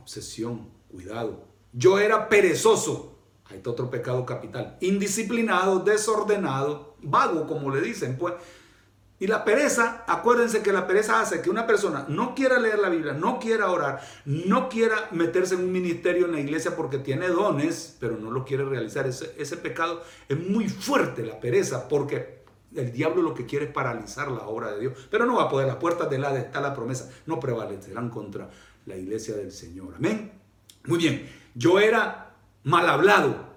obsesión, 0.00 0.68
cuidado. 0.90 1.44
Yo 1.72 1.98
era 1.98 2.28
perezoso. 2.28 3.11
Ahí 3.52 3.62
otro 3.64 3.90
pecado 3.90 4.24
capital. 4.26 4.76
Indisciplinado, 4.80 5.80
desordenado, 5.80 6.96
vago, 7.02 7.46
como 7.46 7.74
le 7.74 7.80
dicen. 7.80 8.16
Pues 8.18 8.34
y 9.22 9.28
la 9.28 9.44
pereza, 9.44 10.02
acuérdense 10.08 10.64
que 10.64 10.72
la 10.72 10.84
pereza 10.84 11.20
hace 11.20 11.42
que 11.42 11.48
una 11.48 11.64
persona 11.64 12.06
no 12.08 12.34
quiera 12.34 12.58
leer 12.58 12.80
la 12.80 12.88
Biblia, 12.88 13.12
no 13.12 13.38
quiera 13.38 13.70
orar, 13.70 14.00
no 14.24 14.68
quiera 14.68 14.96
meterse 15.12 15.54
en 15.54 15.60
un 15.60 15.70
ministerio 15.70 16.26
en 16.26 16.32
la 16.32 16.40
iglesia 16.40 16.74
porque 16.74 16.98
tiene 16.98 17.28
dones, 17.28 17.96
pero 18.00 18.16
no 18.16 18.32
lo 18.32 18.44
quiere 18.44 18.64
realizar. 18.64 19.06
Ese, 19.06 19.32
ese 19.38 19.56
pecado 19.58 20.02
es 20.28 20.36
muy 20.40 20.68
fuerte, 20.68 21.24
la 21.24 21.38
pereza, 21.38 21.88
porque 21.88 22.42
el 22.74 22.90
diablo 22.90 23.22
lo 23.22 23.32
que 23.32 23.46
quiere 23.46 23.66
es 23.66 23.70
paralizar 23.70 24.28
la 24.28 24.48
obra 24.48 24.72
de 24.72 24.80
Dios. 24.80 25.08
Pero 25.08 25.24
no 25.24 25.36
va 25.36 25.44
a 25.44 25.48
poder, 25.48 25.68
las 25.68 25.76
puertas 25.76 26.10
del 26.10 26.24
Hades 26.24 26.46
está 26.46 26.60
la 26.60 26.74
promesa, 26.74 27.08
no 27.26 27.38
prevalecerán 27.38 28.10
contra 28.10 28.50
la 28.86 28.96
iglesia 28.96 29.36
del 29.36 29.52
Señor. 29.52 29.94
Amén. 29.98 30.32
Muy 30.86 30.98
bien, 30.98 31.30
yo 31.54 31.78
era 31.78 32.21
mal 32.64 32.88
hablado, 32.88 33.52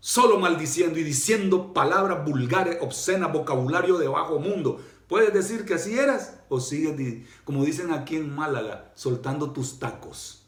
solo 0.00 0.38
maldiciendo 0.38 0.98
y 0.98 1.04
diciendo 1.04 1.72
palabras 1.72 2.24
vulgares, 2.24 2.78
obscenas, 2.80 3.32
vocabulario 3.32 3.98
de 3.98 4.08
bajo 4.08 4.38
mundo. 4.38 4.80
¿Puedes 5.08 5.32
decir 5.32 5.64
que 5.64 5.74
así 5.74 5.98
eras? 5.98 6.40
¿O 6.48 6.60
sigues, 6.60 7.26
como 7.44 7.64
dicen 7.64 7.92
aquí 7.92 8.16
en 8.16 8.34
Málaga, 8.34 8.92
soltando 8.94 9.52
tus 9.52 9.78
tacos? 9.78 10.46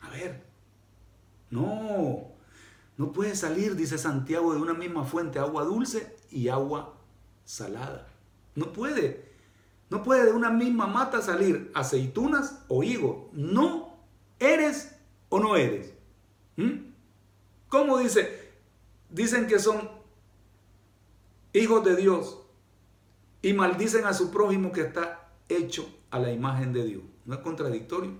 A 0.00 0.10
ver, 0.10 0.44
no, 1.50 2.28
no 2.96 3.12
puede 3.12 3.34
salir, 3.34 3.74
dice 3.76 3.98
Santiago, 3.98 4.54
de 4.54 4.60
una 4.60 4.74
misma 4.74 5.04
fuente, 5.04 5.38
agua 5.38 5.64
dulce 5.64 6.16
y 6.30 6.48
agua 6.48 6.94
salada. 7.44 8.06
No 8.54 8.72
puede. 8.72 9.30
No 9.88 10.02
puede 10.04 10.26
de 10.26 10.32
una 10.32 10.50
misma 10.50 10.86
mata 10.86 11.20
salir 11.20 11.70
aceitunas 11.74 12.62
o 12.68 12.84
higo. 12.84 13.28
No 13.32 13.96
eres 14.38 14.96
o 15.28 15.40
no 15.40 15.56
eres. 15.56 15.92
¿Mm? 16.56 16.89
¿Cómo 17.70 17.98
dice? 17.98 18.50
Dicen 19.08 19.46
que 19.46 19.58
son 19.58 19.88
hijos 21.52 21.84
de 21.84 21.96
Dios 21.96 22.40
y 23.40 23.52
maldicen 23.54 24.04
a 24.04 24.12
su 24.12 24.30
prójimo 24.30 24.72
que 24.72 24.82
está 24.82 25.30
hecho 25.48 25.88
a 26.10 26.18
la 26.18 26.32
imagen 26.32 26.72
de 26.72 26.84
Dios. 26.84 27.02
¿No 27.24 27.36
es 27.36 27.40
contradictorio? 27.40 28.12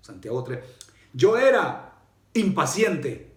Santiago 0.00 0.42
3. 0.44 0.64
Yo 1.12 1.36
era 1.36 1.98
impaciente. 2.32 3.32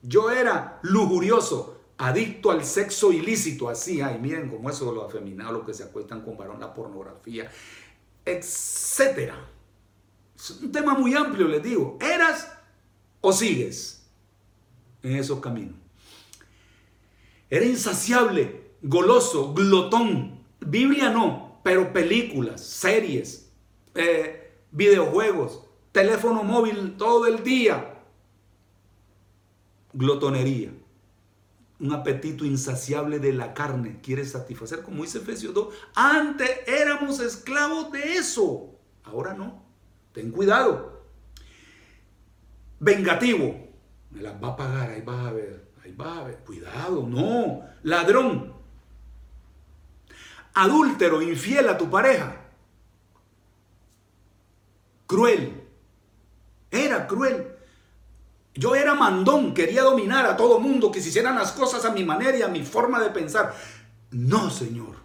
Yo 0.00 0.30
era 0.30 0.78
lujurioso, 0.82 1.80
adicto 1.98 2.52
al 2.52 2.64
sexo 2.64 3.12
ilícito. 3.12 3.68
Así 3.68 4.00
hay, 4.00 4.18
miren 4.18 4.48
cómo 4.48 4.70
eso 4.70 4.92
los 4.92 5.04
afeminados, 5.04 5.54
los 5.54 5.66
que 5.66 5.74
se 5.74 5.82
acuestan 5.82 6.22
con 6.22 6.36
varón, 6.36 6.60
la 6.60 6.72
pornografía, 6.72 7.50
etcétera. 8.24 9.48
Es 10.36 10.50
un 10.50 10.70
tema 10.70 10.94
muy 10.94 11.14
amplio, 11.14 11.48
les 11.48 11.62
digo. 11.62 11.98
¿Eras 12.00 12.61
o 13.22 13.32
sigues 13.32 14.06
en 15.02 15.16
esos 15.16 15.40
caminos? 15.40 15.76
Era 17.48 17.64
insaciable 17.64 18.62
goloso, 18.82 19.54
glotón. 19.54 20.40
Biblia 20.60 21.10
no, 21.10 21.60
pero 21.62 21.92
películas, 21.92 22.60
series, 22.62 23.50
eh, 23.94 24.52
videojuegos, 24.70 25.64
teléfono 25.92 26.42
móvil 26.44 26.96
todo 26.96 27.26
el 27.26 27.42
día. 27.42 28.00
Glotonería. 29.92 30.72
Un 31.80 31.92
apetito 31.92 32.44
insaciable 32.44 33.18
de 33.18 33.32
la 33.32 33.54
carne. 33.54 34.00
Quiere 34.02 34.24
satisfacer, 34.24 34.82
como 34.82 35.02
dice 35.02 35.18
Efesios 35.18 35.52
2. 35.52 35.74
Antes 35.94 36.48
éramos 36.66 37.20
esclavos 37.20 37.90
de 37.90 38.14
eso. 38.14 38.70
Ahora 39.02 39.34
no. 39.34 39.62
Ten 40.12 40.30
cuidado. 40.30 40.91
Vengativo. 42.82 43.56
Me 44.10 44.20
las 44.20 44.34
va 44.42 44.48
a 44.48 44.56
pagar, 44.56 44.90
ahí 44.90 45.00
vas 45.00 45.26
a 45.26 45.32
ver. 45.32 45.72
Ahí 45.82 45.94
vas 45.96 46.18
a 46.18 46.24
ver. 46.24 46.38
Cuidado, 46.44 47.06
no. 47.06 47.62
Ladrón 47.84 48.52
adúltero, 50.54 51.22
infiel 51.22 51.68
a 51.68 51.78
tu 51.78 51.88
pareja. 51.90 52.36
Cruel. 55.06 55.62
Era 56.70 57.06
cruel. 57.06 57.48
Yo 58.54 58.74
era 58.74 58.94
mandón, 58.94 59.54
quería 59.54 59.82
dominar 59.82 60.26
a 60.26 60.36
todo 60.36 60.60
mundo, 60.60 60.90
que 60.90 61.00
se 61.00 61.08
hicieran 61.08 61.36
las 61.36 61.52
cosas 61.52 61.84
a 61.84 61.92
mi 61.92 62.04
manera 62.04 62.36
y 62.36 62.42
a 62.42 62.48
mi 62.48 62.62
forma 62.62 63.00
de 63.00 63.10
pensar. 63.10 63.54
No, 64.10 64.50
Señor. 64.50 64.96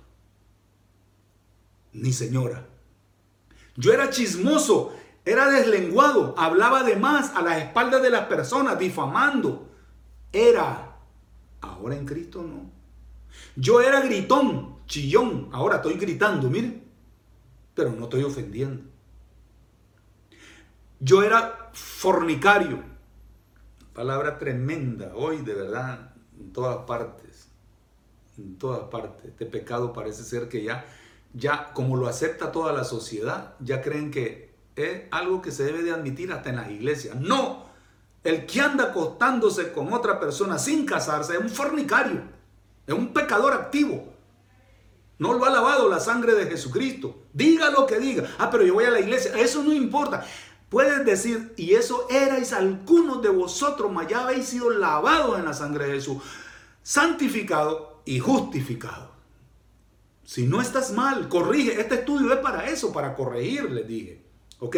Ni 1.94 2.12
señora. 2.12 2.68
Yo 3.76 3.94
era 3.94 4.10
chismoso, 4.10 4.94
era 5.28 5.50
deslenguado, 5.50 6.34
hablaba 6.38 6.84
de 6.84 6.96
más 6.96 7.36
a 7.36 7.42
las 7.42 7.58
espaldas 7.58 8.02
de 8.02 8.10
las 8.10 8.28
personas, 8.28 8.80
difamando. 8.80 9.68
Era. 10.32 10.96
Ahora 11.60 11.98
en 11.98 12.06
Cristo 12.06 12.44
no. 12.44 12.72
Yo 13.58 13.82
era 13.82 14.00
gritón, 14.00 14.78
chillón. 14.86 15.50
Ahora 15.52 15.78
estoy 15.78 15.96
gritando, 15.96 16.50
miren. 16.50 16.82
Pero 17.76 17.92
no 17.92 18.06
estoy 18.06 18.24
ofendiendo. 18.24 18.84
Yo 21.02 21.24
era 21.24 21.72
fornicario. 21.74 22.82
Palabra 23.94 24.40
tremenda 24.40 25.12
hoy, 25.14 25.42
de 25.42 25.56
verdad, 25.56 26.14
en 26.40 26.54
todas 26.54 26.86
partes. 26.86 27.50
En 28.38 28.58
todas 28.58 28.88
partes. 28.90 29.26
Este 29.26 29.46
pecado 29.46 29.92
parece 29.92 30.24
ser 30.24 30.48
que 30.48 30.64
ya, 30.64 30.86
ya 31.34 31.74
como 31.74 31.98
lo 31.98 32.08
acepta 32.08 32.54
toda 32.54 32.72
la 32.72 32.86
sociedad, 32.86 33.56
ya 33.60 33.82
creen 33.82 34.10
que 34.10 34.47
es 34.78 35.02
algo 35.12 35.42
que 35.42 35.52
se 35.52 35.64
debe 35.64 35.84
de 35.84 35.92
admitir 35.92 36.32
hasta 36.32 36.50
en 36.50 36.58
las 36.58 36.70
iglesias. 36.70 37.16
No, 37.16 37.66
el 38.24 38.46
que 38.46 38.62
anda 38.62 38.86
acostándose 38.86 39.72
con 39.74 39.92
otra 39.92 40.20
persona 40.20 40.60
sin 40.60 40.86
casarse 40.86 41.34
es 41.34 41.40
un 41.40 41.50
fornicario, 41.50 42.22
es 42.86 42.94
un 42.94 43.14
pecador 43.14 43.54
activo. 43.54 44.14
No 45.20 45.34
lo 45.34 45.46
ha 45.46 45.50
lavado 45.50 45.90
la 45.90 46.00
sangre 46.00 46.36
de 46.36 46.46
Jesucristo. 46.46 47.24
Diga 47.34 47.72
lo 47.72 47.88
que 47.88 47.98
diga. 47.98 48.30
Ah, 48.38 48.50
pero 48.52 48.64
yo 48.64 48.76
voy 48.76 48.86
a 48.86 48.92
la 48.92 49.00
iglesia. 49.00 49.36
Eso 49.36 49.64
no 49.64 49.74
importa. 49.74 50.24
Puedes 50.70 51.04
decir, 51.06 51.54
y 51.58 51.74
eso 51.74 52.06
erais 52.10 52.54
algunos 52.54 53.22
de 53.24 53.30
vosotros, 53.30 53.92
mas 53.92 54.08
ya 54.08 54.24
habéis 54.24 54.48
sido 54.48 54.70
lavados 54.70 55.40
en 55.40 55.46
la 55.46 55.54
sangre 55.54 55.88
de 55.88 55.94
Jesús, 55.94 56.22
santificado 56.84 58.02
y 58.06 58.20
justificado. 58.20 59.12
Si 60.24 60.46
no 60.46 60.62
estás 60.62 60.92
mal, 60.92 61.30
corrige. 61.30 61.80
Este 61.80 61.96
estudio 61.96 62.34
es 62.34 62.40
para 62.40 62.70
eso, 62.70 62.92
para 62.92 63.16
corregir, 63.16 63.72
les 63.72 63.88
dije. 63.88 64.27
¿Ok? 64.60 64.78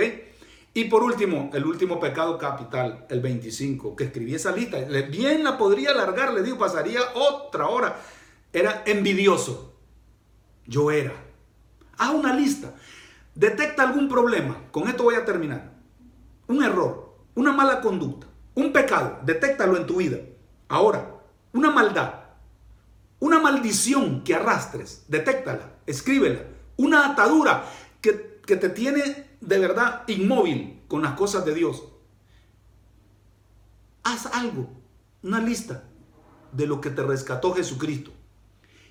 Y 0.73 0.85
por 0.85 1.03
último, 1.03 1.49
el 1.53 1.65
último 1.65 1.99
pecado 1.99 2.37
capital, 2.37 3.05
el 3.09 3.21
25, 3.21 3.95
que 3.95 4.05
escribí 4.05 4.35
esa 4.35 4.51
lista. 4.51 4.77
Bien 5.09 5.43
la 5.43 5.57
podría 5.57 5.91
alargar, 5.91 6.33
le 6.33 6.43
digo, 6.43 6.57
pasaría 6.57 7.01
otra 7.15 7.67
hora. 7.67 7.99
Era 8.53 8.83
envidioso. 8.85 9.75
Yo 10.65 10.91
era. 10.91 11.13
Haz 11.97 12.11
una 12.11 12.33
lista. 12.33 12.75
Detecta 13.33 13.83
algún 13.83 14.07
problema. 14.07 14.57
Con 14.71 14.87
esto 14.87 15.03
voy 15.03 15.15
a 15.15 15.25
terminar. 15.25 15.73
Un 16.47 16.63
error, 16.63 17.15
una 17.35 17.51
mala 17.51 17.81
conducta, 17.81 18.27
un 18.55 18.71
pecado. 18.71 19.19
Detéctalo 19.23 19.75
en 19.77 19.85
tu 19.85 19.97
vida. 19.97 20.17
Ahora, 20.67 21.15
una 21.51 21.71
maldad, 21.71 22.13
una 23.19 23.39
maldición 23.39 24.23
que 24.23 24.35
arrastres. 24.35 25.05
Detéctala, 25.07 25.73
escríbela. 25.87 26.41
Una 26.77 27.11
atadura 27.11 27.65
que, 28.01 28.39
que 28.45 28.55
te 28.55 28.69
tiene 28.69 29.28
de 29.41 29.59
verdad 29.59 30.03
inmóvil 30.07 30.81
con 30.87 31.01
las 31.01 31.13
cosas 31.13 31.45
de 31.45 31.53
Dios. 31.53 31.83
Haz 34.03 34.27
algo, 34.27 34.69
una 35.23 35.39
lista 35.39 35.83
de 36.51 36.67
lo 36.67 36.81
que 36.81 36.89
te 36.89 37.03
rescató 37.03 37.53
Jesucristo. 37.53 38.11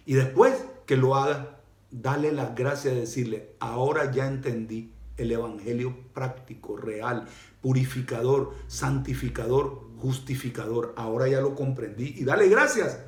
Y 0.07 0.15
después 0.15 0.55
que 0.87 0.97
lo 0.97 1.17
hagas, 1.17 1.47
dale 1.91 2.33
la 2.33 2.51
gracia 2.55 2.91
de 2.91 3.01
decirle, 3.01 3.55
ahora 3.61 4.11
ya 4.11 4.27
entendí 4.27 4.93
el 5.17 5.33
Evangelio 5.33 5.97
práctico, 6.15 6.77
real, 6.77 7.27
purificador, 7.61 8.55
santificador, 8.69 9.83
justificador. 9.99 10.95
Ahora 10.97 11.29
ya 11.29 11.41
lo 11.41 11.55
comprendí 11.55 12.15
y 12.17 12.25
dale 12.25 12.49
gracias. 12.49 13.01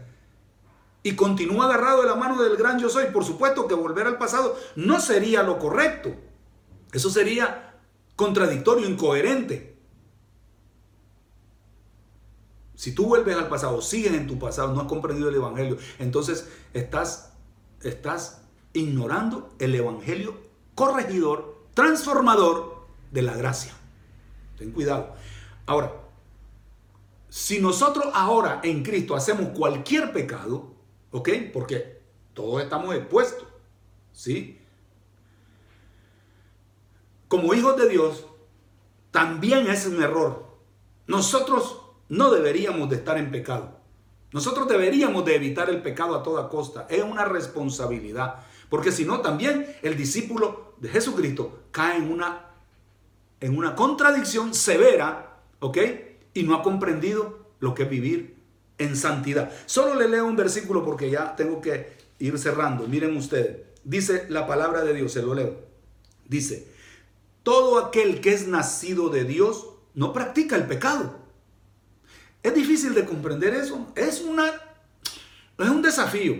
Y 1.03 1.15
continúa 1.15 1.67
agarrado 1.67 2.03
de 2.03 2.09
la 2.09 2.17
mano 2.17 2.43
del 2.43 2.57
gran 2.57 2.79
yo 2.79 2.91
soy. 2.91 3.07
Por 3.07 3.25
supuesto 3.25 3.67
que 3.67 3.75
volver 3.75 4.07
al 4.07 4.19
pasado 4.19 4.57
no 4.77 5.01
sería 5.01 5.43
lo 5.43 5.59
correcto. 5.59 6.15
Eso 6.93 7.11
sería 7.11 7.79
contradictorio, 8.17 8.89
incoherente. 8.89 9.77
Si 12.75 12.95
tú 12.95 13.07
vuelves 13.07 13.37
al 13.37 13.49
pasado, 13.49 13.83
sigues 13.83 14.13
en 14.13 14.27
tu 14.27 14.39
pasado, 14.39 14.73
no 14.73 14.81
has 14.81 14.87
comprendido 14.87 15.29
el 15.29 15.35
Evangelio, 15.35 15.77
entonces 15.99 16.49
estás, 16.73 17.35
estás 17.83 18.43
ignorando 18.73 19.55
el 19.59 19.75
Evangelio 19.75 20.35
corregidor, 20.75 21.67
transformador 21.75 22.87
de 23.11 23.23
la 23.23 23.37
gracia. 23.37 23.73
Ten 24.57 24.73
cuidado. 24.73 25.15
Ahora, 25.67 25.93
si 27.29 27.61
nosotros 27.61 28.07
ahora 28.15 28.61
en 28.65 28.83
Cristo 28.83 29.15
hacemos 29.15 29.51
cualquier 29.51 30.13
pecado, 30.13 30.75
¿ok? 31.13 31.29
Porque 31.53 32.03
todos 32.35 32.63
estamos 32.63 32.95
expuestos, 32.95 33.47
¿sí? 34.13 34.60
Como 37.31 37.55
hijos 37.55 37.77
de 37.77 37.89
Dios, 37.89 38.27
también 39.13 39.69
es 39.69 39.87
un 39.87 40.03
error. 40.03 40.47
Nosotros 41.07 41.81
no 42.09 42.33
deberíamos 42.33 42.91
de 42.91 42.97
estar 42.97 43.19
en 43.19 43.31
pecado. 43.31 43.79
Nosotros 44.33 44.67
deberíamos 44.67 45.25
de 45.25 45.37
evitar 45.37 45.71
el 45.71 45.81
pecado 45.81 46.17
a 46.17 46.25
toda 46.25 46.49
costa. 46.49 46.89
Es 46.91 47.05
una 47.05 47.25
responsabilidad. 47.25 48.41
Porque 48.69 48.91
si 48.91 49.05
no, 49.05 49.21
también 49.21 49.65
el 49.83 49.97
discípulo 49.97 50.75
de 50.79 50.89
Jesucristo 50.89 51.67
cae 51.71 51.99
en 51.99 52.11
una, 52.11 52.47
en 53.39 53.57
una 53.57 53.77
contradicción 53.77 54.53
severa, 54.53 55.39
¿ok? 55.61 55.79
Y 56.35 56.43
no 56.43 56.57
ha 56.57 56.65
comprendido 56.65 57.47
lo 57.61 57.77
que 57.77 57.85
es 57.85 57.91
vivir 57.91 58.39
en 58.79 58.97
santidad. 58.97 59.53
Solo 59.67 59.95
le 59.95 60.09
leo 60.09 60.27
un 60.27 60.35
versículo 60.35 60.85
porque 60.85 61.09
ya 61.09 61.37
tengo 61.37 61.61
que 61.61 61.93
ir 62.19 62.37
cerrando. 62.41 62.89
Miren 62.89 63.17
ustedes. 63.17 63.59
Dice 63.85 64.27
la 64.31 64.49
palabra 64.49 64.83
de 64.83 64.95
Dios, 64.95 65.13
se 65.13 65.23
lo 65.23 65.33
leo. 65.33 65.71
Dice, 66.27 66.80
todo 67.43 67.79
aquel 67.79 68.21
que 68.21 68.33
es 68.33 68.47
nacido 68.47 69.09
de 69.09 69.25
Dios 69.25 69.67
no 69.95 70.13
practica 70.13 70.57
el 70.57 70.67
pecado. 70.67 71.19
Es 72.43 72.55
difícil 72.55 72.95
de 72.95 73.05
comprender 73.05 73.55
eso. 73.55 73.89
Es, 73.95 74.21
una, 74.23 74.47
es 75.59 75.69
un 75.69 75.83
desafío, 75.83 76.37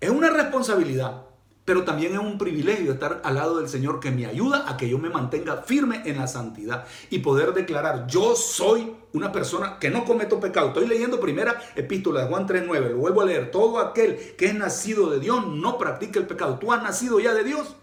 es 0.00 0.10
una 0.10 0.30
responsabilidad, 0.30 1.24
pero 1.64 1.84
también 1.84 2.14
es 2.14 2.18
un 2.18 2.38
privilegio 2.38 2.92
estar 2.92 3.20
al 3.24 3.34
lado 3.34 3.58
del 3.58 3.68
Señor 3.68 4.00
que 4.00 4.10
me 4.10 4.26
ayuda 4.26 4.68
a 4.68 4.76
que 4.76 4.88
yo 4.88 4.98
me 4.98 5.10
mantenga 5.10 5.62
firme 5.62 6.02
en 6.06 6.16
la 6.16 6.26
santidad 6.26 6.86
y 7.10 7.18
poder 7.18 7.52
declarar, 7.52 8.06
yo 8.06 8.34
soy 8.34 8.94
una 9.12 9.30
persona 9.30 9.78
que 9.78 9.90
no 9.90 10.04
cometo 10.04 10.40
pecado. 10.40 10.68
Estoy 10.68 10.88
leyendo 10.88 11.20
primera 11.20 11.60
epístola 11.76 12.22
de 12.22 12.28
Juan 12.28 12.48
3.9, 12.48 12.90
lo 12.90 12.96
vuelvo 12.96 13.20
a 13.20 13.26
leer. 13.26 13.50
Todo 13.50 13.78
aquel 13.80 14.34
que 14.36 14.46
es 14.46 14.54
nacido 14.54 15.10
de 15.10 15.20
Dios 15.20 15.46
no 15.46 15.78
practica 15.78 16.18
el 16.18 16.26
pecado. 16.26 16.58
Tú 16.58 16.72
has 16.72 16.82
nacido 16.82 17.20
ya 17.20 17.34
de 17.34 17.44
Dios 17.44 17.76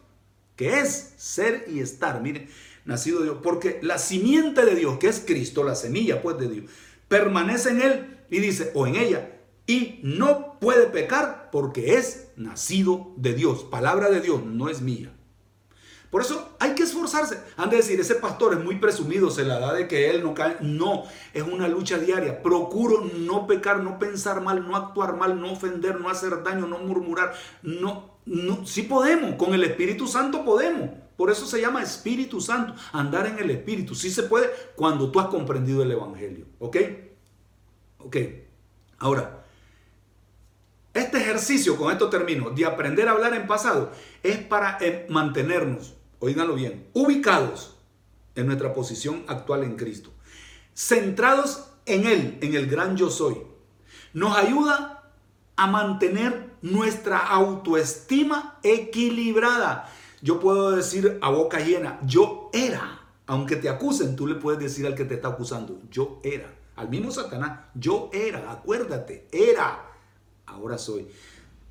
que 0.56 0.80
es 0.80 1.14
ser 1.18 1.66
y 1.68 1.80
estar, 1.80 2.22
mire, 2.22 2.47
nacido 2.86 3.20
de 3.20 3.26
Dios, 3.26 3.38
porque 3.43 3.80
la 3.82 3.97
simiente 3.97 4.66
de 4.66 4.76
Dios, 4.76 4.97
que 4.99 5.08
es 5.08 5.24
Cristo, 5.26 5.64
la 5.64 5.76
semilla 5.76 6.22
pues 6.22 6.38
de 6.38 6.47
Dios, 6.47 6.66
permanece 7.08 7.70
en 7.70 7.82
él 7.82 8.18
y 8.30 8.39
dice, 8.39 8.72
o 8.74 8.88
en 8.88 8.95
ella, 8.95 9.32
y 9.68 9.99
no 10.03 10.60
puede 10.60 10.88
pecar 10.88 11.49
porque 11.51 11.95
es 11.95 12.28
nacido 12.36 13.14
de 13.18 13.34
Dios. 13.34 13.64
Palabra 13.64 14.10
de 14.10 14.22
Dios, 14.22 14.43
no 14.45 14.70
es 14.70 14.82
mía. 14.82 15.12
Por 16.12 16.22
eso 16.22 16.56
hay 16.60 16.76
que 16.76 16.84
esforzarse. 16.84 17.39
Han 17.58 17.70
de 17.70 17.78
decir, 17.78 17.99
ese 17.99 18.16
pastor 18.16 18.53
es 18.53 18.64
muy 18.64 18.76
presumido, 18.76 19.30
se 19.30 19.43
la 19.43 19.60
da 19.60 19.74
de 19.74 19.88
que 19.88 20.12
él 20.12 20.24
no 20.24 20.34
cae. 20.34 20.58
No, 20.62 21.03
es 21.34 21.43
una 21.43 21.68
lucha 21.68 21.97
diaria. 21.97 22.41
Procuro 22.41 23.01
no 23.18 23.47
pecar, 23.47 23.84
no 23.84 23.99
pensar 23.99 24.39
mal, 24.41 24.66
no 24.66 24.78
actuar 24.78 25.18
mal, 25.18 25.41
no 25.41 25.51
ofender, 25.51 25.99
no 25.99 26.10
hacer 26.10 26.43
daño, 26.43 26.68
no 26.68 26.78
murmurar, 26.78 27.34
no 27.64 28.14
no, 28.26 28.63
podemos, 28.89 29.36
con 29.36 29.53
el 29.53 29.63
Espíritu 29.63 30.07
Santo 30.07 30.43
podemos. 30.43 30.89
Por 31.15 31.32
eso 31.32 31.45
se 31.45 31.61
llama 31.61 31.82
Espíritu 31.82 32.41
Santo, 32.41 32.76
andar 32.91 33.28
en 33.28 33.39
el 33.39 33.49
Espíritu. 33.49 33.95
Sí 33.95 34.09
se 34.09 34.23
puede 34.23 34.49
cuando 34.76 35.11
tú 35.11 35.19
has 35.19 35.28
comprendido 35.28 35.82
el 35.82 35.91
Evangelio. 35.91 36.45
¿Ok? 36.59 36.78
Ok. 37.99 38.17
Ahora, 38.97 39.45
este 40.93 41.17
ejercicio, 41.17 41.78
con 41.78 41.91
esto 41.91 42.09
termino, 42.09 42.49
de 42.49 42.65
aprender 42.65 43.07
a 43.07 43.11
hablar 43.11 43.34
en 43.34 43.47
pasado, 43.47 43.91
es 44.23 44.38
para 44.38 44.78
eh, 44.82 45.05
mantenernos, 45.09 45.93
oíganlo 46.19 46.55
bien, 46.55 46.88
ubicados 46.93 47.76
en 48.36 48.47
nuestra 48.47 48.73
posición 48.73 49.23
actual 49.28 49.63
en 49.63 49.76
Cristo. 49.76 50.11
Centrados 50.73 51.69
en 51.86 52.05
Él, 52.05 52.38
en 52.41 52.55
el 52.55 52.67
gran 52.67 52.97
yo 52.97 53.09
soy. 53.09 53.38
Nos 54.13 54.38
ayuda 54.38 55.11
a 55.55 55.67
mantener 55.67 56.55
nuestra 56.66 57.20
autoestima 57.20 58.57
equilibrada. 58.63 59.91
Yo 60.22 60.39
puedo 60.39 60.72
decir 60.72 61.20
a 61.22 61.30
boca 61.30 61.59
llena, 61.59 61.99
yo 62.03 62.49
era. 62.53 63.01
Aunque 63.28 63.55
te 63.55 63.70
acusen, 63.70 64.16
tú 64.16 64.26
le 64.26 64.36
puedes 64.36 64.59
decir 64.59 64.86
al 64.88 64.95
que 64.95 65.05
te 65.05 65.16
está 65.16 65.30
acusando, 65.30 65.80
yo 65.91 66.20
era. 66.24 66.51
Al 66.76 66.89
mismo 66.89 67.11
Satanás, 67.11 67.59
yo 67.76 68.09
era, 68.11 68.51
acuérdate, 68.51 69.28
era. 69.32 69.86
Ahora 70.47 70.78
soy. 70.80 71.07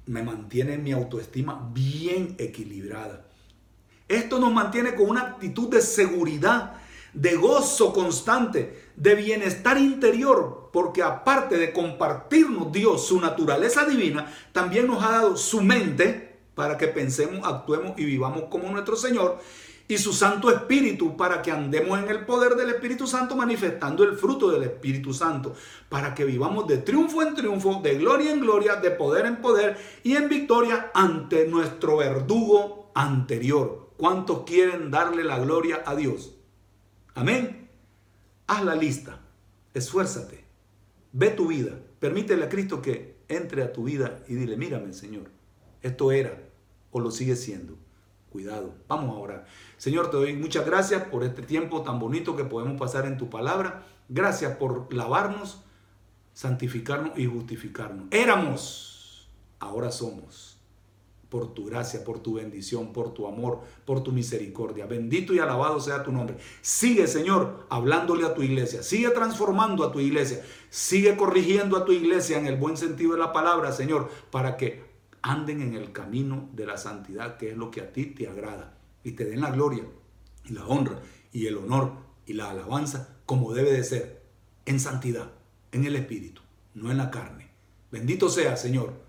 Me 0.06 0.22
mantiene 0.22 0.78
mi 0.78 0.92
autoestima 0.92 1.70
bien 1.72 2.36
equilibrada. 2.38 3.24
Esto 4.06 4.38
nos 4.38 4.52
mantiene 4.52 4.94
con 4.94 5.08
una 5.08 5.22
actitud 5.22 5.68
de 5.70 5.80
seguridad, 5.80 6.76
de 7.14 7.36
gozo 7.36 7.92
constante, 7.92 8.90
de 8.96 9.14
bienestar 9.14 9.78
interior, 9.78 10.70
porque 10.72 11.02
aparte 11.02 11.56
de 11.56 11.72
compartirnos 11.72 12.72
Dios 12.72 13.06
su 13.06 13.20
naturaleza 13.20 13.84
divina, 13.84 14.32
también 14.52 14.86
nos 14.86 15.02
ha 15.02 15.12
dado 15.12 15.36
su 15.36 15.62
mente 15.62 16.38
para 16.54 16.76
que 16.76 16.88
pensemos, 16.88 17.40
actuemos 17.44 17.98
y 17.98 18.04
vivamos 18.04 18.44
como 18.50 18.70
nuestro 18.70 18.96
Señor, 18.96 19.38
y 19.86 19.98
su 19.98 20.12
Santo 20.12 20.50
Espíritu 20.50 21.16
para 21.16 21.42
que 21.42 21.50
andemos 21.50 21.98
en 21.98 22.08
el 22.08 22.24
poder 22.24 22.54
del 22.54 22.70
Espíritu 22.70 23.06
Santo 23.06 23.36
manifestando 23.36 24.02
el 24.02 24.16
fruto 24.16 24.50
del 24.50 24.62
Espíritu 24.62 25.12
Santo, 25.12 25.54
para 25.88 26.14
que 26.14 26.24
vivamos 26.24 26.66
de 26.66 26.78
triunfo 26.78 27.22
en 27.22 27.34
triunfo, 27.34 27.80
de 27.82 27.96
gloria 27.96 28.32
en 28.32 28.40
gloria, 28.40 28.76
de 28.76 28.90
poder 28.90 29.26
en 29.26 29.36
poder 29.36 29.76
y 30.02 30.16
en 30.16 30.28
victoria 30.28 30.90
ante 30.94 31.46
nuestro 31.46 31.98
verdugo 31.98 32.90
anterior. 32.94 33.90
¿Cuántos 33.96 34.44
quieren 34.44 34.90
darle 34.90 35.22
la 35.22 35.38
gloria 35.38 35.82
a 35.84 35.94
Dios? 35.94 36.34
Amén. 37.14 37.68
Haz 38.46 38.64
la 38.64 38.74
lista, 38.74 39.20
esfuérzate, 39.72 40.44
ve 41.12 41.30
tu 41.30 41.46
vida, 41.46 41.78
permítele 41.98 42.44
a 42.44 42.48
Cristo 42.48 42.82
que 42.82 43.16
entre 43.28 43.62
a 43.62 43.72
tu 43.72 43.84
vida 43.84 44.22
y 44.28 44.34
dile, 44.34 44.56
mírame 44.56 44.92
Señor, 44.92 45.30
esto 45.80 46.12
era 46.12 46.42
o 46.90 47.00
lo 47.00 47.10
sigue 47.10 47.36
siendo. 47.36 47.76
Cuidado, 48.30 48.74
vamos 48.88 49.16
a 49.16 49.20
orar. 49.20 49.46
Señor, 49.76 50.10
te 50.10 50.16
doy 50.16 50.34
muchas 50.34 50.66
gracias 50.66 51.04
por 51.04 51.22
este 51.22 51.42
tiempo 51.42 51.82
tan 51.82 52.00
bonito 52.00 52.34
que 52.34 52.44
podemos 52.44 52.78
pasar 52.78 53.06
en 53.06 53.16
tu 53.16 53.30
palabra. 53.30 53.86
Gracias 54.08 54.56
por 54.56 54.92
lavarnos, 54.92 55.62
santificarnos 56.32 57.16
y 57.16 57.26
justificarnos. 57.26 58.08
Éramos, 58.10 59.30
ahora 59.60 59.92
somos 59.92 60.53
por 61.34 61.52
tu 61.52 61.64
gracia, 61.64 62.04
por 62.04 62.20
tu 62.20 62.34
bendición, 62.34 62.92
por 62.92 63.12
tu 63.12 63.26
amor, 63.26 63.62
por 63.84 64.04
tu 64.04 64.12
misericordia. 64.12 64.86
Bendito 64.86 65.34
y 65.34 65.40
alabado 65.40 65.80
sea 65.80 66.04
tu 66.04 66.12
nombre. 66.12 66.36
Sigue, 66.62 67.08
Señor, 67.08 67.66
hablándole 67.70 68.24
a 68.24 68.34
tu 68.34 68.42
iglesia. 68.44 68.84
Sigue 68.84 69.10
transformando 69.10 69.82
a 69.82 69.90
tu 69.90 69.98
iglesia. 69.98 70.44
Sigue 70.70 71.16
corrigiendo 71.16 71.76
a 71.76 71.84
tu 71.84 71.90
iglesia 71.90 72.38
en 72.38 72.46
el 72.46 72.54
buen 72.54 72.76
sentido 72.76 73.14
de 73.14 73.18
la 73.18 73.32
palabra, 73.32 73.72
Señor, 73.72 74.10
para 74.30 74.56
que 74.56 74.84
anden 75.22 75.60
en 75.60 75.74
el 75.74 75.90
camino 75.90 76.48
de 76.52 76.66
la 76.66 76.76
santidad, 76.76 77.36
que 77.36 77.50
es 77.50 77.56
lo 77.56 77.72
que 77.72 77.80
a 77.80 77.92
ti 77.92 78.06
te 78.06 78.28
agrada. 78.28 78.78
Y 79.02 79.10
te 79.10 79.24
den 79.24 79.40
la 79.40 79.50
gloria 79.50 79.82
y 80.44 80.52
la 80.52 80.64
honra 80.66 81.00
y 81.32 81.48
el 81.48 81.56
honor 81.56 81.94
y 82.26 82.34
la 82.34 82.50
alabanza 82.50 83.18
como 83.26 83.54
debe 83.54 83.72
de 83.72 83.82
ser, 83.82 84.22
en 84.66 84.78
santidad, 84.78 85.32
en 85.72 85.84
el 85.84 85.96
Espíritu, 85.96 86.42
no 86.74 86.92
en 86.92 86.98
la 86.98 87.10
carne. 87.10 87.48
Bendito 87.90 88.28
sea, 88.28 88.56
Señor 88.56 89.03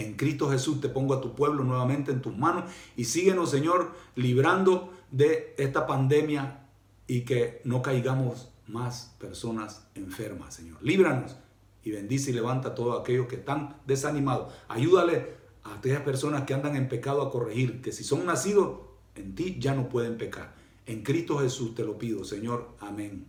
en 0.00 0.14
Cristo 0.14 0.50
Jesús 0.50 0.80
te 0.80 0.88
pongo 0.88 1.14
a 1.14 1.20
tu 1.20 1.34
pueblo 1.34 1.64
nuevamente 1.64 2.10
en 2.10 2.22
tus 2.22 2.36
manos 2.36 2.70
y 2.96 3.04
síguenos, 3.04 3.50
Señor, 3.50 3.92
librando 4.16 4.92
de 5.10 5.54
esta 5.58 5.86
pandemia 5.86 6.66
y 7.06 7.22
que 7.22 7.60
no 7.64 7.82
caigamos 7.82 8.50
más 8.66 9.14
personas 9.18 9.86
enfermas, 9.94 10.54
Señor. 10.54 10.78
Líbranos 10.82 11.36
y 11.82 11.90
bendice 11.90 12.30
y 12.30 12.34
levanta 12.34 12.68
a 12.68 12.74
todos 12.74 13.00
aquellos 13.00 13.26
que 13.26 13.36
están 13.36 13.76
desanimados. 13.86 14.52
Ayúdale 14.68 15.34
a 15.64 15.74
aquellas 15.74 16.02
personas 16.02 16.44
que 16.44 16.54
andan 16.54 16.76
en 16.76 16.88
pecado 16.88 17.22
a 17.22 17.30
corregir, 17.30 17.82
que 17.82 17.92
si 17.92 18.04
son 18.04 18.24
nacidos 18.24 18.80
en 19.14 19.34
ti 19.34 19.58
ya 19.58 19.74
no 19.74 19.88
pueden 19.88 20.16
pecar. 20.16 20.54
En 20.86 21.02
Cristo 21.02 21.38
Jesús 21.38 21.74
te 21.74 21.84
lo 21.84 21.98
pido, 21.98 22.24
Señor. 22.24 22.70
Amén. 22.80 23.26